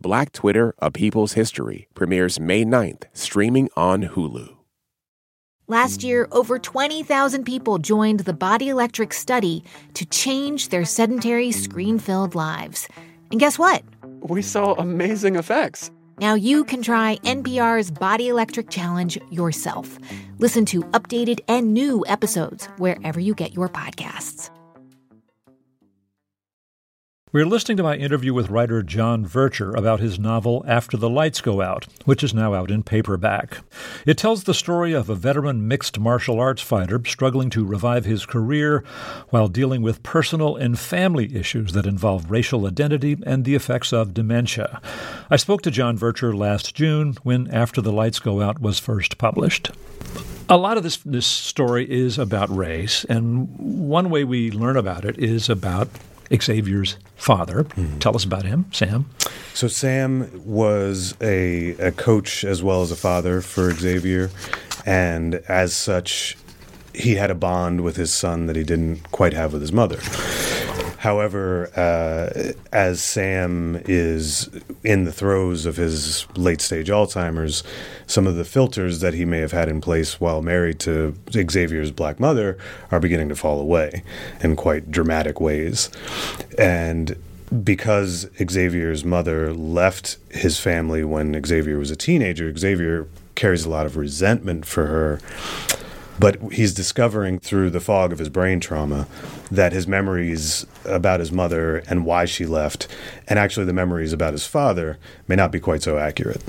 Black 0.00 0.32
Twitter, 0.32 0.74
A 0.78 0.90
People's 0.90 1.34
History 1.34 1.86
premieres 1.94 2.40
May 2.40 2.64
9th, 2.64 3.04
streaming 3.12 3.68
on 3.76 4.04
Hulu. 4.04 4.56
Last 5.68 6.02
year, 6.02 6.26
over 6.32 6.58
20,000 6.58 7.44
people 7.44 7.76
joined 7.76 8.20
the 8.20 8.32
Body 8.32 8.70
Electric 8.70 9.12
study 9.12 9.62
to 9.92 10.06
change 10.06 10.70
their 10.70 10.86
sedentary, 10.86 11.52
screen 11.52 11.98
filled 11.98 12.34
lives. 12.34 12.88
And 13.30 13.38
guess 13.38 13.58
what? 13.58 13.82
We 14.22 14.40
saw 14.40 14.72
amazing 14.72 15.36
effects. 15.36 15.90
Now 16.18 16.34
you 16.34 16.64
can 16.64 16.82
try 16.82 17.18
NPR's 17.22 17.90
Body 17.90 18.28
Electric 18.28 18.70
Challenge 18.70 19.18
yourself. 19.30 19.98
Listen 20.38 20.64
to 20.66 20.82
updated 20.94 21.40
and 21.46 21.74
new 21.74 22.04
episodes 22.08 22.66
wherever 22.78 23.20
you 23.20 23.34
get 23.34 23.52
your 23.54 23.68
podcasts. 23.68 24.50
We're 27.32 27.46
listening 27.46 27.76
to 27.76 27.84
my 27.84 27.94
interview 27.94 28.34
with 28.34 28.50
writer 28.50 28.82
John 28.82 29.24
Vercher 29.24 29.72
about 29.76 30.00
his 30.00 30.18
novel 30.18 30.64
After 30.66 30.96
the 30.96 31.08
Lights 31.08 31.40
Go 31.40 31.60
Out, 31.60 31.86
which 32.04 32.24
is 32.24 32.34
now 32.34 32.54
out 32.54 32.72
in 32.72 32.82
paperback. 32.82 33.58
It 34.04 34.18
tells 34.18 34.42
the 34.42 34.52
story 34.52 34.92
of 34.94 35.08
a 35.08 35.14
veteran 35.14 35.68
mixed 35.68 36.00
martial 36.00 36.40
arts 36.40 36.60
fighter 36.60 37.00
struggling 37.06 37.48
to 37.50 37.64
revive 37.64 38.04
his 38.04 38.26
career 38.26 38.82
while 39.28 39.46
dealing 39.46 39.80
with 39.80 40.02
personal 40.02 40.56
and 40.56 40.76
family 40.76 41.32
issues 41.32 41.72
that 41.72 41.86
involve 41.86 42.32
racial 42.32 42.66
identity 42.66 43.16
and 43.24 43.44
the 43.44 43.54
effects 43.54 43.92
of 43.92 44.12
dementia. 44.12 44.80
I 45.30 45.36
spoke 45.36 45.62
to 45.62 45.70
John 45.70 45.96
Vercher 45.96 46.36
last 46.36 46.74
June 46.74 47.14
when 47.22 47.48
After 47.52 47.80
the 47.80 47.92
Lights 47.92 48.18
Go 48.18 48.40
Out 48.40 48.60
was 48.60 48.80
first 48.80 49.18
published. 49.18 49.70
A 50.48 50.56
lot 50.56 50.76
of 50.76 50.82
this 50.82 50.96
this 50.96 51.26
story 51.26 51.88
is 51.88 52.18
about 52.18 52.50
race, 52.50 53.04
and 53.04 53.48
one 53.56 54.10
way 54.10 54.24
we 54.24 54.50
learn 54.50 54.76
about 54.76 55.04
it 55.04 55.16
is 55.16 55.48
about 55.48 55.88
Xavier's 56.34 56.96
father. 57.16 57.64
Mm-hmm. 57.64 57.98
Tell 57.98 58.14
us 58.14 58.24
about 58.24 58.44
him, 58.44 58.66
Sam. 58.72 59.06
So 59.54 59.68
Sam 59.68 60.30
was 60.44 61.14
a, 61.20 61.70
a 61.72 61.92
coach 61.92 62.44
as 62.44 62.62
well 62.62 62.82
as 62.82 62.90
a 62.90 62.96
father 62.96 63.40
for 63.40 63.72
Xavier, 63.72 64.30
and 64.86 65.36
as 65.48 65.74
such, 65.74 66.36
he 66.94 67.16
had 67.16 67.30
a 67.30 67.34
bond 67.34 67.82
with 67.82 67.96
his 67.96 68.12
son 68.12 68.46
that 68.46 68.56
he 68.56 68.64
didn't 68.64 69.10
quite 69.10 69.32
have 69.32 69.52
with 69.52 69.62
his 69.62 69.72
mother. 69.72 69.98
However, 71.00 71.70
uh, 71.76 72.52
as 72.74 73.00
Sam 73.00 73.80
is 73.86 74.50
in 74.84 75.04
the 75.04 75.12
throes 75.12 75.64
of 75.64 75.76
his 75.76 76.26
late 76.36 76.60
stage 76.60 76.90
Alzheimer's, 76.90 77.64
some 78.06 78.26
of 78.26 78.36
the 78.36 78.44
filters 78.44 79.00
that 79.00 79.14
he 79.14 79.24
may 79.24 79.38
have 79.38 79.52
had 79.52 79.70
in 79.70 79.80
place 79.80 80.20
while 80.20 80.42
married 80.42 80.78
to 80.80 81.16
Xavier's 81.32 81.90
black 81.90 82.20
mother 82.20 82.58
are 82.90 83.00
beginning 83.00 83.30
to 83.30 83.34
fall 83.34 83.60
away 83.60 84.02
in 84.42 84.56
quite 84.56 84.90
dramatic 84.90 85.40
ways. 85.40 85.88
And 86.58 87.16
because 87.64 88.28
Xavier's 88.36 89.02
mother 89.02 89.54
left 89.54 90.18
his 90.28 90.60
family 90.60 91.02
when 91.02 91.42
Xavier 91.46 91.78
was 91.78 91.90
a 91.90 91.96
teenager, 91.96 92.54
Xavier 92.54 93.08
carries 93.36 93.64
a 93.64 93.70
lot 93.70 93.86
of 93.86 93.96
resentment 93.96 94.66
for 94.66 94.84
her 94.88 95.18
but 96.20 96.40
he's 96.52 96.74
discovering 96.74 97.38
through 97.38 97.70
the 97.70 97.80
fog 97.80 98.12
of 98.12 98.18
his 98.18 98.28
brain 98.28 98.60
trauma 98.60 99.08
that 99.50 99.72
his 99.72 99.86
memories 99.86 100.66
about 100.84 101.18
his 101.18 101.32
mother 101.32 101.78
and 101.88 102.04
why 102.04 102.26
she 102.26 102.44
left, 102.44 102.86
and 103.26 103.38
actually 103.38 103.64
the 103.64 103.72
memories 103.72 104.12
about 104.12 104.32
his 104.32 104.46
father, 104.46 104.98
may 105.26 105.34
not 105.34 105.50
be 105.50 105.58
quite 105.58 105.82
so 105.82 105.98
accurate. 105.98 106.42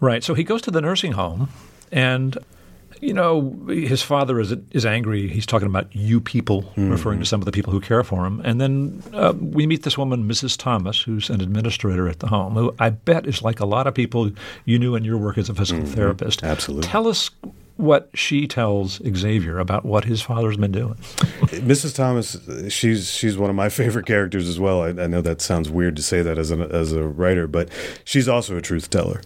Right. 0.00 0.24
So 0.24 0.34
he 0.34 0.42
goes 0.42 0.60
to 0.62 0.70
the 0.72 0.80
nursing 0.80 1.12
home, 1.12 1.48
and 1.92 2.36
you 3.00 3.12
know, 3.12 3.56
his 3.68 4.02
father 4.02 4.40
is 4.40 4.54
is 4.72 4.84
angry. 4.84 5.28
He's 5.28 5.46
talking 5.46 5.66
about 5.66 5.94
you 5.94 6.20
people, 6.20 6.62
mm-hmm. 6.62 6.90
referring 6.90 7.20
to 7.20 7.26
some 7.26 7.40
of 7.40 7.46
the 7.46 7.52
people 7.52 7.72
who 7.72 7.80
care 7.80 8.02
for 8.02 8.26
him. 8.26 8.40
And 8.44 8.60
then 8.60 9.02
uh, 9.12 9.32
we 9.38 9.66
meet 9.66 9.82
this 9.82 9.98
woman, 9.98 10.28
Mrs. 10.28 10.56
Thomas, 10.56 11.00
who's 11.02 11.30
an 11.30 11.40
administrator 11.40 12.08
at 12.08 12.20
the 12.20 12.28
home, 12.28 12.54
who 12.54 12.74
I 12.78 12.90
bet 12.90 13.26
is 13.26 13.42
like 13.42 13.60
a 13.60 13.66
lot 13.66 13.86
of 13.86 13.94
people 13.94 14.30
you 14.64 14.78
knew 14.78 14.94
in 14.94 15.04
your 15.04 15.18
work 15.18 15.38
as 15.38 15.48
a 15.48 15.54
physical 15.54 15.82
mm-hmm. 15.82 15.94
therapist. 15.94 16.44
Absolutely. 16.44 16.88
Tell 16.88 17.08
us 17.08 17.30
what 17.76 18.10
she 18.14 18.46
tells 18.46 19.00
Xavier 19.16 19.58
about 19.58 19.84
what 19.84 20.04
his 20.04 20.22
father's 20.22 20.56
been 20.56 20.72
doing. 20.72 20.94
Mrs. 21.52 21.94
Thomas, 21.94 22.36
she's 22.72 23.10
she's 23.10 23.36
one 23.36 23.50
of 23.50 23.56
my 23.56 23.68
favorite 23.68 24.06
characters 24.06 24.48
as 24.48 24.60
well. 24.60 24.82
I, 24.82 24.88
I, 24.88 25.06
know 25.06 25.20
that 25.22 25.40
sounds 25.40 25.70
weird 25.70 25.96
to 25.96 26.02
say 26.02 26.22
that 26.22 26.38
as 26.38 26.50
a 26.50 26.58
as 26.72 26.92
a 26.92 27.02
writer, 27.02 27.46
but 27.46 27.68
she's 28.04 28.28
also 28.28 28.56
a 28.56 28.62
truth 28.62 28.90
teller. 28.90 29.20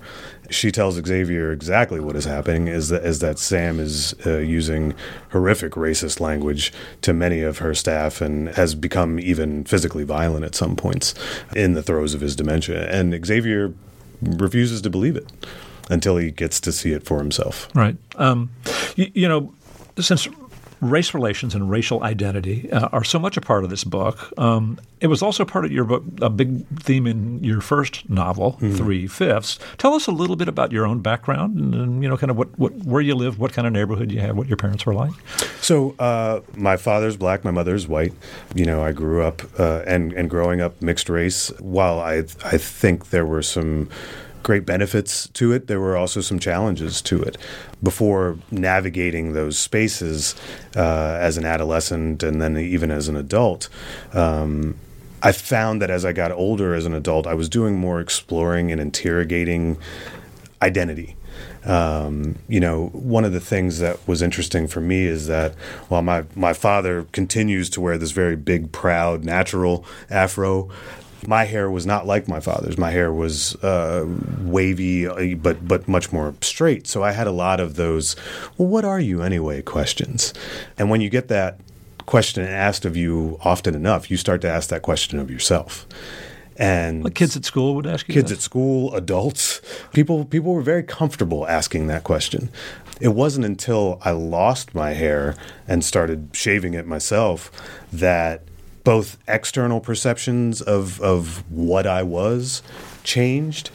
She 0.48 0.70
tells 0.70 0.94
Xavier 0.94 1.50
exactly 1.50 1.98
what 1.98 2.14
is 2.14 2.24
happening. 2.24 2.68
Is 2.68 2.88
that 2.88 3.04
is 3.04 3.18
that 3.18 3.38
Sam 3.38 3.80
is 3.80 4.14
uh, 4.24 4.38
using 4.38 4.94
horrific 5.30 5.72
racist 5.72 6.20
language 6.20 6.72
to 7.02 7.12
many 7.12 7.42
of 7.42 7.58
her 7.58 7.74
staff 7.74 8.20
and 8.20 8.48
has 8.50 8.74
become 8.74 9.18
even 9.18 9.64
physically 9.64 10.04
violent 10.04 10.44
at 10.44 10.54
some 10.54 10.76
points 10.76 11.14
in 11.54 11.74
the 11.74 11.82
throes 11.82 12.14
of 12.14 12.20
his 12.20 12.36
dementia, 12.36 12.88
and 12.90 13.26
Xavier 13.26 13.74
refuses 14.22 14.80
to 14.82 14.90
believe 14.90 15.16
it 15.16 15.30
until 15.90 16.16
he 16.16 16.30
gets 16.30 16.60
to 16.60 16.72
see 16.72 16.92
it 16.92 17.04
for 17.04 17.18
himself. 17.18 17.68
Right. 17.74 17.96
Um, 18.16 18.50
you, 18.96 19.10
you, 19.14 19.28
know, 19.28 19.52
since 19.98 20.28
race 20.80 21.14
relations 21.14 21.54
and 21.54 21.70
racial 21.70 22.02
identity 22.02 22.70
uh, 22.70 22.88
are 22.88 23.04
so 23.04 23.18
much 23.18 23.36
a 23.36 23.40
part 23.40 23.64
of 23.64 23.70
this 23.70 23.84
book, 23.84 24.32
um, 24.38 24.78
it 25.00 25.06
was 25.08 25.22
also 25.22 25.44
part 25.44 25.64
of 25.64 25.72
your 25.72 25.84
book, 25.84 26.04
a 26.20 26.30
big 26.30 26.66
theme 26.80 27.06
in 27.06 27.42
your 27.42 27.60
first 27.60 28.08
novel, 28.08 28.52
mm-hmm. 28.52 28.74
Three 28.74 29.06
Fifths. 29.06 29.58
Tell 29.78 29.94
us 29.94 30.06
a 30.06 30.12
little 30.12 30.36
bit 30.36 30.48
about 30.48 30.72
your 30.72 30.86
own 30.86 31.00
background 31.00 31.56
and, 31.56 31.74
and, 31.74 32.02
you 32.02 32.08
know, 32.08 32.16
kind 32.16 32.30
of 32.30 32.36
what, 32.36 32.58
what 32.58 32.72
where 32.72 33.00
you 33.00 33.14
live, 33.14 33.38
what 33.38 33.52
kind 33.52 33.66
of 33.66 33.72
neighborhood 33.72 34.10
you 34.10 34.20
had, 34.20 34.36
what 34.36 34.48
your 34.48 34.56
parents 34.56 34.86
were 34.86 34.94
like. 34.94 35.12
So, 35.60 35.94
uh, 35.98 36.40
my 36.54 36.76
father's 36.76 37.16
black, 37.16 37.44
my 37.44 37.50
mother's 37.50 37.88
white. 37.88 38.12
You 38.54 38.66
know, 38.66 38.82
I 38.82 38.92
grew 38.92 39.22
up 39.22 39.42
uh, 39.58 39.82
and 39.86 40.12
and 40.12 40.30
growing 40.30 40.60
up 40.60 40.80
mixed 40.80 41.08
race. 41.08 41.48
While 41.58 42.00
I 42.00 42.24
I 42.44 42.58
think 42.58 43.10
there 43.10 43.26
were 43.26 43.42
some 43.42 43.88
great 44.46 44.64
benefits 44.64 45.26
to 45.30 45.50
it. 45.50 45.66
There 45.66 45.80
were 45.80 45.96
also 45.96 46.20
some 46.20 46.38
challenges 46.38 47.02
to 47.02 47.20
it. 47.20 47.36
Before 47.82 48.38
navigating 48.52 49.32
those 49.32 49.58
spaces 49.58 50.36
uh, 50.76 51.18
as 51.20 51.36
an 51.36 51.44
adolescent 51.44 52.22
and 52.22 52.40
then 52.40 52.56
even 52.56 52.92
as 52.92 53.08
an 53.08 53.16
adult, 53.16 53.68
um, 54.12 54.76
I 55.20 55.32
found 55.32 55.82
that 55.82 55.90
as 55.90 56.04
I 56.04 56.12
got 56.12 56.30
older 56.30 56.76
as 56.76 56.86
an 56.86 56.94
adult, 56.94 57.26
I 57.26 57.34
was 57.34 57.48
doing 57.48 57.76
more 57.76 58.00
exploring 58.00 58.70
and 58.70 58.80
interrogating 58.80 59.78
identity. 60.62 61.16
Um, 61.64 62.36
you 62.46 62.60
know, 62.60 62.86
one 62.92 63.24
of 63.24 63.32
the 63.32 63.40
things 63.40 63.80
that 63.80 63.98
was 64.06 64.22
interesting 64.22 64.68
for 64.68 64.80
me 64.80 65.06
is 65.06 65.26
that 65.26 65.56
while 65.88 66.02
my, 66.02 66.22
my 66.36 66.52
father 66.52 67.08
continues 67.10 67.68
to 67.70 67.80
wear 67.80 67.98
this 67.98 68.12
very 68.12 68.36
big, 68.36 68.70
proud, 68.70 69.24
natural 69.24 69.84
afro, 70.08 70.70
my 71.26 71.44
hair 71.44 71.70
was 71.70 71.86
not 71.86 72.06
like 72.06 72.28
my 72.28 72.40
father's. 72.40 72.78
My 72.78 72.90
hair 72.90 73.12
was 73.12 73.54
uh, 73.56 74.06
wavy, 74.40 75.06
uh, 75.06 75.36
but 75.36 75.66
but 75.66 75.88
much 75.88 76.12
more 76.12 76.34
straight. 76.40 76.86
So 76.86 77.02
I 77.02 77.12
had 77.12 77.26
a 77.26 77.32
lot 77.32 77.60
of 77.60 77.76
those. 77.76 78.16
Well, 78.56 78.68
what 78.68 78.84
are 78.84 79.00
you 79.00 79.22
anyway? 79.22 79.62
Questions, 79.62 80.32
and 80.78 80.90
when 80.90 81.00
you 81.00 81.08
get 81.08 81.28
that 81.28 81.60
question 82.06 82.44
asked 82.44 82.84
of 82.84 82.96
you 82.96 83.38
often 83.42 83.74
enough, 83.74 84.10
you 84.10 84.16
start 84.16 84.40
to 84.40 84.48
ask 84.48 84.68
that 84.70 84.82
question 84.82 85.18
of 85.18 85.30
yourself. 85.30 85.86
And 86.58 87.04
like 87.04 87.14
kids 87.14 87.36
at 87.36 87.44
school 87.44 87.74
would 87.74 87.86
ask 87.86 88.08
you 88.08 88.14
kids 88.14 88.30
that? 88.30 88.36
at 88.36 88.42
school, 88.42 88.94
adults, 88.94 89.60
people 89.92 90.24
people 90.24 90.54
were 90.54 90.62
very 90.62 90.82
comfortable 90.82 91.46
asking 91.46 91.86
that 91.88 92.04
question. 92.04 92.48
It 92.98 93.08
wasn't 93.08 93.44
until 93.44 94.00
I 94.02 94.12
lost 94.12 94.74
my 94.74 94.94
hair 94.94 95.36
and 95.68 95.84
started 95.84 96.30
shaving 96.32 96.72
it 96.72 96.86
myself 96.86 97.50
that 97.92 98.42
both 98.86 99.18
external 99.26 99.80
perceptions 99.80 100.62
of 100.62 101.00
of 101.00 101.42
what 101.50 101.88
I 101.88 102.04
was 102.04 102.62
changed 103.02 103.70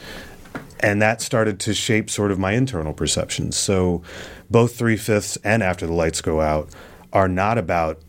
and 0.80 1.02
that 1.02 1.20
started 1.20 1.60
to 1.60 1.74
shape 1.74 2.08
sort 2.08 2.32
of 2.32 2.38
my 2.38 2.52
internal 2.52 2.94
perceptions. 2.94 3.56
So 3.56 4.02
both 4.50 4.74
three 4.74 4.96
fifths 4.96 5.36
and 5.44 5.62
after 5.62 5.86
the 5.86 5.92
lights 5.92 6.22
go 6.22 6.40
out 6.40 6.70
are 7.12 7.28
not 7.28 7.58
about 7.58 8.00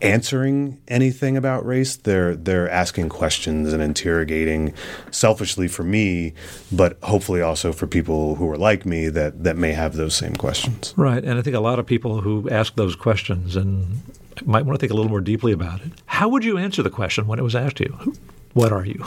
answering 0.00 0.80
anything 0.88 1.36
about 1.36 1.64
race. 1.66 1.96
They're 1.96 2.34
they're 2.34 2.70
asking 2.70 3.10
questions 3.10 3.74
and 3.74 3.82
interrogating 3.82 4.72
selfishly 5.10 5.68
for 5.68 5.84
me, 5.84 6.32
but 6.72 6.98
hopefully 7.02 7.42
also 7.42 7.70
for 7.70 7.86
people 7.86 8.36
who 8.36 8.50
are 8.50 8.56
like 8.56 8.86
me 8.86 9.10
that 9.10 9.44
that 9.44 9.58
may 9.58 9.72
have 9.72 9.96
those 9.96 10.16
same 10.16 10.34
questions. 10.34 10.94
Right, 10.96 11.22
and 11.22 11.38
I 11.38 11.42
think 11.42 11.54
a 11.54 11.60
lot 11.60 11.78
of 11.78 11.84
people 11.84 12.22
who 12.22 12.48
ask 12.48 12.76
those 12.76 12.96
questions 12.96 13.56
and 13.56 14.00
might 14.44 14.64
want 14.66 14.78
to 14.78 14.80
think 14.80 14.92
a 14.92 14.94
little 14.94 15.10
more 15.10 15.20
deeply 15.20 15.52
about 15.52 15.80
it. 15.80 15.92
How 16.06 16.28
would 16.28 16.44
you 16.44 16.58
answer 16.58 16.82
the 16.82 16.90
question 16.90 17.26
when 17.26 17.38
it 17.38 17.42
was 17.42 17.54
asked 17.54 17.76
to 17.76 17.84
you? 17.84 18.14
What 18.52 18.72
are 18.72 18.84
you? 18.84 19.04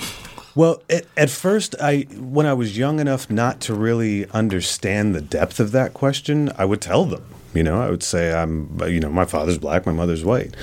Well, 0.56 0.82
at, 0.90 1.06
at, 1.16 1.30
first, 1.30 1.76
I 1.82 2.02
when 2.18 2.46
I 2.46 2.54
was 2.54 2.78
young 2.78 3.00
enough 3.00 3.30
not 3.30 3.62
to 3.62 3.74
really 3.74 4.30
understand 4.32 5.14
the 5.14 5.22
depth 5.22 5.60
of 5.60 5.72
that 5.72 5.94
question, 5.94 6.52
I 6.58 6.66
would 6.66 6.82
tell 6.82 7.06
them. 7.06 7.24
You 7.54 7.64
know, 7.64 7.82
I 7.82 7.90
would 7.90 8.04
say 8.04 8.34
I'm, 8.34 8.80
you 8.88 9.00
know, 9.00 9.10
my 9.10 9.26
father's 9.26 9.58
black, 9.58 9.86
my 9.86 9.92
mother's 9.92 10.24
white. 10.24 10.56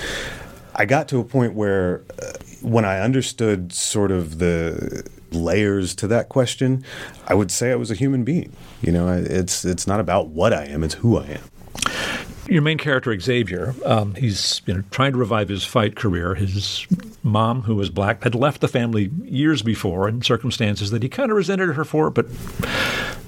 I 0.74 0.84
got 0.84 1.08
to 1.08 1.18
a 1.18 1.24
point 1.24 1.54
where 1.54 2.02
uh, 2.22 2.32
when 2.62 2.84
I 2.84 3.00
understood 3.00 3.72
sort 3.72 4.10
of 4.10 4.38
the 4.38 5.08
layers 5.32 5.94
to 5.96 6.06
that 6.08 6.28
question, 6.28 6.84
I 7.26 7.34
would 7.34 7.50
say 7.50 7.72
I 7.72 7.76
was 7.76 7.90
a 7.90 7.94
human 7.94 8.24
being. 8.24 8.52
You 8.82 8.92
know, 8.92 9.08
it's 9.08 9.64
it's 9.64 9.86
not 9.86 10.00
about 10.00 10.28
what 10.28 10.52
I 10.52 10.66
am; 10.66 10.84
it's 10.84 10.94
who 10.94 11.18
I 11.18 11.26
am. 11.26 11.42
Your 12.48 12.62
main 12.62 12.78
character, 12.78 13.18
Xavier, 13.18 13.74
um, 13.84 14.14
he's 14.14 14.62
you 14.66 14.74
know, 14.74 14.84
trying 14.90 15.12
to 15.12 15.18
revive 15.18 15.48
his 15.48 15.64
fight 15.64 15.96
career. 15.96 16.34
His 16.34 16.86
mom, 17.22 17.62
who 17.62 17.74
was 17.74 17.90
black, 17.90 18.22
had 18.22 18.34
left 18.34 18.60
the 18.60 18.68
family 18.68 19.10
years 19.24 19.62
before 19.62 20.08
in 20.08 20.22
circumstances 20.22 20.90
that 20.90 21.02
he 21.02 21.08
kind 21.08 21.30
of 21.30 21.36
resented 21.36 21.74
her 21.74 21.84
for, 21.84 22.10
but 22.10 22.26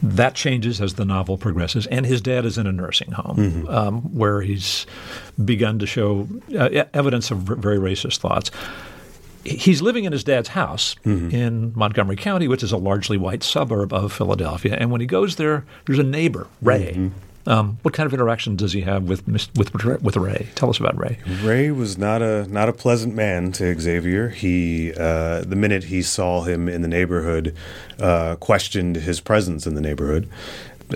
that 0.03 0.35
changes 0.35 0.81
as 0.81 0.95
the 0.95 1.05
novel 1.05 1.37
progresses. 1.37 1.87
And 1.87 2.07
his 2.07 2.21
dad 2.21 2.45
is 2.45 2.59
in 2.59 2.67
a 2.67 2.73
nursing 2.73 3.13
home 3.13 3.37
mm-hmm. 3.37 3.69
um, 3.69 4.03
where 4.15 4.41
he's 4.41 4.87
begun 5.45 5.79
to 5.81 5.87
show 5.87 6.29
uh, 6.57 6.85
evidence 6.95 7.31
of 7.31 7.39
very 7.39 7.79
racist 7.79 8.19
thoughts 8.19 8.51
he's 9.45 9.81
living 9.81 10.05
in 10.05 10.13
his 10.13 10.25
dad's 10.25 10.49
house 10.49 10.95
mm-hmm. 11.05 11.31
in 11.31 11.73
Montgomery 11.75 12.17
County, 12.17 12.49
which 12.49 12.63
is 12.63 12.73
a 12.73 12.77
largely 12.77 13.17
white 13.17 13.43
suburb 13.43 13.93
of 13.93 14.13
Philadelphia. 14.13 14.77
And 14.79 14.91
when 14.91 15.01
he 15.01 15.07
goes 15.07 15.37
there, 15.37 15.65
there's 15.87 15.99
a 15.99 16.05
neighbor, 16.05 16.49
Ray, 16.61 16.93
mm-hmm. 16.97 17.09
Um, 17.49 17.79
what 17.81 17.95
kind 17.95 18.07
of 18.07 18.13
interaction 18.13 18.57
does 18.57 18.75
he 18.75 18.83
have 18.83 19.05
with 19.05 19.27
with 19.27 19.49
with 19.57 20.17
Ray? 20.17 20.49
Tell 20.55 20.69
us 20.69 20.79
about 20.79 20.99
Ray. 20.99 21.19
Ray 21.43 21.71
was 21.71 21.97
not 21.97 22.21
a 22.21 22.47
not 22.49 22.69
a 22.69 22.75
pleasant 22.75 23.15
man 23.15 23.53
to 23.53 23.79
Xavier. 23.81 24.29
He 24.29 24.93
uh, 24.93 25.41
the 25.41 25.57
minute 25.57 25.85
he 25.85 26.03
saw 26.03 26.43
him 26.43 26.69
in 26.69 26.83
the 26.83 26.89
neighborhood, 26.89 27.57
uh, 27.99 28.37
questioned 28.37 28.97
his 28.97 29.21
presence 29.21 29.67
in 29.67 29.75
the 29.75 29.81
neighborhood. 29.81 30.29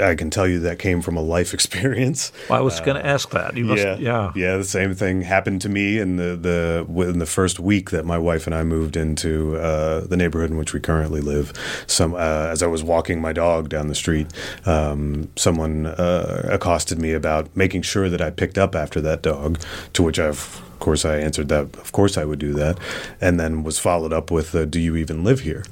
I 0.00 0.14
can 0.14 0.30
tell 0.30 0.46
you 0.46 0.60
that 0.60 0.78
came 0.78 1.02
from 1.02 1.16
a 1.16 1.20
life 1.20 1.54
experience. 1.58 2.32
Well, 2.48 2.58
I 2.58 2.62
was 2.62 2.80
uh, 2.80 2.84
going 2.84 2.96
to 2.96 3.06
ask 3.06 3.30
that. 3.30 3.56
You 3.56 3.64
must, 3.64 3.82
yeah, 3.82 3.96
yeah, 3.96 4.32
yeah. 4.34 4.56
The 4.56 4.64
same 4.64 4.94
thing 4.94 5.22
happened 5.22 5.60
to 5.62 5.68
me 5.68 5.98
in 5.98 6.16
the 6.16 6.36
the 6.36 6.86
within 6.88 7.18
the 7.18 7.26
first 7.26 7.60
week 7.60 7.90
that 7.90 8.04
my 8.04 8.18
wife 8.18 8.46
and 8.46 8.54
I 8.54 8.62
moved 8.62 8.96
into 8.96 9.56
uh, 9.56 10.00
the 10.00 10.16
neighborhood 10.16 10.50
in 10.50 10.56
which 10.56 10.72
we 10.72 10.80
currently 10.80 11.20
live. 11.20 11.52
Some 11.86 12.14
uh, 12.14 12.48
as 12.50 12.62
I 12.62 12.66
was 12.66 12.82
walking 12.82 13.20
my 13.20 13.32
dog 13.32 13.68
down 13.68 13.88
the 13.88 13.94
street, 13.94 14.26
um, 14.66 15.30
someone 15.36 15.86
uh, 15.86 16.48
accosted 16.50 16.98
me 16.98 17.12
about 17.12 17.54
making 17.56 17.82
sure 17.82 18.08
that 18.08 18.20
I 18.20 18.30
picked 18.30 18.58
up 18.58 18.74
after 18.74 19.00
that 19.02 19.22
dog. 19.22 19.58
To 19.94 20.02
which 20.02 20.18
I've 20.18 20.62
of 20.72 20.78
course, 20.84 21.04
I 21.04 21.18
answered 21.18 21.48
that. 21.48 21.76
Of 21.76 21.92
course, 21.92 22.18
I 22.18 22.24
would 22.24 22.40
do 22.40 22.52
that, 22.54 22.76
and 23.20 23.38
then 23.38 23.62
was 23.62 23.78
followed 23.78 24.12
up 24.12 24.32
with, 24.32 24.52
uh, 24.52 24.64
"Do 24.64 24.80
you 24.80 24.96
even 24.96 25.22
live 25.22 25.40
here?" 25.40 25.64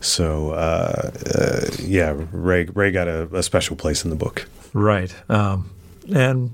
So 0.00 0.52
uh, 0.52 1.10
uh, 1.26 1.66
yeah, 1.82 2.16
Ray 2.32 2.64
Ray 2.64 2.90
got 2.90 3.06
a, 3.06 3.28
a, 3.34 3.42
special 3.42 3.76
place 3.76 4.02
in 4.02 4.10
the 4.10 4.16
book. 4.16 4.48
Right, 4.72 5.14
um, 5.30 5.70
and 6.14 6.50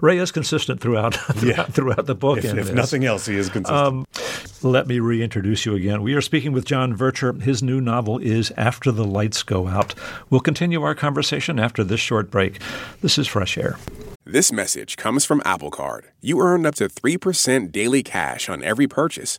Ray 0.00 0.18
is 0.18 0.30
consistent 0.30 0.80
throughout 0.80 1.14
throughout, 1.16 1.56
yeah. 1.56 1.64
throughout 1.64 2.06
the 2.06 2.14
book. 2.14 2.38
If, 2.38 2.56
if 2.56 2.72
nothing 2.72 3.04
else, 3.04 3.26
he 3.26 3.36
is 3.36 3.48
consistent. 3.48 3.76
Um, 3.76 4.06
let 4.62 4.86
me 4.86 5.00
reintroduce 5.00 5.66
you 5.66 5.74
again. 5.74 6.02
We 6.02 6.14
are 6.14 6.20
speaking 6.20 6.52
with 6.52 6.64
John 6.64 6.96
Vercher. 6.96 7.40
His 7.42 7.62
new 7.62 7.80
novel 7.80 8.18
is 8.18 8.52
After 8.56 8.90
the 8.90 9.04
Lights 9.04 9.42
Go 9.42 9.68
Out. 9.68 9.94
We'll 10.30 10.40
continue 10.40 10.82
our 10.82 10.94
conversation 10.94 11.58
after 11.58 11.84
this 11.84 12.00
short 12.00 12.30
break. 12.30 12.60
This 13.00 13.18
is 13.18 13.28
Fresh 13.28 13.58
Air. 13.58 13.76
This 14.24 14.52
message 14.52 14.96
comes 14.96 15.24
from 15.24 15.40
Apple 15.44 15.70
Card. 15.70 16.08
You 16.20 16.40
earn 16.40 16.66
up 16.66 16.74
to 16.76 16.88
3% 16.88 17.72
daily 17.72 18.02
cash 18.02 18.48
on 18.48 18.62
every 18.62 18.86
purchase. 18.86 19.38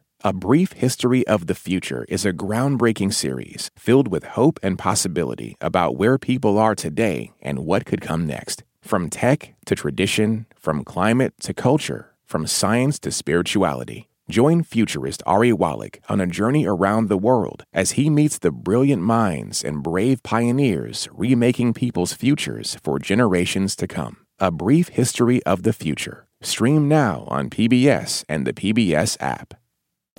A 0.23 0.33
Brief 0.33 0.73
History 0.73 1.25
of 1.25 1.47
the 1.47 1.55
Future 1.55 2.05
is 2.07 2.25
a 2.25 2.31
groundbreaking 2.31 3.11
series 3.11 3.71
filled 3.75 4.07
with 4.07 4.35
hope 4.37 4.59
and 4.61 4.77
possibility 4.77 5.57
about 5.59 5.97
where 5.97 6.19
people 6.19 6.59
are 6.59 6.75
today 6.75 7.31
and 7.41 7.65
what 7.65 7.85
could 7.85 8.01
come 8.01 8.27
next. 8.27 8.63
From 8.83 9.09
tech 9.09 9.55
to 9.65 9.73
tradition, 9.73 10.45
from 10.55 10.83
climate 10.83 11.33
to 11.39 11.55
culture, 11.55 12.13
from 12.23 12.45
science 12.45 12.99
to 12.99 13.09
spirituality. 13.09 14.09
Join 14.29 14.61
futurist 14.61 15.23
Ari 15.25 15.53
Wallach 15.53 15.99
on 16.07 16.21
a 16.21 16.27
journey 16.27 16.67
around 16.67 17.09
the 17.09 17.17
world 17.17 17.63
as 17.73 17.91
he 17.91 18.07
meets 18.07 18.37
the 18.37 18.51
brilliant 18.51 19.01
minds 19.01 19.63
and 19.63 19.81
brave 19.81 20.21
pioneers 20.21 21.09
remaking 21.11 21.73
people's 21.73 22.13
futures 22.13 22.77
for 22.83 22.99
generations 22.99 23.75
to 23.77 23.87
come. 23.87 24.17
A 24.37 24.51
Brief 24.51 24.89
History 24.89 25.41
of 25.47 25.63
the 25.63 25.73
Future. 25.73 26.27
Stream 26.43 26.87
now 26.87 27.25
on 27.27 27.49
PBS 27.49 28.23
and 28.29 28.45
the 28.45 28.53
PBS 28.53 29.17
app. 29.19 29.55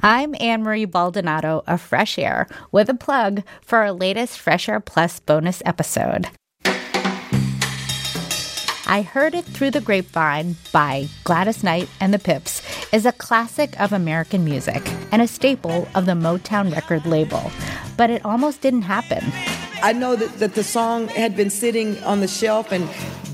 I'm 0.00 0.36
Ann 0.38 0.62
Marie 0.62 0.84
Baldonado 0.84 1.64
of 1.66 1.80
Fresh 1.80 2.18
Air 2.18 2.46
with 2.70 2.88
a 2.88 2.94
plug 2.94 3.42
for 3.62 3.78
our 3.78 3.90
latest 3.90 4.38
Fresh 4.38 4.68
Air 4.68 4.78
Plus 4.78 5.18
bonus 5.18 5.60
episode. 5.64 6.28
I 8.86 9.02
Heard 9.02 9.34
It 9.34 9.44
Through 9.44 9.72
the 9.72 9.80
Grapevine 9.80 10.54
by 10.72 11.08
Gladys 11.24 11.64
Knight 11.64 11.88
and 12.00 12.14
the 12.14 12.18
Pips 12.20 12.62
is 12.92 13.06
a 13.06 13.12
classic 13.12 13.78
of 13.80 13.92
American 13.92 14.44
music 14.44 14.88
and 15.10 15.20
a 15.20 15.26
staple 15.26 15.88
of 15.96 16.06
the 16.06 16.12
Motown 16.12 16.72
record 16.72 17.04
label, 17.04 17.50
but 17.96 18.08
it 18.08 18.24
almost 18.24 18.60
didn't 18.60 18.82
happen. 18.82 19.24
I 19.82 19.92
know 19.92 20.14
that, 20.14 20.38
that 20.38 20.54
the 20.54 20.64
song 20.64 21.08
had 21.08 21.36
been 21.36 21.50
sitting 21.50 22.00
on 22.04 22.20
the 22.20 22.28
shelf 22.28 22.70
and 22.70 22.84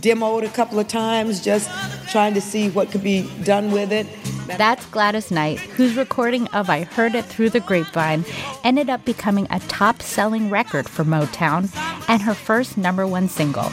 demoed 0.00 0.44
a 0.44 0.48
couple 0.48 0.78
of 0.78 0.88
times, 0.88 1.44
just 1.44 1.70
trying 2.08 2.32
to 2.34 2.40
see 2.40 2.70
what 2.70 2.90
could 2.90 3.02
be 3.02 3.30
done 3.44 3.70
with 3.70 3.92
it. 3.92 4.06
That's 4.46 4.84
Gladys 4.86 5.30
Knight, 5.30 5.58
whose 5.58 5.96
recording 5.96 6.48
of 6.48 6.68
I 6.68 6.84
Heard 6.84 7.14
It 7.14 7.24
Through 7.24 7.50
the 7.50 7.60
Grapevine 7.60 8.24
ended 8.62 8.90
up 8.90 9.04
becoming 9.04 9.46
a 9.50 9.58
top 9.60 10.02
selling 10.02 10.50
record 10.50 10.88
for 10.88 11.04
Motown 11.04 11.70
and 12.08 12.22
her 12.22 12.34
first 12.34 12.76
number 12.76 13.06
one 13.06 13.28
single. 13.28 13.70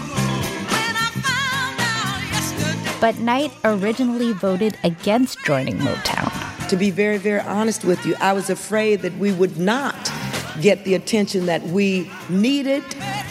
But 2.99 3.19
Knight 3.19 3.51
originally 3.63 4.34
voted 4.34 4.77
against 4.84 5.43
joining 5.43 5.77
Motown. 5.79 6.31
To 6.69 6.77
be 6.77 6.91
very, 6.91 7.17
very 7.17 7.41
honest 7.41 7.84
with 7.84 8.05
you, 8.05 8.15
I 8.19 8.34
was 8.34 8.49
afraid 8.49 9.01
that 9.01 9.17
we 9.17 9.31
would 9.31 9.57
not 9.57 10.11
get 10.62 10.84
the 10.84 10.95
attention 10.95 11.45
that 11.47 11.62
we 11.63 12.10
needed 12.30 12.84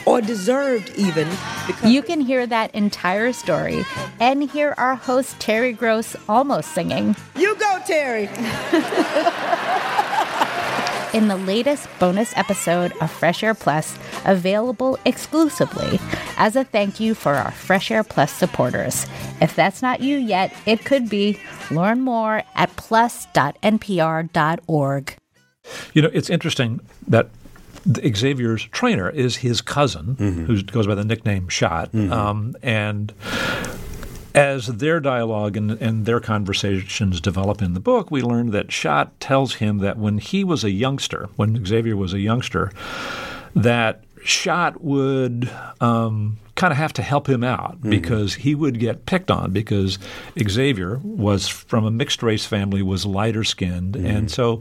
or 0.06 0.20
deserved, 0.20 0.92
even. 0.96 1.28
You 1.84 2.02
can 2.02 2.20
hear 2.20 2.46
that 2.46 2.74
entire 2.74 3.32
story 3.32 3.84
and 4.18 4.50
hear 4.50 4.74
our 4.76 4.94
host 4.94 5.38
Terry 5.40 5.72
Gross 5.72 6.16
almost 6.28 6.72
singing. 6.72 7.16
You 7.36 7.56
go, 7.56 7.80
Terry! 7.86 8.28
in 11.12 11.28
the 11.28 11.36
latest 11.36 11.88
bonus 11.98 12.36
episode 12.36 12.92
of 13.00 13.10
Fresh 13.10 13.42
Air 13.42 13.54
Plus, 13.54 13.98
available 14.24 14.98
exclusively 15.04 15.98
as 16.36 16.56
a 16.56 16.64
thank 16.64 17.00
you 17.00 17.14
for 17.14 17.34
our 17.34 17.50
Fresh 17.50 17.90
Air 17.90 18.04
Plus 18.04 18.32
supporters. 18.32 19.06
If 19.40 19.56
that's 19.56 19.82
not 19.82 20.00
you 20.00 20.18
yet, 20.18 20.54
it 20.66 20.84
could 20.84 21.08
be. 21.08 21.38
Learn 21.70 22.00
more 22.00 22.42
at 22.54 22.74
plus.npr.org. 22.76 23.56
You 25.94 26.02
know, 26.02 26.10
it's 26.12 26.30
interesting 26.30 26.80
that 27.08 27.28
Xavier's 28.14 28.64
trainer 28.64 29.08
is 29.10 29.36
his 29.36 29.60
cousin, 29.60 30.16
mm-hmm. 30.16 30.44
who 30.44 30.62
goes 30.62 30.86
by 30.86 30.94
the 30.94 31.04
nickname 31.04 31.48
Shot, 31.48 31.92
mm-hmm. 31.92 32.12
um, 32.12 32.56
and 32.62 33.12
as 34.34 34.66
their 34.66 35.00
dialogue 35.00 35.56
and, 35.56 35.72
and, 35.72 36.06
their 36.06 36.20
conversations 36.20 37.20
develop 37.20 37.60
in 37.60 37.74
the 37.74 37.80
book, 37.80 38.10
we 38.10 38.22
learn 38.22 38.50
that 38.52 38.70
Shot 38.70 39.18
tells 39.18 39.54
him 39.54 39.78
that 39.78 39.98
when 39.98 40.18
he 40.18 40.44
was 40.44 40.62
a 40.62 40.70
youngster, 40.70 41.28
when 41.36 41.64
Xavier 41.64 41.96
was 41.96 42.12
a 42.12 42.20
youngster, 42.20 42.70
that 43.56 44.04
Shot 44.22 44.82
would 44.82 45.50
um, 45.80 46.38
kind 46.54 46.72
of 46.72 46.76
have 46.76 46.92
to 46.92 47.02
help 47.02 47.28
him 47.28 47.42
out 47.42 47.78
mm-hmm. 47.78 47.90
because 47.90 48.34
he 48.34 48.54
would 48.54 48.78
get 48.78 49.06
picked 49.06 49.30
on 49.30 49.52
because 49.52 49.98
Xavier 50.38 50.98
was 50.98 51.48
from 51.48 51.84
a 51.84 51.90
mixed 51.90 52.22
race 52.22 52.44
family, 52.44 52.82
was 52.82 53.04
lighter 53.04 53.44
skinned, 53.44 53.94
mm-hmm. 53.94 54.06
and 54.06 54.30
so 54.30 54.60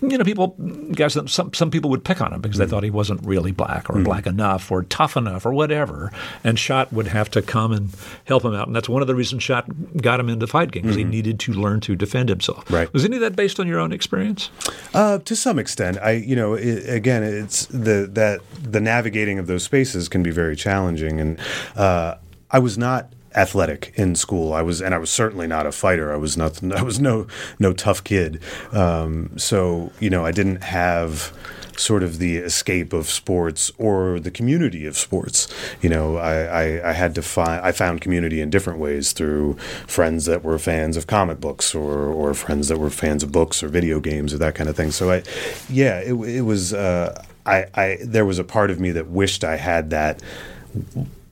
you 0.00 0.18
know, 0.18 0.24
people, 0.24 0.48
guys, 0.92 1.16
some 1.26 1.52
some 1.52 1.70
people 1.70 1.90
would 1.90 2.04
pick 2.04 2.20
on 2.20 2.32
him 2.32 2.40
because 2.40 2.58
they 2.58 2.66
mm. 2.66 2.70
thought 2.70 2.82
he 2.82 2.90
wasn't 2.90 3.24
really 3.24 3.52
black 3.52 3.88
or 3.90 3.94
mm. 3.94 4.04
black 4.04 4.26
enough 4.26 4.70
or 4.70 4.82
tough 4.84 5.16
enough 5.16 5.46
or 5.46 5.52
whatever. 5.52 6.12
And 6.44 6.58
Shot 6.58 6.92
would 6.92 7.08
have 7.08 7.30
to 7.30 7.42
come 7.42 7.72
and 7.72 7.90
help 8.24 8.44
him 8.44 8.54
out. 8.54 8.66
And 8.66 8.76
that's 8.76 8.88
one 8.88 9.02
of 9.02 9.08
the 9.08 9.14
reasons 9.14 9.42
Shot 9.42 9.66
got 9.96 10.20
him 10.20 10.28
into 10.28 10.46
fight 10.46 10.70
game 10.70 10.82
because 10.82 10.96
mm-hmm. 10.96 11.10
he 11.10 11.16
needed 11.16 11.40
to 11.40 11.52
learn 11.52 11.80
to 11.80 11.96
defend 11.96 12.28
himself. 12.28 12.70
Right. 12.70 12.92
Was 12.92 13.04
any 13.04 13.16
of 13.16 13.22
that 13.22 13.36
based 13.36 13.60
on 13.60 13.66
your 13.66 13.80
own 13.80 13.92
experience? 13.92 14.50
Uh, 14.94 15.18
to 15.18 15.36
some 15.36 15.58
extent, 15.58 15.98
I 15.98 16.12
you 16.12 16.36
know 16.36 16.54
it, 16.54 16.88
again 16.88 17.22
it's 17.22 17.66
the 17.66 18.08
that 18.12 18.40
the 18.62 18.80
navigating 18.80 19.38
of 19.38 19.46
those 19.46 19.62
spaces 19.62 20.08
can 20.08 20.22
be 20.22 20.30
very 20.30 20.56
challenging 20.56 21.20
and. 21.20 21.38
Uh, 21.76 22.16
I 22.50 22.60
was 22.60 22.78
not 22.78 23.12
athletic 23.38 23.92
in 23.94 24.14
school. 24.16 24.52
I 24.52 24.62
was, 24.62 24.82
and 24.82 24.94
I 24.94 24.98
was 24.98 25.10
certainly 25.10 25.46
not 25.46 25.66
a 25.66 25.72
fighter. 25.72 26.12
I 26.12 26.16
was 26.16 26.36
nothing. 26.36 26.72
I 26.80 26.82
was 26.82 27.00
no 27.00 27.26
no 27.58 27.72
tough 27.72 28.04
kid. 28.04 28.42
Um, 28.72 29.36
so 29.38 29.92
you 30.00 30.10
know, 30.10 30.26
I 30.26 30.32
didn't 30.32 30.62
have 30.64 31.32
sort 31.76 32.02
of 32.02 32.18
the 32.18 32.36
escape 32.38 32.92
of 32.92 33.08
sports 33.08 33.70
or 33.78 34.18
the 34.18 34.32
community 34.32 34.84
of 34.84 34.96
sports. 34.96 35.46
You 35.80 35.88
know, 35.88 36.16
I, 36.16 36.34
I, 36.42 36.90
I, 36.90 36.92
had 36.92 37.14
to 37.14 37.22
find 37.22 37.64
I 37.64 37.70
found 37.70 38.00
community 38.00 38.40
in 38.40 38.50
different 38.50 38.80
ways 38.80 39.12
through 39.12 39.54
friends 39.86 40.24
that 40.24 40.42
were 40.42 40.58
fans 40.58 40.96
of 40.96 41.06
comic 41.06 41.40
books 41.40 41.74
or 41.76 42.08
or 42.08 42.34
friends 42.34 42.68
that 42.68 42.78
were 42.78 42.90
fans 42.90 43.22
of 43.22 43.30
books 43.30 43.62
or 43.62 43.68
video 43.68 44.00
games 44.00 44.34
or 44.34 44.38
that 44.38 44.54
kind 44.54 44.68
of 44.68 44.76
thing. 44.76 44.90
So 44.90 45.10
I, 45.10 45.22
yeah, 45.68 46.00
it, 46.00 46.14
it 46.14 46.42
was. 46.42 46.74
Uh, 46.74 47.24
I, 47.46 47.66
I 47.74 47.98
there 48.02 48.26
was 48.26 48.38
a 48.38 48.44
part 48.44 48.70
of 48.70 48.78
me 48.78 48.90
that 48.90 49.06
wished 49.06 49.42
I 49.42 49.56
had 49.56 49.90
that 49.90 50.22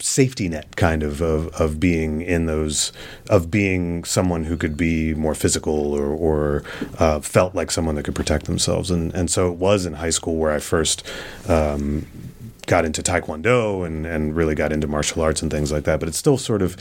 safety 0.07 0.49
net 0.49 0.77
kind 0.77 1.03
of, 1.03 1.21
of 1.21 1.49
of 1.61 1.81
being 1.81 2.23
in 2.23 2.47
those 2.47 2.93
of 3.29 3.51
being 3.51 4.05
someone 4.05 4.45
who 4.45 4.57
could 4.57 4.77
be 4.77 5.15
more 5.15 5.35
physical 5.35 5.93
or, 5.93 6.07
or 6.07 6.63
uh, 6.99 7.19
felt 7.21 7.55
like 7.55 7.71
someone 7.71 7.97
that 7.97 8.05
could 8.05 8.15
protect 8.15 8.47
themselves 8.47 8.91
and 8.91 9.13
and 9.15 9.31
so 9.31 9.51
it 9.51 9.59
was 9.59 9.85
in 9.85 9.95
high 9.95 10.11
school 10.11 10.37
where 10.37 10.53
I 10.53 10.61
first 10.61 11.03
um, 11.49 12.07
got 12.67 12.85
into 12.85 13.03
taekwondo 13.03 13.87
and, 13.87 14.07
and 14.07 14.37
really 14.37 14.55
got 14.55 14.73
into 14.73 14.87
martial 14.87 15.23
arts 15.23 15.41
and 15.41 15.51
things 15.51 15.71
like 15.73 15.85
that. 15.85 16.01
But 16.01 16.09
it's 16.09 16.19
still 16.19 16.37
sort 16.37 16.63
of, 16.63 16.77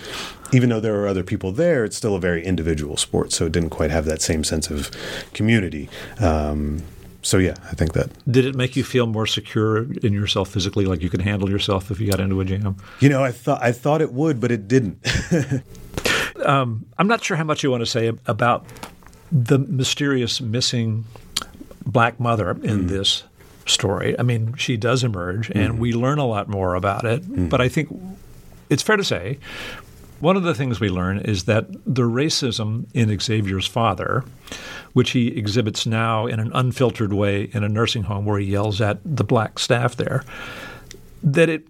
even 0.51 0.69
though 0.69 0.79
there 0.79 0.99
are 1.01 1.07
other 1.07 1.23
people 1.23 1.51
there, 1.51 1.85
it's 1.85 1.95
still 1.95 2.15
a 2.15 2.19
very 2.19 2.43
individual 2.43 2.97
sport. 2.97 3.31
So 3.31 3.45
it 3.45 3.51
didn't 3.51 3.69
quite 3.69 3.91
have 3.91 4.05
that 4.05 4.21
same 4.21 4.43
sense 4.43 4.71
of 4.71 4.89
community. 5.33 5.87
Um, 6.19 6.81
so 7.25 7.39
yeah, 7.39 7.55
I 7.71 7.73
think 7.73 7.93
that. 7.93 8.11
Did 8.31 8.45
it 8.45 8.53
make 8.53 8.75
you 8.75 8.83
feel 8.83 9.07
more 9.07 9.25
secure 9.25 9.91
in 10.03 10.13
yourself 10.13 10.49
physically, 10.49 10.85
like 10.85 11.01
you 11.01 11.09
could 11.09 11.23
handle 11.23 11.49
yourself 11.49 11.89
if 11.89 11.99
you 11.99 12.07
got 12.07 12.19
into 12.19 12.39
a 12.39 12.45
jam? 12.45 12.77
You 12.99 13.09
know, 13.09 13.23
I 13.23 13.31
thought 13.31 13.63
I 13.63 13.71
thought 13.71 14.03
it 14.03 14.13
would, 14.13 14.39
but 14.39 14.51
it 14.51 14.67
didn't. 14.67 15.03
um, 16.45 16.85
I'm 16.99 17.07
not 17.07 17.23
sure 17.23 17.35
how 17.35 17.43
much 17.43 17.63
you 17.63 17.71
want 17.71 17.81
to 17.81 17.87
say 17.87 18.11
about 18.27 18.67
the 19.31 19.57
mysterious 19.57 20.39
missing 20.39 21.05
black 21.83 22.19
mother 22.19 22.51
in 22.51 22.85
mm. 22.85 22.87
this 22.89 23.23
story. 23.65 24.17
I 24.19 24.21
mean, 24.21 24.53
she 24.55 24.77
does 24.77 25.03
emerge, 25.03 25.49
and 25.49 25.73
mm. 25.73 25.79
we 25.79 25.93
learn 25.93 26.19
a 26.19 26.27
lot 26.27 26.47
more 26.47 26.75
about 26.75 27.05
it. 27.05 27.23
Mm. 27.23 27.49
But 27.49 27.59
I 27.59 27.69
think 27.69 27.89
it's 28.69 28.83
fair 28.83 28.97
to 28.97 29.03
say 29.03 29.39
one 30.19 30.37
of 30.37 30.43
the 30.43 30.53
things 30.53 30.79
we 30.79 30.89
learn 30.89 31.19
is 31.19 31.43
that 31.45 31.71
the 31.85 32.03
racism 32.03 32.85
in 32.93 33.17
Xavier's 33.19 33.67
father, 33.67 34.23
which 34.95 35.11
he 35.11 35.27
exhibits 35.37 35.85
now 35.85 36.25
in 36.25 36.39
an 36.39 36.49
unfiltered 36.53 37.11
way 37.11 37.49
in 37.51 37.65
a 37.65 37.67
nursing 37.67 38.03
home 38.03 38.23
where 38.23 38.39
he 38.39 38.45
yells 38.45 38.79
at 38.79 38.97
the 39.03 39.25
black 39.25 39.59
staff 39.59 39.97
there, 39.97 40.23
that 41.21 41.49
it 41.49 41.67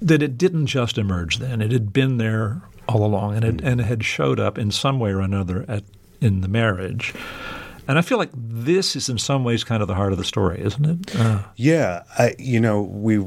that 0.00 0.22
it 0.22 0.38
didn't 0.38 0.66
just 0.66 0.96
emerge 0.96 1.38
then; 1.38 1.60
it 1.60 1.72
had 1.72 1.92
been 1.92 2.18
there 2.18 2.62
all 2.88 3.04
along, 3.04 3.34
and 3.34 3.44
it 3.44 3.56
mm. 3.56 3.66
and 3.66 3.80
it 3.80 3.86
had 3.86 4.04
showed 4.04 4.38
up 4.38 4.56
in 4.56 4.70
some 4.70 5.00
way 5.00 5.10
or 5.10 5.18
another 5.18 5.64
at 5.66 5.82
in 6.20 6.42
the 6.42 6.48
marriage. 6.48 7.12
And 7.88 7.98
I 7.98 8.02
feel 8.02 8.18
like 8.18 8.30
this 8.32 8.94
is 8.94 9.08
in 9.08 9.18
some 9.18 9.42
ways 9.42 9.64
kind 9.64 9.82
of 9.82 9.88
the 9.88 9.96
heart 9.96 10.12
of 10.12 10.18
the 10.18 10.24
story, 10.24 10.60
isn't 10.60 10.84
it? 10.86 11.16
Uh. 11.18 11.40
Yeah, 11.56 12.04
I, 12.20 12.36
you 12.38 12.60
know, 12.60 12.82
we 12.82 13.18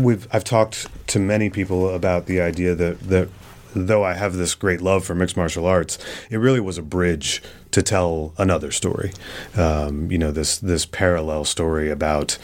we've 0.00 0.26
I've 0.32 0.42
talked 0.42 0.88
to 1.06 1.20
many 1.20 1.50
people 1.50 1.94
about 1.94 2.26
the 2.26 2.40
idea 2.40 2.74
that 2.74 2.98
that 3.10 3.28
though 3.74 4.04
I 4.04 4.14
have 4.14 4.34
this 4.34 4.54
great 4.54 4.80
love 4.80 5.04
for 5.04 5.14
mixed 5.14 5.36
martial 5.36 5.66
arts, 5.66 5.98
it 6.30 6.38
really 6.38 6.60
was 6.60 6.78
a 6.78 6.82
bridge 6.82 7.42
to 7.70 7.82
tell 7.82 8.34
another 8.36 8.70
story. 8.70 9.12
Um, 9.56 10.10
you 10.10 10.18
know, 10.18 10.30
this 10.32 10.58
this 10.58 10.86
parallel 10.86 11.44
story 11.44 11.90
about 11.90 12.38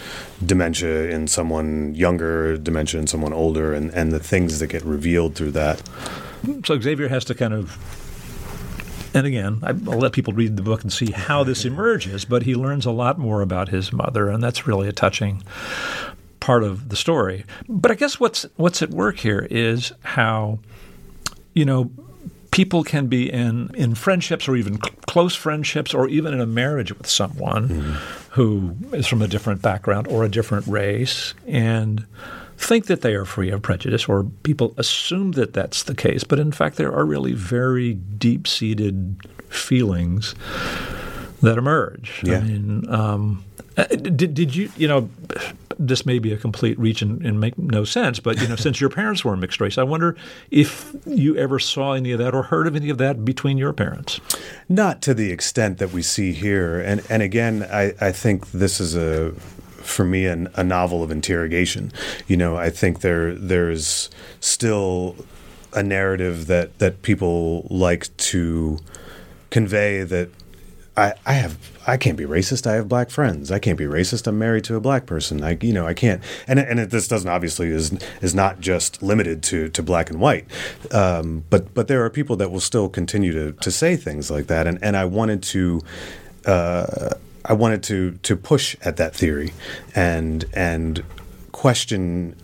dementia 0.45 1.11
in 1.11 1.27
someone 1.27 1.95
younger, 1.95 2.57
dementia 2.57 3.01
in 3.01 3.07
someone 3.07 3.33
older, 3.33 3.75
and, 3.75 3.91
and 3.91 4.13
the 4.13 4.21
things 4.21 4.59
that 4.61 4.69
get 4.69 4.85
revealed 4.85 5.35
through 5.35 5.53
that. 5.53 5.83
So 6.65 6.79
Xavier 6.81 7.09
has 7.09 7.25
to 7.27 7.35
kind 7.35 7.55
of 7.55 7.77
and 9.17 9.27
again, 9.27 9.61
I'll 9.63 9.99
let 9.99 10.13
people 10.13 10.35
read 10.35 10.57
the 10.57 10.63
book 10.63 10.83
and 10.83 10.93
see 10.93 11.11
how 11.11 11.43
this 11.43 11.65
emerges, 11.65 12.27
but 12.27 12.43
he 12.43 12.55
learns 12.55 12.85
a 12.85 12.91
lot 12.91 13.19
more 13.19 13.41
about 13.41 13.71
his 13.71 13.93
mother, 13.93 14.29
and 14.29 14.43
that's 14.43 14.67
really 14.67 14.89
a 14.89 14.93
touching 14.93 15.43
part 16.39 16.63
of 16.63 16.91
the 16.91 16.97
story. 16.97 17.45
But 17.69 17.91
I 17.91 17.95
guess 17.95 18.21
what's 18.21 18.47
what's 18.57 18.83
at 18.83 18.91
work 18.91 19.19
here 19.19 19.49
is 19.51 19.93
how 20.03 20.59
you 21.57 21.65
know, 21.65 21.91
people 22.51 22.85
can 22.85 23.07
be 23.07 23.33
in, 23.33 23.71
in 23.75 23.95
friendships 23.95 24.47
or 24.47 24.55
even 24.57 24.75
cl- 24.75 24.95
close 25.07 25.35
friendships 25.35 25.95
or 25.95 26.07
even 26.07 26.35
in 26.35 26.41
a 26.41 26.47
marriage 26.47 26.97
with 26.97 27.07
someone 27.07 27.69
mm. 27.69 27.93
who 28.31 28.77
is 28.93 29.07
from 29.07 29.23
a 29.23 29.27
different 29.27 29.63
background 29.63 30.07
or 30.07 30.23
a 30.23 30.29
different 30.29 30.67
race 30.67 31.35
and 31.47 32.07
think 32.59 32.87
that 32.87 33.01
they 33.01 33.15
are 33.15 33.25
free 33.25 33.51
of 33.51 33.63
prejudice 33.63 34.07
or 34.07 34.25
people 34.43 34.75
assume 34.77 35.33
that 35.33 35.55
that's 35.55 35.85
the 35.85 35.95
case. 35.95 36.25
But 36.25 36.39
in 36.39 36.53
fact, 36.53 36.77
there 36.77 36.93
are 36.93 37.07
really 37.07 37.33
very 37.33 37.95
deep 37.95 38.47
seated 38.47 39.17
feelings 39.49 40.35
that 41.47 41.59
emerge. 41.59 42.23
Yeah. 42.25 42.39
I 42.39 42.41
mean, 42.43 42.91
um, 42.91 43.45
uh, 43.77 43.85
did, 43.85 44.35
did 44.35 44.55
you, 44.55 44.71
you 44.77 44.89
know, 44.89 45.09
this 45.79 46.07
may 46.07 46.19
be 46.19 46.33
a 46.33 46.37
complete 46.37 46.79
reach 46.79 47.03
and, 47.03 47.25
and, 47.25 47.39
make 47.39 47.59
no 47.59 47.85
sense, 47.85 48.19
but 48.19 48.41
you 48.41 48.49
know, 48.49 48.57
since 48.57 48.81
your 48.81 48.89
parents 48.89 49.25
were 49.25 49.37
mixed 49.37 49.61
race, 49.61 49.77
I 49.77 49.83
wonder 49.83 50.17
if 50.51 50.95
you 51.05 51.37
ever 51.37 51.59
saw 51.59 51.93
any 51.93 52.13
of 52.13 52.19
that 52.19 52.35
or 52.35 52.45
heard 52.45 52.67
of 52.67 52.75
any 52.75 52.89
of 52.89 52.99
that 52.99 53.25
between 53.25 53.59
your 53.59 53.73
parents. 53.73 54.21
Not 54.69 55.03
to 55.03 55.15
the 55.15 55.31
extent 55.31 55.79
that 55.79 55.93
we 55.93 56.03
see 56.03 56.33
here, 56.33 56.81
and 56.81 57.05
and 57.11 57.23
again, 57.23 57.67
I, 57.71 57.93
I 58.01 58.13
think 58.13 58.51
this 58.53 58.81
is 58.81 58.97
a 58.97 59.33
for 59.33 60.05
me 60.05 60.27
an, 60.27 60.49
a 60.55 60.65
novel 60.65 61.03
of 61.03 61.11
interrogation. 61.11 61.93
You 62.27 62.39
know, 62.39 62.57
I 62.57 62.71
think 62.71 63.01
there 63.01 63.35
there's 63.35 64.09
still 64.41 65.17
a 65.75 65.83
narrative 65.83 66.47
that 66.47 66.79
that 66.79 67.03
people 67.03 67.67
like 67.71 68.17
to 68.17 68.79
convey 69.51 70.03
that 70.03 70.31
I, 70.97 71.15
I 71.27 71.35
have 71.35 71.59
I 71.87 71.97
can't 71.97 72.17
be 72.17 72.25
racist. 72.25 72.67
I 72.67 72.75
have 72.75 72.89
black 72.89 73.11
friends. 73.11 73.53
I 73.53 73.59
can't 73.59 73.79
be 73.79 73.85
racist. 73.85 74.27
I'm 74.27 74.39
married 74.39 74.65
to 74.65 74.77
a 74.77 74.81
black 74.81 75.07
person. 75.07 75.43
I 75.45 75.59
you 75.61 75.73
know 75.73 75.87
I 75.87 75.95
can't. 75.95 76.23
And 76.49 76.59
and 76.59 76.81
it, 76.81 76.91
this 76.91 77.07
doesn't 77.07 77.29
obviously 77.29 77.69
is 77.69 77.93
is 78.23 78.35
not 78.35 78.61
just 78.61 79.03
limited 79.03 79.43
to 79.45 79.69
to 79.69 79.83
black 79.83 80.11
and 80.11 80.21
white. 80.21 80.47
Um, 80.93 81.45
but 81.51 81.75
but 81.75 81.89
there 81.89 82.05
are 82.05 82.11
people 82.11 82.37
that 82.37 82.51
will 82.51 82.61
still 82.61 82.89
continue 82.89 83.33
to 83.33 83.53
to 83.53 83.71
say 83.71 83.97
things 83.97 84.31
like 84.31 84.47
that. 84.47 84.67
And 84.67 84.79
and 84.83 84.97
I 84.97 85.05
wanted 85.05 85.43
to. 85.45 85.83
Uh, 86.45 87.11
I 87.45 87.53
wanted 87.53 87.83
to 87.85 88.13
to 88.23 88.37
push 88.37 88.77
at 88.85 88.97
that 88.97 89.15
theory 89.15 89.53
and 89.95 90.45
and 90.53 91.05
question 91.53 92.35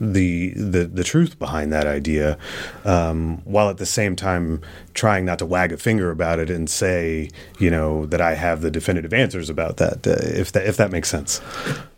the 0.00 0.50
the 0.54 0.84
the 0.84 1.04
truth 1.04 1.38
behind 1.38 1.72
that 1.72 1.86
idea, 1.86 2.38
um, 2.84 3.38
while 3.44 3.70
at 3.70 3.78
the 3.78 3.86
same 3.86 4.16
time 4.16 4.60
trying 4.94 5.24
not 5.24 5.38
to 5.38 5.46
wag 5.46 5.72
a 5.72 5.76
finger 5.76 6.10
about 6.10 6.38
it 6.38 6.50
and 6.50 6.68
say, 6.68 7.30
you 7.58 7.70
know, 7.70 8.06
that 8.06 8.20
I 8.20 8.34
have 8.34 8.60
the 8.60 8.70
definitive 8.70 9.12
answers 9.12 9.50
about 9.50 9.76
that. 9.78 10.06
Uh, 10.06 10.16
if 10.20 10.52
that 10.52 10.66
if 10.66 10.76
that 10.76 10.90
makes 10.90 11.08
sense. 11.08 11.40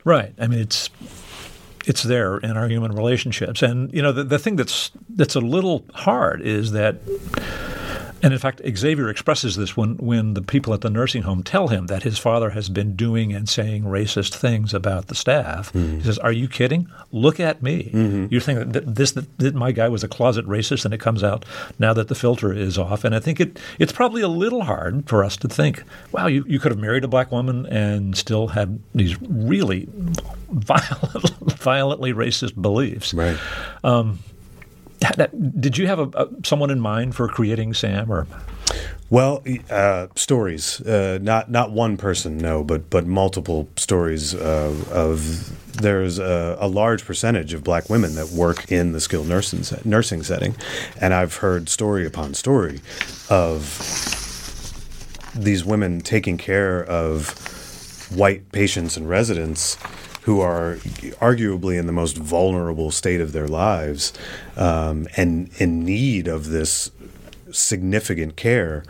Right. 0.05 0.35
I 0.39 0.47
mean, 0.47 0.61
it's 0.61 0.91
it's 1.87 2.03
there 2.03 2.39
in 2.39 2.57
our 2.57 2.69
human 2.69 2.93
relationships, 2.93 3.63
and 3.63 3.93
you 3.93 4.03
know, 4.03 4.13
the 4.13 4.25
the 4.25 4.39
thing 4.39 4.57
that's 4.57 4.91
that's 5.11 5.35
a 5.35 5.41
little 5.41 5.85
hard 5.95 6.43
is 6.43 6.73
that 6.73 6.97
and 8.23 8.33
in 8.33 8.39
fact, 8.39 8.63
Xavier 8.77 9.09
expresses 9.09 9.57
this 9.57 9.77
when, 9.77 9.97
when 9.99 10.35
the 10.35 10.43
people 10.43 10.73
at 10.73 10.81
the 10.81 10.91
nursing 10.91 11.23
home 11.23 11.43
tell 11.43 11.69
him 11.69 11.87
that 11.87 12.03
his 12.03 12.19
father 12.19 12.51
has 12.51 12.69
been 12.69 12.97
doing 12.97 13.33
and 13.33 13.49
saying 13.49 13.85
racist 13.85 14.35
things 14.35 14.73
about 14.73 15.09
the 15.09 15.15
staff. 15.15 15.73
Mm-hmm. 15.73 15.99
He 15.99 16.03
says, 16.05 16.19
Are 16.19 16.33
you 16.33 16.49
kidding? 16.49 16.89
Look 17.13 17.39
at 17.39 17.63
me. 17.63 17.91
Mm-hmm. 17.93 18.27
You 18.31 18.41
think 18.41 18.73
that 18.73 18.95
this 18.95 19.13
that, 19.13 19.39
that, 19.39 19.55
my 19.55 19.73
guy 19.73 19.89
was 19.89 20.03
a 20.03 20.09
closet 20.09 20.47
racist 20.47 20.85
and 20.85 20.95
it 20.95 20.99
comes 20.99 21.23
out 21.23 21.45
now 21.79 21.93
that 21.93 22.09
the 22.09 22.15
filter 22.15 22.53
is 22.53 22.79
off. 22.79 23.05
And 23.05 23.15
I 23.15 23.21
think 23.21 23.41
it 23.41 23.61
it's 23.79 23.93
probably 23.93 24.23
a 24.23 24.29
little 24.29 24.63
hard 24.63 25.09
for 25.09 25.23
us 25.23 25.37
to 25.39 25.49
think, 25.49 25.83
wow, 26.13 26.27
you, 26.27 26.45
you 26.49 26.59
could 26.59 26.73
have 26.73 26.81
married 26.81 27.05
a 27.05 27.09
black 27.09 27.31
woman 27.31 27.67
and 27.67 28.17
still 28.17 28.49
had 28.49 28.81
these 28.95 29.21
really 29.23 29.89
violent, 30.51 31.31
violently 31.59 32.13
racist 32.13 32.61
beliefs. 32.61 33.13
Right. 33.13 33.39
Um, 33.85 34.21
did 35.61 35.79
you 35.79 35.87
have 35.87 35.99
a, 35.99 36.11
a, 36.15 36.29
someone 36.45 36.71
in 36.71 36.81
mind 36.81 37.15
for 37.15 37.29
creating 37.29 37.75
Sam 37.75 38.11
or? 38.11 38.27
Well, 39.09 39.45
uh, 39.71 40.09
stories. 40.17 40.81
Uh, 40.81 41.19
not 41.23 41.51
not 41.51 41.71
one 41.71 41.97
person, 41.97 42.39
no, 42.39 42.65
but 42.65 42.91
but 42.91 43.07
multiple 43.07 43.69
stories 43.77 44.35
uh, 44.35 44.75
of. 44.91 45.53
There's 45.77 46.19
a, 46.19 46.57
a, 46.59 46.67
large 46.67 47.05
percentage 47.05 47.53
of 47.53 47.63
black 47.63 47.91
women 47.91 48.15
that 48.15 48.31
work 48.31 48.73
in 48.73 48.93
the 48.93 49.01
skilled 49.01 49.29
nursing 49.29 49.63
nursing 49.85 50.23
setting, 50.23 50.57
and 51.01 51.13
I've 51.13 51.37
heard 51.37 51.69
story 51.69 52.07
upon 52.07 52.33
story 52.33 52.81
of 53.29 53.63
these 55.35 55.65
women 55.65 56.01
taking 56.01 56.39
care 56.39 56.83
of 56.85 57.29
white 58.11 58.51
patients 58.53 58.97
and 58.97 59.09
residents 59.09 59.77
who 60.27 60.41
are 60.41 60.75
arguably 61.21 61.79
in 61.79 61.87
the 61.87 61.93
most 61.93 62.17
vulnerable 62.17 62.91
state 62.91 63.21
of 63.21 63.31
their 63.31 63.47
lives 63.47 64.13
um, 64.57 65.07
and 65.17 65.49
in 65.59 65.85
need 65.85 66.27
of 66.27 66.49
this 66.49 66.91
significant 67.53 68.35
care, 68.35 68.83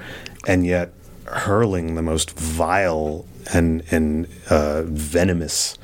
and 0.46 0.64
yet 0.64 0.94
hurling 1.26 1.94
the 1.94 2.02
most 2.02 2.30
vile 2.38 3.26
and 3.52 3.82
and 3.90 4.26
uh, 4.48 4.82
venomous 4.84 5.76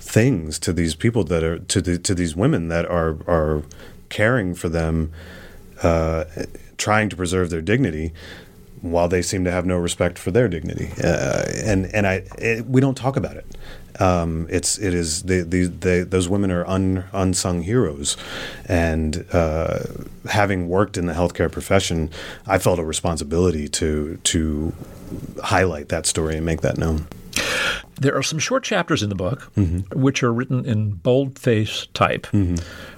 things 0.00 0.58
to 0.58 0.72
these 0.72 0.96
people 0.96 1.22
that 1.22 1.44
are 1.44 1.60
to 1.60 1.80
the, 1.80 1.98
to 1.98 2.12
these 2.12 2.34
women 2.34 2.66
that 2.66 2.84
are 2.86 3.16
are 3.28 3.62
caring 4.08 4.56
for 4.56 4.68
them, 4.68 5.12
uh, 5.84 6.24
trying 6.78 7.08
to 7.08 7.14
preserve 7.14 7.50
their 7.50 7.62
dignity 7.62 8.12
while 8.82 9.08
they 9.08 9.22
seem 9.22 9.44
to 9.44 9.50
have 9.52 9.64
no 9.64 9.76
respect 9.76 10.18
for 10.18 10.32
their 10.32 10.48
dignity. 10.48 10.90
Uh, 11.00 11.44
and 11.64 11.86
and 11.94 12.08
I 12.08 12.24
it, 12.38 12.66
we 12.66 12.80
don't 12.80 12.96
talk 12.96 13.16
about 13.16 13.36
it. 13.36 13.46
Um, 14.00 14.46
it's 14.50 14.78
it 14.78 14.94
is 14.94 15.22
the, 15.24 15.42
the, 15.42 15.66
the, 15.66 16.06
those 16.08 16.28
women 16.28 16.50
are 16.50 16.66
un, 16.66 17.04
unsung 17.12 17.62
heroes, 17.62 18.16
and 18.66 19.24
uh, 19.32 19.80
having 20.28 20.68
worked 20.68 20.96
in 20.96 21.06
the 21.06 21.12
healthcare 21.12 21.50
profession, 21.50 22.10
I 22.46 22.58
felt 22.58 22.78
a 22.78 22.84
responsibility 22.84 23.68
to 23.68 24.18
to 24.24 24.72
highlight 25.42 25.88
that 25.88 26.06
story 26.06 26.36
and 26.36 26.44
make 26.44 26.60
that 26.60 26.78
known. 26.78 27.06
There 27.98 28.16
are 28.16 28.22
some 28.22 28.38
short 28.38 28.62
chapters 28.62 29.02
in 29.02 29.08
the 29.08 29.14
book 29.14 29.50
mm-hmm. 29.56 29.98
which 29.98 30.22
are 30.22 30.32
written 30.32 30.66
in 30.66 30.90
boldface 30.90 31.86
type, 31.94 32.26
mm-hmm. 32.26 32.56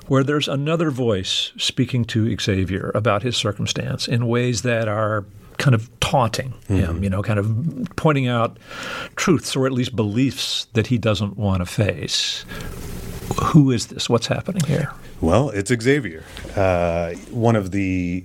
where 0.09 0.25
there's 0.25 0.49
another 0.49 0.91
voice 0.91 1.53
speaking 1.57 2.05
to 2.07 2.37
Xavier 2.37 2.91
about 2.95 3.23
his 3.23 3.37
circumstance 3.37 4.09
in 4.09 4.27
ways 4.27 4.63
that 4.63 4.89
are 4.89 5.25
kind 5.59 5.75
of 5.75 5.91
taunting 6.01 6.51
mm-hmm. 6.51 6.77
him, 6.77 7.05
you 7.05 7.11
know, 7.11 7.23
kind 7.23 7.39
of 7.39 7.89
pointing 7.97 8.29
out 8.29 8.59
truths 9.17 9.55
or 9.55 9.67
at 9.67 9.73
least 9.73 9.95
beliefs 9.95 10.67
that 10.73 10.87
he 10.87 10.99
doesn't 10.99 11.37
want 11.37 11.61
to 11.61 11.67
face. 11.67 12.45
Who 13.43 13.71
is 13.71 13.89
this? 13.89 14.09
What's 14.09 14.27
happening 14.27 14.65
here? 14.65 14.93
Well, 15.21 15.51
it's 15.51 15.71
Xavier. 15.71 16.25
Uh, 16.57 17.13
one 17.31 17.57
of 17.57 17.73
the 17.73 18.25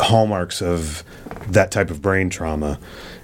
hallmarks 0.00 0.62
of 0.62 1.02
that 1.48 1.70
type 1.70 1.90
of 1.90 2.00
brain 2.00 2.30
trauma 2.30 2.78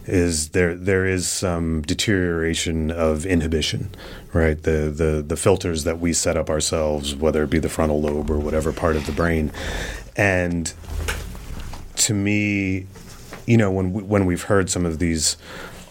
is 0.07 0.51
there 0.51 0.75
there 0.75 1.07
is 1.07 1.27
some 1.27 1.83
deterioration 1.83 2.91
of 2.91 3.25
inhibition, 3.25 3.91
right? 4.33 4.63
The 4.63 4.93
the 4.95 5.25
the 5.27 5.37
filters 5.37 5.85
that 5.85 5.99
we 5.99 6.13
set 6.13 6.37
up 6.37 6.51
ourselves, 6.51 7.15
whether 7.15 7.43
it 7.45 7.51
be 7.51 7.59
the 7.59 7.71
frontal 7.71 8.01
lobe 8.01 8.31
or 8.31 8.39
whatever 8.39 8.73
part 8.73 8.97
of 8.97 9.07
the 9.07 9.13
brain, 9.13 9.51
and 10.17 10.73
to 11.97 12.15
me, 12.15 12.87
you 13.47 13.57
know, 13.57 13.71
when 13.71 13.93
we, 13.93 14.03
when 14.03 14.27
we've 14.27 14.43
heard 14.43 14.71
some 14.71 14.87
of 14.87 14.99
these 14.99 15.37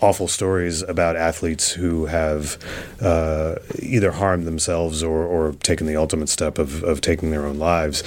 awful 0.01 0.27
stories 0.27 0.81
about 0.81 1.15
athletes 1.15 1.71
who 1.71 2.07
have 2.07 2.57
uh, 3.01 3.55
either 3.79 4.11
harmed 4.11 4.45
themselves 4.45 5.01
or, 5.01 5.23
or 5.23 5.53
taken 5.63 5.87
the 5.87 5.95
ultimate 5.95 6.27
step 6.27 6.57
of, 6.57 6.83
of 6.83 6.99
taking 6.99 7.31
their 7.31 7.45
own 7.45 7.57
lives, 7.57 8.03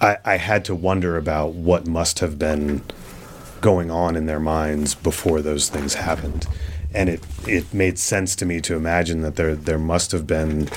I, 0.00 0.18
I 0.24 0.36
had 0.36 0.64
to 0.66 0.74
wonder 0.74 1.16
about 1.16 1.54
what 1.54 1.86
must 1.86 2.20
have 2.20 2.38
been 2.38 2.82
going 3.60 3.90
on 3.90 4.16
in 4.16 4.26
their 4.26 4.40
minds 4.40 4.94
before 4.94 5.40
those 5.40 5.68
things 5.68 5.94
happened. 5.94 6.46
And 6.94 7.08
it, 7.08 7.20
it 7.46 7.72
made 7.72 7.98
sense 7.98 8.36
to 8.36 8.46
me 8.46 8.60
to 8.62 8.76
imagine 8.76 9.22
that 9.22 9.36
there 9.36 9.54
there 9.54 9.78
must 9.78 10.12
have 10.12 10.26
been 10.26 10.68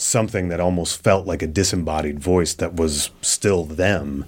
something 0.00 0.48
that 0.48 0.60
almost 0.60 1.02
felt 1.02 1.26
like 1.26 1.42
a 1.42 1.46
disembodied 1.46 2.18
voice 2.18 2.54
that 2.54 2.74
was 2.74 3.10
still 3.20 3.64
them, 3.64 4.24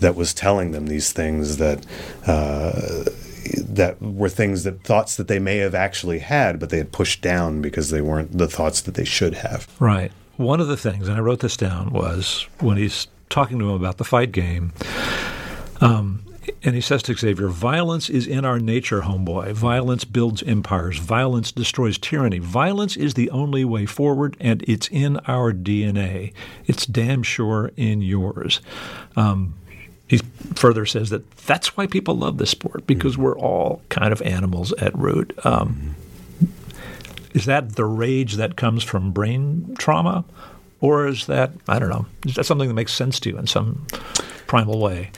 that 0.00 0.14
was 0.14 0.32
telling 0.32 0.72
them 0.72 0.86
these 0.86 1.12
things 1.12 1.56
that. 1.58 1.84
Uh, 2.26 3.04
that 3.54 4.02
were 4.02 4.28
things 4.28 4.64
that 4.64 4.82
thoughts 4.82 5.14
that 5.16 5.28
they 5.28 5.38
may 5.38 5.58
have 5.58 5.72
actually 5.72 6.18
had, 6.18 6.58
but 6.58 6.70
they 6.70 6.78
had 6.78 6.90
pushed 6.90 7.22
down 7.22 7.62
because 7.62 7.90
they 7.90 8.00
weren't 8.00 8.36
the 8.36 8.48
thoughts 8.48 8.80
that 8.80 8.96
they 8.96 9.04
should 9.04 9.34
have. 9.34 9.68
Right. 9.78 10.10
One 10.36 10.60
of 10.60 10.66
the 10.66 10.76
things, 10.76 11.06
and 11.06 11.16
I 11.16 11.20
wrote 11.20 11.38
this 11.38 11.56
down, 11.56 11.90
was 11.90 12.48
when 12.58 12.76
he's 12.76 13.06
talking 13.30 13.60
to 13.60 13.70
him 13.70 13.76
about 13.76 13.98
the 13.98 14.04
fight 14.04 14.32
game. 14.32 14.72
Um, 15.80 16.25
and 16.62 16.74
he 16.74 16.80
says 16.80 17.02
to 17.04 17.14
Xavier, 17.14 17.48
violence 17.48 18.08
is 18.08 18.26
in 18.26 18.44
our 18.44 18.58
nature, 18.58 19.02
homeboy. 19.02 19.52
Violence 19.52 20.04
builds 20.04 20.42
empires. 20.42 20.98
Violence 20.98 21.52
destroys 21.52 21.98
tyranny. 21.98 22.38
Violence 22.38 22.96
is 22.96 23.14
the 23.14 23.30
only 23.30 23.64
way 23.64 23.86
forward, 23.86 24.36
and 24.40 24.62
it's 24.66 24.88
in 24.88 25.18
our 25.28 25.52
DNA. 25.52 26.32
It's 26.66 26.86
damn 26.86 27.22
sure 27.22 27.70
in 27.76 28.02
yours. 28.02 28.60
Um, 29.16 29.54
he 30.08 30.18
further 30.54 30.86
says 30.86 31.10
that 31.10 31.28
that's 31.38 31.76
why 31.76 31.86
people 31.86 32.16
love 32.16 32.38
this 32.38 32.50
sport, 32.50 32.86
because 32.86 33.18
we're 33.18 33.38
all 33.38 33.82
kind 33.88 34.12
of 34.12 34.22
animals 34.22 34.72
at 34.74 34.96
root. 34.96 35.36
Um, 35.44 35.96
is 37.34 37.44
that 37.46 37.76
the 37.76 37.84
rage 37.84 38.34
that 38.34 38.56
comes 38.56 38.82
from 38.82 39.12
brain 39.12 39.74
trauma? 39.78 40.24
Or 40.80 41.06
is 41.06 41.26
that, 41.26 41.52
I 41.68 41.78
don't 41.78 41.88
know, 41.88 42.06
is 42.26 42.34
that 42.34 42.44
something 42.44 42.68
that 42.68 42.74
makes 42.74 42.92
sense 42.92 43.18
to 43.20 43.30
you 43.30 43.38
in 43.38 43.46
some 43.46 43.86
primal 44.46 44.80
way? 44.80 45.10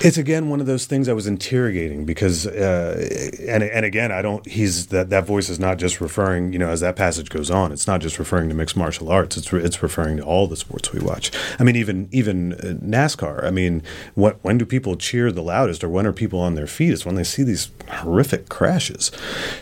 It's 0.00 0.18
again 0.18 0.50
one 0.50 0.60
of 0.60 0.66
those 0.66 0.84
things 0.84 1.08
I 1.08 1.14
was 1.14 1.26
interrogating 1.26 2.04
because, 2.04 2.46
uh, 2.46 3.08
and 3.48 3.62
and 3.62 3.84
again, 3.86 4.12
I 4.12 4.20
don't. 4.20 4.46
He's 4.46 4.88
that 4.88 5.08
that 5.10 5.26
voice 5.26 5.48
is 5.48 5.58
not 5.58 5.78
just 5.78 6.00
referring, 6.00 6.52
you 6.52 6.58
know, 6.58 6.68
as 6.68 6.80
that 6.80 6.96
passage 6.96 7.30
goes 7.30 7.50
on. 7.50 7.72
It's 7.72 7.86
not 7.86 8.00
just 8.02 8.18
referring 8.18 8.48
to 8.50 8.54
mixed 8.54 8.76
martial 8.76 9.10
arts. 9.10 9.36
It's 9.36 9.52
re, 9.52 9.62
it's 9.62 9.82
referring 9.82 10.18
to 10.18 10.22
all 10.22 10.46
the 10.46 10.56
sports 10.56 10.92
we 10.92 11.00
watch. 11.00 11.30
I 11.58 11.64
mean, 11.64 11.76
even 11.76 12.08
even 12.12 12.52
uh, 12.54 12.74
NASCAR. 12.84 13.44
I 13.44 13.50
mean, 13.50 13.82
what 14.14 14.38
when 14.42 14.58
do 14.58 14.66
people 14.66 14.96
cheer 14.96 15.32
the 15.32 15.42
loudest, 15.42 15.82
or 15.82 15.88
when 15.88 16.06
are 16.06 16.12
people 16.12 16.40
on 16.40 16.54
their 16.56 16.66
feet? 16.66 16.92
It's 16.92 17.06
when 17.06 17.14
they 17.14 17.24
see 17.24 17.42
these 17.42 17.70
horrific 17.90 18.48
crashes. 18.50 19.10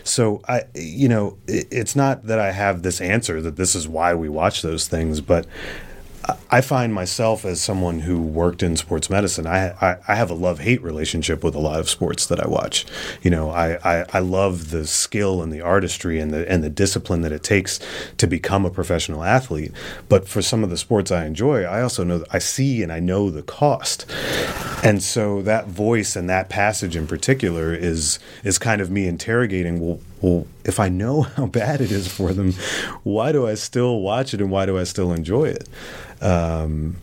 So 0.03 0.41
I, 0.49 0.63
you 0.73 1.07
know, 1.07 1.37
it, 1.47 1.67
it's 1.71 1.95
not 1.95 2.27
that 2.27 2.39
I 2.39 2.51
have 2.51 2.81
this 2.81 2.99
answer 2.99 3.41
that 3.41 3.55
this 3.55 3.73
is 3.73 3.87
why 3.87 4.13
we 4.13 4.27
watch 4.27 4.61
those 4.61 4.87
things, 4.87 5.21
but 5.21 5.47
I 6.49 6.61
find 6.61 6.93
myself 6.93 7.45
as 7.45 7.61
someone 7.61 7.99
who 7.99 8.21
worked 8.21 8.63
in 8.63 8.77
sports 8.77 9.09
medicine. 9.09 9.45
I 9.45 9.71
I, 9.81 9.97
I 10.07 10.15
have 10.15 10.29
a 10.29 10.33
love 10.33 10.59
hate 10.59 10.81
relationship 10.81 11.43
with 11.43 11.55
a 11.55 11.59
lot 11.59 11.79
of 11.79 11.89
sports 11.89 12.25
that 12.27 12.39
I 12.39 12.47
watch. 12.47 12.85
You 13.21 13.31
know, 13.31 13.49
I, 13.49 13.77
I, 13.83 14.05
I 14.13 14.19
love 14.19 14.71
the 14.71 14.87
skill 14.87 15.41
and 15.41 15.51
the 15.51 15.61
artistry 15.61 16.19
and 16.19 16.31
the 16.31 16.49
and 16.49 16.63
the 16.63 16.69
discipline 16.69 17.21
that 17.21 17.31
it 17.31 17.43
takes 17.43 17.79
to 18.17 18.27
become 18.27 18.65
a 18.65 18.69
professional 18.69 19.23
athlete. 19.23 19.71
But 20.07 20.27
for 20.27 20.41
some 20.41 20.63
of 20.63 20.69
the 20.69 20.77
sports 20.77 21.11
I 21.11 21.25
enjoy, 21.25 21.63
I 21.63 21.81
also 21.81 22.03
know 22.03 22.23
I 22.31 22.39
see 22.39 22.81
and 22.83 22.91
I 22.91 22.99
know 22.99 23.29
the 23.29 23.43
cost. 23.43 24.05
And 24.83 25.01
so 25.03 25.41
that 25.41 25.67
voice 25.67 26.15
and 26.15 26.29
that 26.29 26.49
passage 26.49 26.95
in 26.95 27.07
particular 27.07 27.73
is 27.73 28.19
is 28.43 28.57
kind 28.57 28.81
of 28.81 28.89
me 28.89 29.07
interrogating. 29.07 29.79
Well, 29.79 29.99
well, 30.21 30.47
if 30.63 30.79
I 30.79 30.89
know 30.89 31.21
how 31.37 31.45
bad 31.47 31.81
it 31.81 31.91
is 31.91 32.07
for 32.07 32.33
them, 32.33 32.53
why 33.03 33.31
do 33.31 33.47
I 33.47 33.55
still 33.55 33.99
watch 33.99 34.33
it 34.33 34.41
and 34.41 34.51
why 34.51 34.65
do 34.65 34.77
I 34.77 34.83
still 34.83 35.11
enjoy 35.11 35.45
it? 35.45 35.67
Um, 36.21 36.97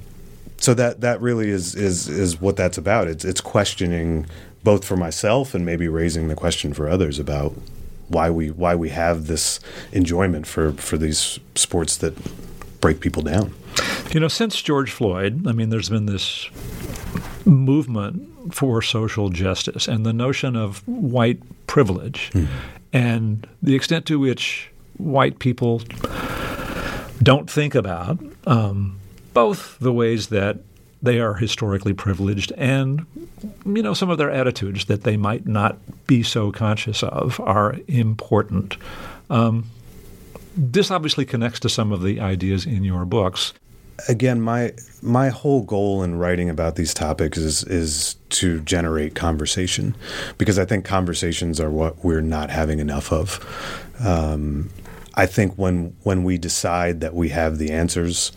so 0.58 0.74
that 0.74 1.00
that 1.00 1.20
really 1.20 1.50
is 1.50 1.74
is 1.74 2.08
is 2.08 2.40
what 2.40 2.56
that's 2.56 2.78
about. 2.78 3.08
It's 3.08 3.24
it's 3.24 3.40
questioning 3.40 4.26
both 4.62 4.84
for 4.84 4.96
myself 4.96 5.54
and 5.54 5.66
maybe 5.66 5.88
raising 5.88 6.28
the 6.28 6.36
question 6.36 6.72
for 6.72 6.88
others 6.88 7.18
about 7.18 7.52
why 8.08 8.30
we 8.30 8.50
why 8.50 8.74
we 8.74 8.90
have 8.90 9.26
this 9.26 9.58
enjoyment 9.90 10.46
for 10.46 10.72
for 10.74 10.96
these 10.96 11.40
sports 11.56 11.96
that 11.98 12.14
break 12.80 13.00
people 13.00 13.22
down. 13.22 13.54
You 14.12 14.20
know, 14.20 14.28
since 14.28 14.60
George 14.60 14.92
Floyd, 14.92 15.46
I 15.46 15.52
mean, 15.52 15.70
there's 15.70 15.88
been 15.88 16.06
this 16.06 16.48
movement 17.44 18.54
for 18.54 18.82
social 18.82 19.30
justice 19.30 19.88
and 19.88 20.04
the 20.04 20.12
notion 20.12 20.56
of 20.56 20.86
white 20.86 21.40
privilege 21.66 22.30
mm. 22.32 22.46
And 22.92 23.46
the 23.62 23.74
extent 23.74 24.06
to 24.06 24.18
which 24.18 24.70
white 24.98 25.38
people 25.38 25.82
don't 27.22 27.50
think 27.50 27.74
about 27.74 28.18
um, 28.46 28.98
both 29.32 29.78
the 29.78 29.92
ways 29.92 30.28
that 30.28 30.58
they 31.02 31.18
are 31.18 31.34
historically 31.34 31.92
privileged 31.92 32.52
and 32.56 33.04
you 33.66 33.82
know 33.82 33.94
some 33.94 34.10
of 34.10 34.18
their 34.18 34.30
attitudes 34.30 34.84
that 34.84 35.02
they 35.02 35.16
might 35.16 35.46
not 35.46 35.76
be 36.06 36.22
so 36.22 36.52
conscious 36.52 37.02
of 37.02 37.40
are 37.40 37.76
important. 37.88 38.76
Um, 39.30 39.66
this 40.56 40.90
obviously 40.90 41.24
connects 41.24 41.60
to 41.60 41.68
some 41.68 41.92
of 41.92 42.02
the 42.02 42.20
ideas 42.20 42.66
in 42.66 42.84
your 42.84 43.04
books 43.04 43.54
again 44.08 44.40
my 44.40 44.72
my 45.00 45.28
whole 45.28 45.62
goal 45.62 46.02
in 46.02 46.16
writing 46.16 46.48
about 46.48 46.76
these 46.76 46.94
topics 46.94 47.38
is 47.38 47.64
is 47.64 48.16
to 48.30 48.60
generate 48.60 49.14
conversation 49.14 49.94
because 50.38 50.58
i 50.58 50.64
think 50.64 50.84
conversations 50.84 51.60
are 51.60 51.70
what 51.70 52.04
we're 52.04 52.20
not 52.20 52.50
having 52.50 52.78
enough 52.78 53.12
of 53.12 53.40
um, 54.00 54.68
I 55.14 55.26
think 55.26 55.54
when 55.56 55.94
when 56.02 56.24
we 56.24 56.38
decide 56.38 57.00
that 57.00 57.14
we 57.14 57.28
have 57.30 57.58
the 57.58 57.70
answers 57.70 58.32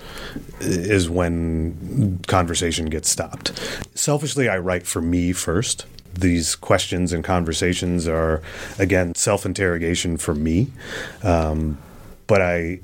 is 0.60 1.10
when 1.10 2.20
conversation 2.28 2.88
gets 2.88 3.10
stopped. 3.10 3.54
Selfishly, 3.94 4.50
I 4.50 4.58
write 4.58 4.86
for 4.86 5.02
me 5.02 5.32
first. 5.32 5.86
These 6.14 6.56
questions 6.56 7.14
and 7.14 7.24
conversations 7.24 8.08
are 8.08 8.42
again 8.78 9.16
self 9.16 9.46
interrogation 9.46 10.18
for 10.18 10.36
me, 10.36 10.68
um, 11.24 11.78
but 12.28 12.42
I 12.42 12.82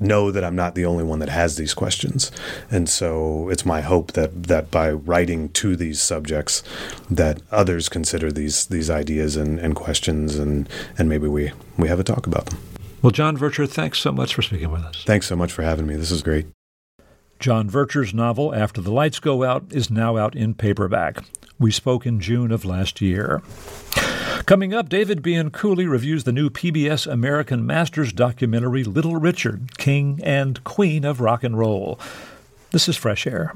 know 0.00 0.30
that 0.30 0.44
I'm 0.44 0.56
not 0.56 0.74
the 0.74 0.86
only 0.86 1.04
one 1.04 1.18
that 1.20 1.28
has 1.28 1.56
these 1.56 1.74
questions, 1.74 2.30
and 2.70 2.88
so 2.88 3.48
it's 3.48 3.64
my 3.64 3.80
hope 3.80 4.12
that 4.12 4.44
that 4.44 4.70
by 4.70 4.90
writing 4.90 5.48
to 5.50 5.76
these 5.76 6.00
subjects, 6.00 6.62
that 7.10 7.42
others 7.50 7.88
consider 7.88 8.30
these 8.30 8.66
these 8.66 8.90
ideas 8.90 9.36
and, 9.36 9.58
and 9.58 9.74
questions, 9.74 10.36
and 10.36 10.68
and 10.98 11.08
maybe 11.08 11.28
we 11.28 11.52
we 11.76 11.88
have 11.88 12.00
a 12.00 12.04
talk 12.04 12.26
about 12.26 12.46
them. 12.46 12.58
Well, 13.02 13.12
John 13.12 13.36
Vercher, 13.36 13.68
thanks 13.68 13.98
so 13.98 14.10
much 14.10 14.34
for 14.34 14.42
speaking 14.42 14.70
with 14.70 14.82
us. 14.82 15.04
Thanks 15.04 15.26
so 15.26 15.36
much 15.36 15.52
for 15.52 15.62
having 15.62 15.86
me. 15.86 15.96
This 15.96 16.10
is 16.10 16.22
great. 16.22 16.46
John 17.38 17.68
Vercher's 17.68 18.14
novel, 18.14 18.54
After 18.54 18.80
the 18.80 18.90
Lights 18.90 19.20
Go 19.20 19.44
Out, 19.44 19.66
is 19.70 19.90
now 19.90 20.16
out 20.16 20.34
in 20.34 20.54
paperback. 20.54 21.18
We 21.58 21.70
spoke 21.70 22.06
in 22.06 22.18
June 22.20 22.50
of 22.50 22.64
last 22.64 23.00
year. 23.00 23.42
Coming 24.44 24.74
up, 24.74 24.88
David 24.88 25.22
Bianculli 25.22 25.88
reviews 25.90 26.24
the 26.24 26.32
new 26.32 26.50
PBS 26.50 27.10
American 27.10 27.66
Masters 27.66 28.12
documentary 28.12 28.84
Little 28.84 29.16
Richard, 29.16 29.76
King 29.78 30.20
and 30.22 30.62
Queen 30.62 31.04
of 31.04 31.20
Rock 31.20 31.42
and 31.42 31.58
Roll. 31.58 31.98
This 32.70 32.88
is 32.88 32.96
Fresh 32.96 33.26
Air. 33.26 33.54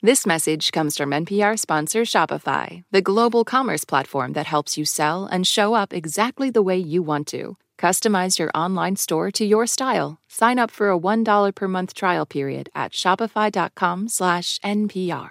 This 0.00 0.24
message 0.24 0.70
comes 0.70 0.96
from 0.96 1.10
NPR 1.10 1.58
sponsor 1.58 2.02
Shopify, 2.02 2.84
the 2.92 3.02
global 3.02 3.42
commerce 3.42 3.84
platform 3.84 4.32
that 4.34 4.46
helps 4.46 4.78
you 4.78 4.84
sell 4.84 5.26
and 5.26 5.44
show 5.44 5.74
up 5.74 5.92
exactly 5.92 6.50
the 6.50 6.62
way 6.62 6.78
you 6.78 7.02
want 7.02 7.26
to. 7.28 7.56
Customize 7.80 8.38
your 8.38 8.52
online 8.54 8.94
store 8.94 9.32
to 9.32 9.44
your 9.44 9.66
style. 9.66 10.20
Sign 10.28 10.56
up 10.56 10.70
for 10.70 10.92
a 10.92 10.98
$1 10.98 11.52
per 11.52 11.66
month 11.66 11.94
trial 11.94 12.26
period 12.26 12.70
at 12.76 12.92
shopify.com/npr. 12.92 15.30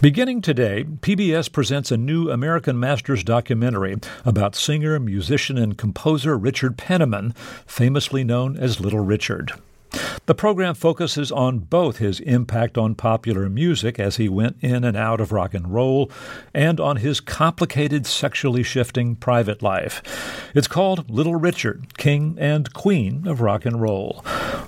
Beginning 0.00 0.40
today, 0.40 0.86
PBS 1.02 1.52
presents 1.52 1.92
a 1.92 1.98
new 1.98 2.30
American 2.30 2.80
Masters 2.80 3.22
documentary 3.22 3.98
about 4.24 4.56
singer, 4.56 4.98
musician, 4.98 5.58
and 5.58 5.76
composer 5.76 6.38
Richard 6.38 6.78
Penniman, 6.78 7.34
famously 7.66 8.24
known 8.24 8.56
as 8.56 8.80
Little 8.80 9.04
Richard. 9.04 9.52
The 10.26 10.34
program 10.34 10.74
focuses 10.74 11.32
on 11.32 11.58
both 11.58 11.98
his 11.98 12.20
impact 12.20 12.78
on 12.78 12.94
popular 12.94 13.48
music 13.48 13.98
as 13.98 14.16
he 14.16 14.28
went 14.28 14.56
in 14.60 14.84
and 14.84 14.96
out 14.96 15.20
of 15.20 15.32
rock 15.32 15.54
and 15.54 15.72
roll 15.72 16.10
and 16.54 16.78
on 16.78 16.98
his 16.98 17.20
complicated, 17.20 18.06
sexually 18.06 18.62
shifting 18.62 19.16
private 19.16 19.62
life. 19.62 20.02
It's 20.54 20.68
called 20.68 21.10
Little 21.10 21.34
Richard, 21.34 21.96
King 21.98 22.36
and 22.38 22.72
Queen 22.72 23.26
of 23.26 23.40
Rock 23.40 23.64
and 23.64 23.80
Roll. 23.80 24.22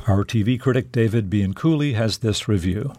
Our 0.09 0.25
TV 0.25 0.59
critic 0.59 0.91
David 0.91 1.31
Bianculli 1.31 1.95
has 1.95 2.19
this 2.19 2.49
review. 2.49 2.93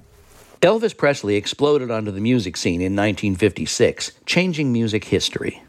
Elvis 0.61 0.95
Presley 0.95 1.35
exploded 1.35 1.91
onto 1.91 2.11
the 2.11 2.21
music 2.21 2.55
scene 2.55 2.79
in 2.79 2.95
1956, 2.95 4.13
changing 4.25 4.71
music 4.71 5.03
history. 5.03 5.61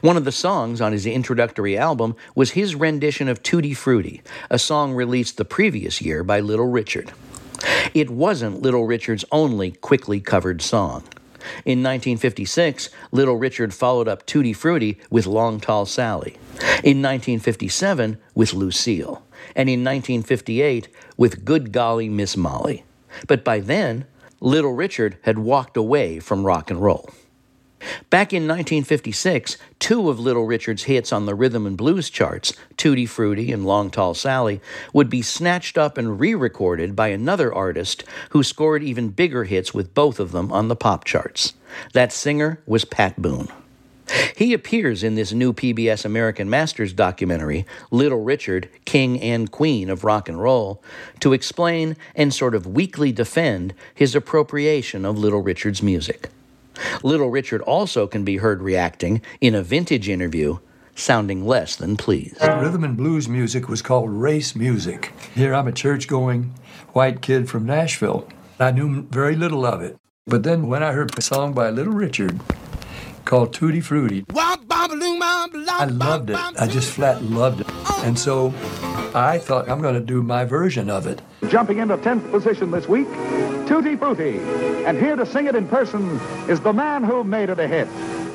One 0.00 0.16
of 0.16 0.24
the 0.24 0.32
songs 0.32 0.80
on 0.80 0.92
his 0.92 1.06
introductory 1.06 1.76
album 1.76 2.16
was 2.34 2.52
his 2.52 2.74
rendition 2.74 3.28
of 3.28 3.42
Tutti 3.42 3.74
Frutti, 3.74 4.22
a 4.50 4.58
song 4.58 4.92
released 4.92 5.36
the 5.36 5.44
previous 5.44 6.00
year 6.00 6.22
by 6.22 6.40
Little 6.40 6.68
Richard. 6.68 7.12
It 7.92 8.10
wasn't 8.10 8.62
Little 8.62 8.86
Richard's 8.86 9.24
only 9.32 9.72
quickly 9.72 10.20
covered 10.20 10.62
song. 10.62 11.02
In 11.64 11.82
1956, 11.82 12.88
Little 13.12 13.36
Richard 13.36 13.74
followed 13.74 14.08
up 14.08 14.26
Tutti 14.26 14.52
Frutti 14.52 14.98
with 15.10 15.26
Long 15.26 15.60
Tall 15.60 15.86
Sally. 15.86 16.38
In 16.82 17.02
1957, 17.02 18.18
with 18.34 18.54
Lucille. 18.54 19.22
And 19.54 19.68
in 19.68 19.84
1958, 19.84 20.88
with 21.16 21.44
Good 21.44 21.70
Golly 21.72 22.08
Miss 22.08 22.36
Molly. 22.36 22.84
But 23.26 23.44
by 23.44 23.60
then, 23.60 24.06
Little 24.40 24.72
Richard 24.72 25.18
had 25.22 25.38
walked 25.38 25.76
away 25.76 26.18
from 26.18 26.44
rock 26.44 26.70
and 26.70 26.80
roll. 26.80 27.10
Back 28.10 28.32
in 28.32 28.42
1956, 28.42 29.56
two 29.78 30.08
of 30.08 30.20
Little 30.20 30.46
Richard's 30.46 30.84
hits 30.84 31.12
on 31.12 31.26
the 31.26 31.34
rhythm 31.34 31.66
and 31.66 31.76
blues 31.76 32.10
charts, 32.10 32.52
Tutti 32.76 33.06
Frutti 33.06 33.52
and 33.52 33.64
Long 33.64 33.90
Tall 33.90 34.14
Sally, 34.14 34.60
would 34.92 35.10
be 35.10 35.22
snatched 35.22 35.76
up 35.76 35.98
and 35.98 36.20
re 36.20 36.34
recorded 36.34 36.94
by 36.96 37.08
another 37.08 37.52
artist 37.52 38.04
who 38.30 38.42
scored 38.42 38.82
even 38.82 39.08
bigger 39.08 39.44
hits 39.44 39.74
with 39.74 39.94
both 39.94 40.20
of 40.20 40.32
them 40.32 40.52
on 40.52 40.68
the 40.68 40.76
pop 40.76 41.04
charts. 41.04 41.54
That 41.92 42.12
singer 42.12 42.60
was 42.66 42.84
Pat 42.84 43.20
Boone. 43.20 43.48
He 44.36 44.52
appears 44.52 45.02
in 45.02 45.14
this 45.14 45.32
new 45.32 45.52
PBS 45.52 46.04
American 46.04 46.50
Masters 46.50 46.92
documentary, 46.92 47.64
Little 47.90 48.22
Richard, 48.22 48.68
King 48.84 49.20
and 49.20 49.50
Queen 49.50 49.88
of 49.88 50.04
Rock 50.04 50.28
and 50.28 50.40
Roll, 50.40 50.82
to 51.20 51.32
explain 51.32 51.96
and 52.14 52.32
sort 52.32 52.54
of 52.54 52.66
weakly 52.66 53.12
defend 53.12 53.72
his 53.94 54.14
appropriation 54.14 55.04
of 55.04 55.18
Little 55.18 55.42
Richard's 55.42 55.82
music. 55.82 56.28
Little 57.02 57.30
Richard 57.30 57.62
also 57.62 58.06
can 58.06 58.24
be 58.24 58.38
heard 58.38 58.62
reacting 58.62 59.22
in 59.40 59.54
a 59.54 59.62
vintage 59.62 60.08
interview, 60.08 60.58
sounding 60.94 61.46
less 61.46 61.76
than 61.76 61.96
pleased. 61.96 62.40
Rhythm 62.40 62.84
and 62.84 62.96
blues 62.96 63.28
music 63.28 63.68
was 63.68 63.82
called 63.82 64.10
race 64.10 64.54
music. 64.54 65.12
Here 65.34 65.54
I'm 65.54 65.68
a 65.68 65.72
church 65.72 66.08
going 66.08 66.54
white 66.92 67.20
kid 67.20 67.48
from 67.48 67.66
Nashville. 67.66 68.28
I 68.58 68.70
knew 68.70 69.02
very 69.10 69.34
little 69.34 69.66
of 69.66 69.82
it. 69.82 69.96
But 70.26 70.42
then 70.42 70.68
when 70.68 70.82
I 70.82 70.92
heard 70.92 71.16
a 71.18 71.22
song 71.22 71.52
by 71.52 71.68
Little 71.70 71.92
Richard 71.92 72.40
called 73.24 73.52
Tutti 73.52 73.80
Frutti, 73.80 74.24
I 74.30 75.86
loved 75.90 76.30
it. 76.30 76.36
I 76.36 76.66
just 76.66 76.90
flat 76.92 77.22
loved 77.22 77.60
it. 77.60 77.66
And 78.04 78.18
so 78.18 78.54
I 79.14 79.38
thought 79.38 79.68
I'm 79.68 79.82
going 79.82 79.94
to 79.94 80.00
do 80.00 80.22
my 80.22 80.44
version 80.44 80.88
of 80.88 81.06
it. 81.06 81.20
Jumping 81.50 81.78
into 81.78 81.96
10th 81.96 82.30
position 82.30 82.70
this 82.70 82.88
week, 82.88 83.08
Tutti 83.66 83.96
Frutti. 83.96 84.38
And 84.86 84.98
here 84.98 85.16
to 85.16 85.26
sing 85.26 85.46
it 85.46 85.54
in 85.54 85.68
person 85.68 86.20
is 86.48 86.60
the 86.60 86.72
man 86.72 87.04
who 87.04 87.24
made 87.24 87.50
it 87.50 87.58
a 87.58 87.66
hit. 87.66 87.86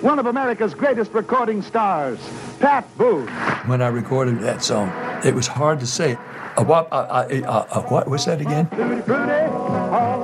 One 0.02 0.20
of 0.20 0.26
America's 0.26 0.74
greatest 0.74 1.12
recording 1.12 1.62
stars, 1.62 2.20
Pat 2.60 2.86
Boone. 2.98 3.28
When 3.68 3.82
I 3.82 3.88
recorded 3.88 4.40
that 4.42 4.64
song, 4.64 4.90
it 5.26 5.36
was 5.36 5.48
hard 5.48 5.80
to 5.82 5.88
say. 5.88 6.18
Uh, 6.58 6.64
what, 6.64 6.88
uh, 6.92 6.96
uh, 6.96 7.66
uh 7.72 7.82
what 7.84 8.08
was 8.10 8.26
that 8.26 8.42
again? 8.42 8.68
Tutti 8.70 9.02
Frutti, 9.02 9.48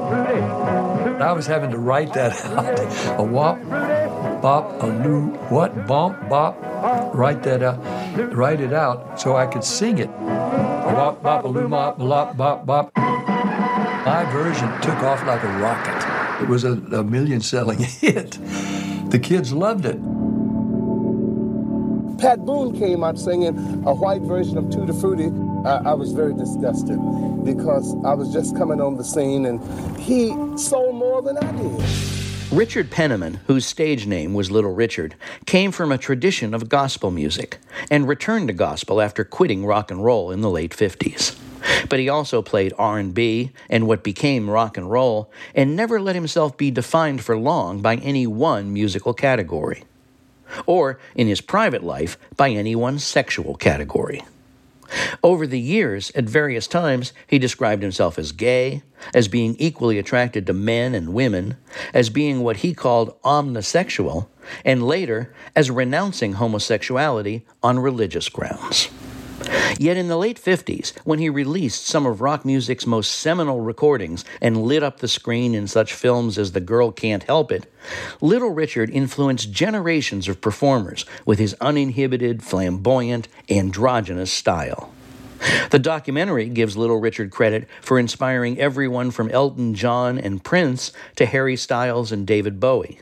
Frutti. 0.01 0.41
I 1.21 1.31
was 1.31 1.47
having 1.47 1.71
to 1.71 1.77
write 1.77 2.13
that 2.13 2.33
out. 2.45 3.19
A 3.19 3.23
wop, 3.23 3.61
bop, 4.41 4.83
a 4.83 4.87
loo, 4.87 5.27
what, 5.49 5.87
bump, 5.87 6.29
bop. 6.29 6.55
Write 7.15 7.43
that 7.43 7.63
out, 7.63 7.79
write 8.33 8.59
it 8.61 8.73
out 8.73 9.19
so 9.19 9.35
I 9.35 9.47
could 9.47 9.63
sing 9.63 9.97
it. 9.97 10.09
Bop, 10.85 11.43
a 11.43 11.47
loo, 11.47 11.67
mop, 11.67 11.99
lop, 11.99 12.37
bop, 12.37 12.65
bop. 12.65 12.91
My 12.95 14.23
version 14.31 14.69
took 14.81 15.01
off 15.01 15.25
like 15.25 15.41
a 15.41 15.47
rocket. 15.57 16.43
It 16.43 16.47
was 16.47 16.63
a, 16.63 16.73
a 16.73 17.03
million 17.03 17.41
selling 17.41 17.79
hit. 17.79 18.37
The 19.09 19.17
kids 19.17 19.51
loved 19.51 19.85
it. 19.85 19.99
Pat 22.19 22.45
Boone 22.45 22.77
came 22.77 23.03
out 23.03 23.17
singing 23.17 23.57
a 23.85 23.93
white 23.95 24.21
version 24.21 24.59
of 24.59 24.69
Tutti 24.69 24.93
Frutti. 24.99 25.31
I, 25.65 25.89
I 25.89 25.93
was 25.95 26.11
very 26.11 26.35
disgusted 26.35 26.99
because 27.43 27.95
I 28.05 28.13
was 28.13 28.31
just 28.31 28.55
coming 28.55 28.79
on 28.79 28.97
the 28.97 29.03
scene 29.03 29.47
and 29.47 29.59
he 29.99 30.29
sold 30.55 30.95
more 30.95 31.23
than 31.23 31.37
I 31.39 31.51
did. 31.51 32.24
Richard 32.51 32.91
Penniman, 32.91 33.39
whose 33.47 33.65
stage 33.65 34.05
name 34.05 34.33
was 34.33 34.51
Little 34.51 34.73
Richard, 34.73 35.15
came 35.45 35.71
from 35.71 35.91
a 35.91 35.97
tradition 35.97 36.53
of 36.53 36.69
gospel 36.69 37.09
music 37.09 37.57
and 37.89 38.07
returned 38.07 38.47
to 38.49 38.53
gospel 38.53 39.01
after 39.01 39.25
quitting 39.25 39.65
rock 39.65 39.89
and 39.89 40.03
roll 40.03 40.29
in 40.29 40.41
the 40.41 40.49
late 40.49 40.71
50s. 40.71 41.35
But 41.89 41.99
he 41.99 42.07
also 42.07 42.43
played 42.43 42.73
R&B 42.77 43.51
and 43.67 43.87
what 43.87 44.03
became 44.03 44.49
rock 44.49 44.77
and 44.77 44.89
roll 44.89 45.31
and 45.55 45.75
never 45.75 45.99
let 45.99 46.15
himself 46.15 46.55
be 46.55 46.69
defined 46.69 47.23
for 47.23 47.35
long 47.35 47.81
by 47.81 47.95
any 47.95 48.27
one 48.27 48.71
musical 48.71 49.13
category 49.13 49.83
or 50.67 50.99
in 51.15 51.27
his 51.27 51.41
private 51.41 51.83
life 51.83 52.17
by 52.37 52.51
any 52.51 52.75
one 52.75 52.99
sexual 52.99 53.55
category. 53.55 54.21
Over 55.23 55.47
the 55.47 55.59
years, 55.59 56.11
at 56.15 56.25
various 56.25 56.67
times, 56.67 57.13
he 57.27 57.39
described 57.39 57.81
himself 57.81 58.19
as 58.19 58.31
gay, 58.31 58.83
as 59.13 59.27
being 59.27 59.55
equally 59.57 59.97
attracted 59.97 60.45
to 60.47 60.53
men 60.53 60.93
and 60.93 61.13
women, 61.13 61.57
as 61.93 62.09
being 62.09 62.41
what 62.41 62.57
he 62.57 62.73
called 62.73 63.19
omnisexual, 63.23 64.27
and 64.63 64.85
later 64.85 65.33
as 65.55 65.71
renouncing 65.71 66.33
homosexuality 66.33 67.45
on 67.63 67.79
religious 67.79 68.29
grounds. 68.29 68.89
Yet 69.77 69.97
in 69.97 70.07
the 70.07 70.17
late 70.17 70.41
50s, 70.41 70.97
when 71.03 71.19
he 71.19 71.29
released 71.29 71.85
some 71.85 72.05
of 72.05 72.21
rock 72.21 72.45
music's 72.45 72.87
most 72.87 73.11
seminal 73.11 73.61
recordings 73.61 74.23
and 74.41 74.63
lit 74.63 74.83
up 74.83 74.99
the 74.99 75.07
screen 75.07 75.53
in 75.53 75.67
such 75.67 75.93
films 75.93 76.37
as 76.37 76.51
The 76.51 76.61
Girl 76.61 76.91
Can't 76.91 77.23
Help 77.23 77.51
It, 77.51 77.71
Little 78.21 78.51
Richard 78.51 78.89
influenced 78.89 79.51
generations 79.51 80.27
of 80.27 80.41
performers 80.41 81.05
with 81.25 81.39
his 81.39 81.55
uninhibited, 81.61 82.43
flamboyant, 82.43 83.27
androgynous 83.49 84.31
style. 84.31 84.91
The 85.71 85.79
documentary 85.79 86.47
gives 86.49 86.77
Little 86.77 86.99
Richard 86.99 87.29
credit 87.31 87.67
for 87.81 87.99
inspiring 87.99 88.59
everyone 88.59 89.11
from 89.11 89.29
Elton 89.29 89.75
John 89.75 90.17
and 90.17 90.43
Prince 90.43 90.91
to 91.17 91.25
Harry 91.25 91.55
Styles 91.55 92.11
and 92.11 92.25
David 92.25 92.59
Bowie. 92.59 92.99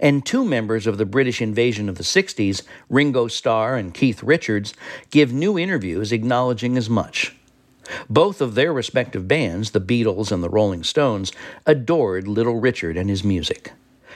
And 0.00 0.24
two 0.24 0.44
members 0.44 0.86
of 0.86 0.98
the 0.98 1.06
British 1.06 1.40
invasion 1.40 1.88
of 1.88 1.96
the 1.96 2.04
60s, 2.04 2.62
Ringo 2.88 3.28
Starr 3.28 3.76
and 3.76 3.92
Keith 3.94 4.22
Richards, 4.22 4.74
give 5.10 5.32
new 5.32 5.58
interviews 5.58 6.12
acknowledging 6.12 6.76
as 6.76 6.88
much. 6.88 7.34
Both 8.10 8.40
of 8.40 8.54
their 8.54 8.72
respective 8.72 9.28
bands, 9.28 9.70
the 9.70 9.80
Beatles 9.80 10.32
and 10.32 10.42
the 10.42 10.50
Rolling 10.50 10.82
Stones, 10.82 11.32
adored 11.66 12.26
Little 12.26 12.58
Richard 12.60 12.96
and 12.96 13.08
his 13.08 13.22
music. 13.22 13.72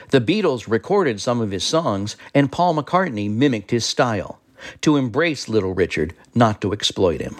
The 0.09 0.21
Beatles 0.21 0.69
recorded 0.69 1.21
some 1.21 1.39
of 1.39 1.51
his 1.51 1.63
songs, 1.63 2.17
and 2.33 2.51
Paul 2.51 2.75
McCartney 2.75 3.29
mimicked 3.29 3.71
his 3.71 3.85
style 3.85 4.39
to 4.81 4.97
embrace 4.97 5.47
Little 5.47 5.73
Richard, 5.73 6.13
not 6.35 6.61
to 6.61 6.73
exploit 6.73 7.21
him. 7.21 7.35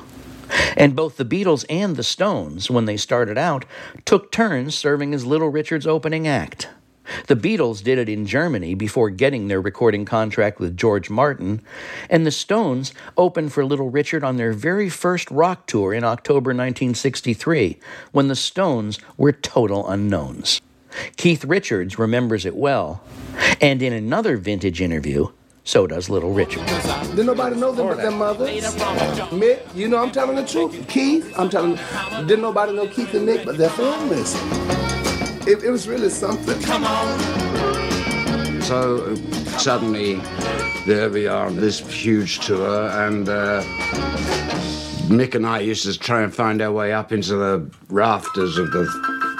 And 0.75 0.95
both 0.95 1.17
the 1.17 1.25
Beatles 1.25 1.65
and 1.69 1.95
the 1.95 2.03
Stones, 2.03 2.69
when 2.69 2.85
they 2.85 2.97
started 2.97 3.37
out, 3.37 3.65
took 4.05 4.31
turns 4.31 4.75
serving 4.75 5.13
as 5.13 5.25
Little 5.25 5.49
Richard's 5.49 5.87
opening 5.87 6.27
act. 6.27 6.69
The 7.27 7.35
Beatles 7.35 7.83
did 7.83 7.97
it 7.97 8.09
in 8.09 8.25
Germany 8.25 8.75
before 8.75 9.09
getting 9.09 9.47
their 9.47 9.61
recording 9.61 10.05
contract 10.05 10.59
with 10.59 10.77
George 10.77 11.09
Martin, 11.09 11.61
and 12.09 12.25
the 12.25 12.31
Stones 12.31 12.93
opened 13.17 13.53
for 13.53 13.65
Little 13.65 13.89
Richard 13.89 14.23
on 14.23 14.37
their 14.37 14.53
very 14.53 14.89
first 14.89 15.29
rock 15.31 15.67
tour 15.67 15.93
in 15.93 16.03
October 16.03 16.49
1963, 16.49 17.79
when 18.11 18.27
the 18.27 18.35
Stones 18.35 18.99
were 19.17 19.31
total 19.31 19.87
unknowns. 19.87 20.61
Keith 21.17 21.45
Richards 21.45 21.97
remembers 21.97 22.45
it 22.45 22.55
well, 22.55 23.01
and 23.61 23.81
in 23.81 23.93
another 23.93 24.37
vintage 24.37 24.81
interview, 24.81 25.27
so 25.63 25.87
does 25.87 26.09
Little 26.09 26.33
Richard. 26.33 26.65
Didn't 27.11 27.27
nobody 27.27 27.55
know 27.55 27.71
them 27.71 27.87
but 27.87 27.97
their 27.97 28.11
mothers. 28.11 28.49
Mick, 29.31 29.75
you 29.75 29.87
know 29.87 29.97
I'm 29.97 30.11
telling 30.11 30.35
the 30.35 30.45
truth. 30.45 30.87
Keith, 30.87 31.33
I'm 31.37 31.49
telling. 31.49 31.77
Didn't 32.27 32.41
nobody 32.41 32.73
know 32.73 32.87
Keith 32.87 33.13
and 33.13 33.25
Nick 33.25 33.45
but 33.45 33.57
their 33.57 33.69
families 33.69 34.35
it, 35.51 35.63
it 35.63 35.69
was 35.69 35.87
really 35.87 36.09
something. 36.09 36.59
Come 36.61 36.85
on. 36.85 38.61
So 38.61 39.15
suddenly, 39.57 40.15
there 40.85 41.09
we 41.09 41.27
are 41.27 41.47
on 41.47 41.57
this 41.57 41.79
huge 41.79 42.39
tour, 42.39 42.89
and 43.05 43.27
uh, 43.27 43.61
Mick 45.09 45.35
and 45.35 45.45
I 45.45 45.59
used 45.59 45.83
to 45.83 45.99
try 45.99 46.21
and 46.21 46.33
find 46.33 46.61
our 46.61 46.71
way 46.71 46.93
up 46.93 47.11
into 47.11 47.35
the 47.35 47.69
rafters 47.89 48.57
of 48.57 48.71
the 48.71 48.85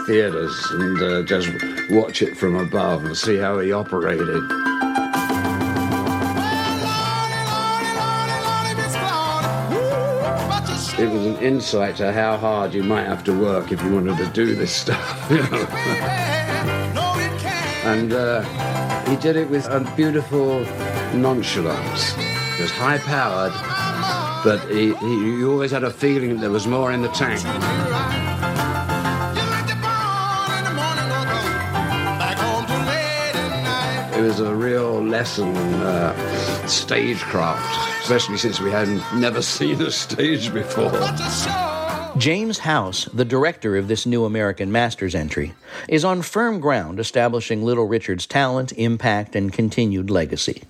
theatres 0.06 0.54
and 0.72 1.02
uh, 1.02 1.24
just 1.24 1.50
watch 1.92 2.22
it 2.22 2.36
from 2.36 2.56
above 2.56 3.06
and 3.06 3.16
see 3.16 3.38
how 3.38 3.60
he 3.60 3.72
operated. 3.72 4.71
Insight 11.42 11.96
to 11.98 12.12
how 12.14 12.38
hard 12.38 12.74
you 12.74 12.84
might 12.84 13.06
have 13.06 13.24
to 13.26 13.38
work 13.38 13.72
if 13.72 13.82
you 13.84 13.94
wanted 13.94 14.18
to 14.18 14.28
do 14.28 14.56
this 14.56 14.72
stuff. 14.72 15.32
And 17.84 18.14
uh, 18.14 18.44
he 19.10 19.16
did 19.16 19.36
it 19.36 19.50
with 19.50 19.66
a 19.66 19.80
beautiful 19.96 20.64
nonchalance. 21.16 22.14
It 22.16 22.62
was 22.62 22.72
high 22.72 23.00
powered, 23.00 23.52
but 24.44 24.60
he, 24.70 24.94
he, 24.94 25.14
you 25.40 25.52
always 25.52 25.72
had 25.72 25.84
a 25.84 25.90
feeling 25.90 26.36
that 26.36 26.42
there 26.42 26.52
was 26.52 26.68
more 26.68 26.92
in 26.92 27.02
the 27.02 27.10
tank. 27.10 27.42
It 34.16 34.22
was 34.22 34.40
a 34.40 34.54
real 34.54 35.04
lesson 35.04 35.48
in 35.48 35.74
uh, 35.74 36.68
stagecraft 36.68 37.91
especially 38.12 38.38
since 38.38 38.60
we 38.60 38.70
hadn't 38.70 39.02
never 39.16 39.42
seen 39.42 39.82
a 39.82 39.90
stage 39.90 40.54
before. 40.54 40.92
James 42.18 42.60
House, 42.60 43.06
the 43.06 43.24
director 43.24 43.78
of 43.78 43.88
this 43.88 44.06
new 44.06 44.26
American 44.26 44.70
Masters 44.70 45.16
entry, 45.16 45.54
is 45.88 46.04
on 46.04 46.22
firm 46.22 46.60
ground 46.60 47.00
establishing 47.00 47.64
Little 47.64 47.88
Richard's 47.88 48.26
talent, 48.26 48.74
impact, 48.74 49.34
and 49.34 49.54
continued 49.54 50.10
legacy. 50.10 50.64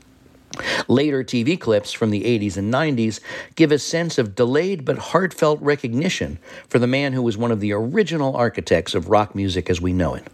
Later 0.87 1.23
TV 1.23 1.59
clips 1.59 1.91
from 1.91 2.11
the 2.11 2.25
80s 2.25 2.57
and 2.57 2.71
90s 2.71 3.19
give 3.55 3.71
a 3.71 3.79
sense 3.79 4.19
of 4.19 4.35
delayed 4.35 4.85
but 4.85 4.99
heartfelt 4.99 5.59
recognition 5.63 6.37
for 6.67 6.77
the 6.77 6.85
man 6.85 7.11
who 7.13 7.23
was 7.23 7.39
one 7.39 7.51
of 7.51 7.59
the 7.59 7.73
original 7.73 8.35
architects 8.35 8.93
of 8.93 9.09
rock 9.09 9.33
music 9.33 9.67
as 9.67 9.81
we 9.81 9.93
know 9.93 10.13
it. 10.13 10.27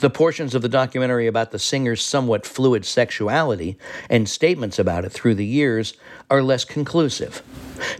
The 0.00 0.10
portions 0.10 0.54
of 0.54 0.62
the 0.62 0.68
documentary 0.68 1.26
about 1.26 1.50
the 1.50 1.58
singer's 1.58 2.02
somewhat 2.02 2.46
fluid 2.46 2.84
sexuality 2.84 3.76
and 4.08 4.28
statements 4.28 4.78
about 4.78 5.04
it 5.04 5.10
through 5.10 5.34
the 5.34 5.46
years 5.46 5.94
are 6.30 6.42
less 6.42 6.64
conclusive, 6.64 7.42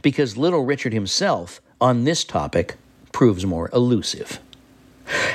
because 0.02 0.36
Little 0.36 0.64
Richard 0.64 0.92
himself, 0.92 1.60
on 1.80 2.04
this 2.04 2.24
topic, 2.24 2.76
proves 3.12 3.44
more 3.44 3.68
elusive. 3.72 4.40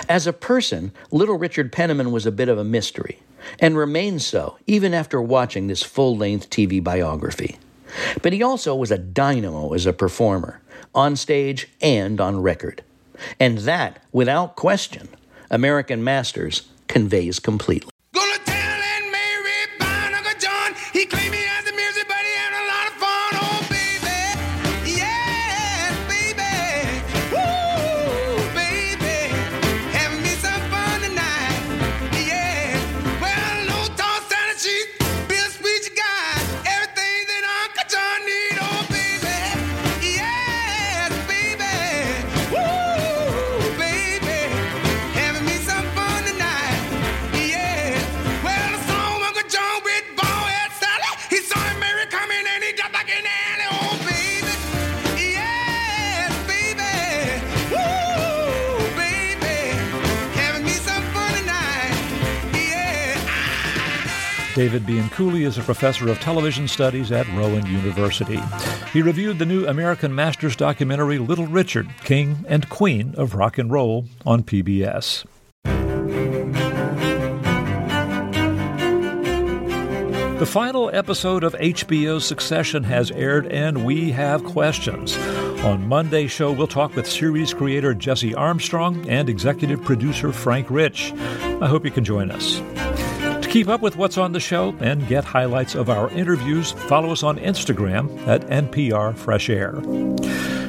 As 0.08 0.28
a 0.28 0.34
person, 0.34 0.92
Little 1.12 1.38
Richard 1.38 1.72
Penniman 1.72 2.12
was 2.12 2.26
a 2.26 2.32
bit 2.32 2.50
of 2.50 2.58
a 2.58 2.64
mystery, 2.64 3.20
and 3.60 3.78
remains 3.78 4.26
so 4.26 4.58
even 4.68 4.94
after 4.94 5.22
watching 5.22 5.68
this 5.68 5.84
full 5.84 6.16
length 6.16 6.50
TV 6.50 6.84
biography. 6.84 7.58
But 8.22 8.34
he 8.34 8.42
also 8.42 8.76
was 8.76 8.92
a 8.92 8.98
dynamo 8.98 9.74
as 9.74 9.86
a 9.86 9.94
performer, 9.94 10.62
on 10.96 11.16
stage 11.16 11.68
and 11.82 12.20
on 12.22 12.42
record. 12.42 12.84
And 13.40 13.60
that, 13.60 14.02
without 14.12 14.56
question, 14.56 15.10
American 15.50 16.04
Masters 16.04 16.68
conveys 16.88 17.40
completely. 17.40 17.93
David 64.56 64.84
Bianculli 64.84 65.48
is 65.48 65.58
a 65.58 65.64
professor 65.64 66.10
of 66.10 66.20
television 66.20 66.68
studies 66.68 67.12
at 67.12 67.28
Rowan 67.30 67.66
University. 67.66 68.40
He 68.92 69.02
reviewed 69.02 69.40
the 69.40 69.48
new 69.48 69.66
American 69.66 70.14
Masters 70.14 70.56
documentary 70.56 71.18
Little 71.18 71.48
Richard, 71.48 71.90
King 72.04 72.46
and 72.48 72.70
Queen 72.70 73.16
of 73.18 73.34
Rock 73.34 73.58
and 73.58 73.72
Roll 73.72 74.06
on 74.28 74.44
PBS. 74.44 75.26
The 80.38 80.46
final 80.46 80.92
episode 80.94 81.44
of 81.44 81.54
HBO's 81.54 82.26
Succession 82.26 82.84
has 82.84 83.10
aired, 83.10 83.48
and 83.48 83.84
we 83.84 84.12
have 84.12 84.44
questions. 84.44 85.18
On 85.64 85.88
Monday's 85.88 86.32
show, 86.32 86.52
we'll 86.52 86.68
talk 86.68 86.96
with 86.96 87.10
series 87.10 87.56
creator 87.56 87.96
Jesse 87.96 88.36
Armstrong 88.36 89.10
and 89.10 89.30
executive 89.30 89.82
producer 89.84 90.32
Frank 90.32 90.70
Rich. 90.70 91.12
I 91.14 91.68
hope 91.68 91.86
you 91.86 91.92
can 91.92 92.04
join 92.04 92.30
us. 92.30 92.62
Keep 93.54 93.68
up 93.68 93.82
with 93.84 93.98
what's 93.98 94.18
on 94.18 94.32
the 94.32 94.40
show 94.40 94.76
and 94.80 95.08
get 95.08 95.24
highlights 95.24 95.76
of 95.76 95.88
our 95.88 96.10
interviews, 96.10 96.72
follow 96.72 97.12
us 97.12 97.22
on 97.22 97.38
Instagram 97.38 98.10
at 98.28 98.42
NPR 98.48 99.16
Fresh 99.16 99.48
Air. 99.48 99.80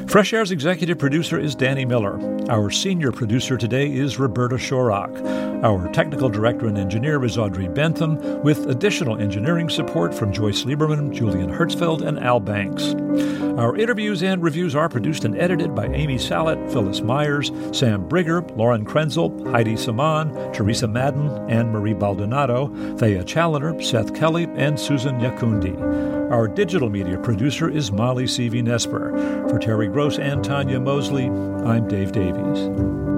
Fresh 0.07 0.35
Air's 0.35 0.51
executive 0.51 0.99
producer 0.99 1.41
is 1.41 1.55
Danny 1.55 1.87
Miller. 1.87 2.21
Our 2.51 2.71
senior 2.71 3.11
producer 3.11 3.57
today 3.57 3.91
is 3.91 4.19
Roberta 4.19 4.57
Shorrock. 4.57 5.54
Our 5.65 5.91
technical 5.93 6.29
director 6.29 6.67
and 6.67 6.77
engineer 6.77 7.25
is 7.25 7.39
Audrey 7.39 7.69
Bentham, 7.69 8.43
with 8.43 8.69
additional 8.69 9.19
engineering 9.19 9.71
support 9.71 10.13
from 10.13 10.31
Joyce 10.31 10.65
Lieberman, 10.65 11.11
Julian 11.11 11.51
Herzfeld, 11.51 12.03
and 12.07 12.19
Al 12.19 12.39
Banks. 12.39 12.95
Our 13.59 13.75
interviews 13.75 14.23
and 14.23 14.43
reviews 14.43 14.75
are 14.75 14.91
produced 14.91 15.25
and 15.25 15.39
edited 15.39 15.75
by 15.75 15.87
Amy 15.87 16.19
Salet, 16.19 16.59
Phyllis 16.71 17.01
Myers, 17.01 17.51
Sam 17.73 18.07
Brigger, 18.07 18.43
Lauren 18.59 18.85
Krenzel, 18.85 19.51
Heidi 19.53 19.75
Saman, 19.79 20.53
Teresa 20.53 20.87
Madden, 20.87 21.31
Ann 21.49 21.73
Marie 21.73 21.95
Baldonado, 21.95 22.69
Thea 22.99 23.25
Challoner, 23.25 23.81
Seth 23.81 24.15
Kelly, 24.15 24.47
and 24.57 24.79
Susan 24.79 25.19
Nyakundi. 25.19 26.31
Our 26.31 26.47
digital 26.47 26.91
media 26.91 27.17
producer 27.17 27.71
is 27.71 27.91
Molly 27.91 28.25
Seavy-Nesper. 28.25 29.49
For 29.49 29.59
Terry 29.59 29.89
Gross 29.89 30.19
and 30.19 30.45
Tanya 30.45 30.79
Mosley, 30.79 31.29
I'm 31.29 31.89
Dave 31.89 32.13
Davies. 32.13 33.14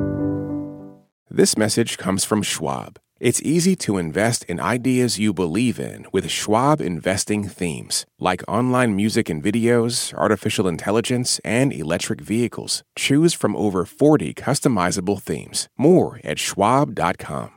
This 1.30 1.58
message 1.58 1.98
comes 1.98 2.24
from 2.24 2.42
Schwab. 2.44 3.00
It's 3.18 3.42
easy 3.42 3.74
to 3.76 3.98
invest 3.98 4.44
in 4.44 4.60
ideas 4.60 5.18
you 5.18 5.34
believe 5.34 5.80
in 5.80 6.06
with 6.12 6.30
Schwab 6.30 6.80
investing 6.80 7.48
themes, 7.48 8.06
like 8.20 8.44
online 8.46 8.94
music 8.94 9.28
and 9.28 9.42
videos, 9.42 10.14
artificial 10.14 10.68
intelligence, 10.68 11.40
and 11.44 11.72
electric 11.72 12.20
vehicles. 12.20 12.84
Choose 12.94 13.34
from 13.34 13.56
over 13.56 13.84
40 13.84 14.34
customizable 14.34 15.20
themes. 15.20 15.68
More 15.76 16.20
at 16.22 16.38
schwab.com. 16.38 17.55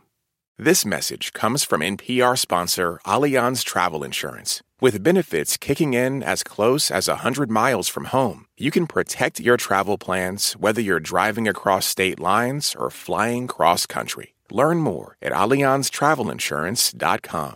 This 0.62 0.84
message 0.84 1.32
comes 1.32 1.64
from 1.64 1.80
NPR 1.80 2.38
sponsor 2.38 2.99
Allianz 3.05 3.64
Travel 3.64 4.03
Insurance. 4.03 4.62
With 4.82 5.01
benefits 5.01 5.55
kicking 5.55 5.93
in 5.93 6.22
as 6.22 6.43
close 6.43 6.91
as 6.91 7.07
100 7.07 7.49
miles 7.49 7.88
from 7.88 8.03
home, 8.03 8.45
you 8.57 8.70
can 8.70 8.86
protect 8.86 9.39
your 9.39 9.55
travel 9.55 9.97
plans 9.97 10.57
whether 10.60 10.82
you're 10.82 10.99
driving 10.99 11.47
across 11.47 11.86
state 11.86 12.20
lines 12.20 12.76
or 12.78 12.89
flying 12.89 13.47
cross 13.47 13.86
country. 13.86 14.34
Learn 14.51 14.82
more 14.82 15.16
at 15.22 15.32
AllianzTravelInsurance.com. 15.32 17.55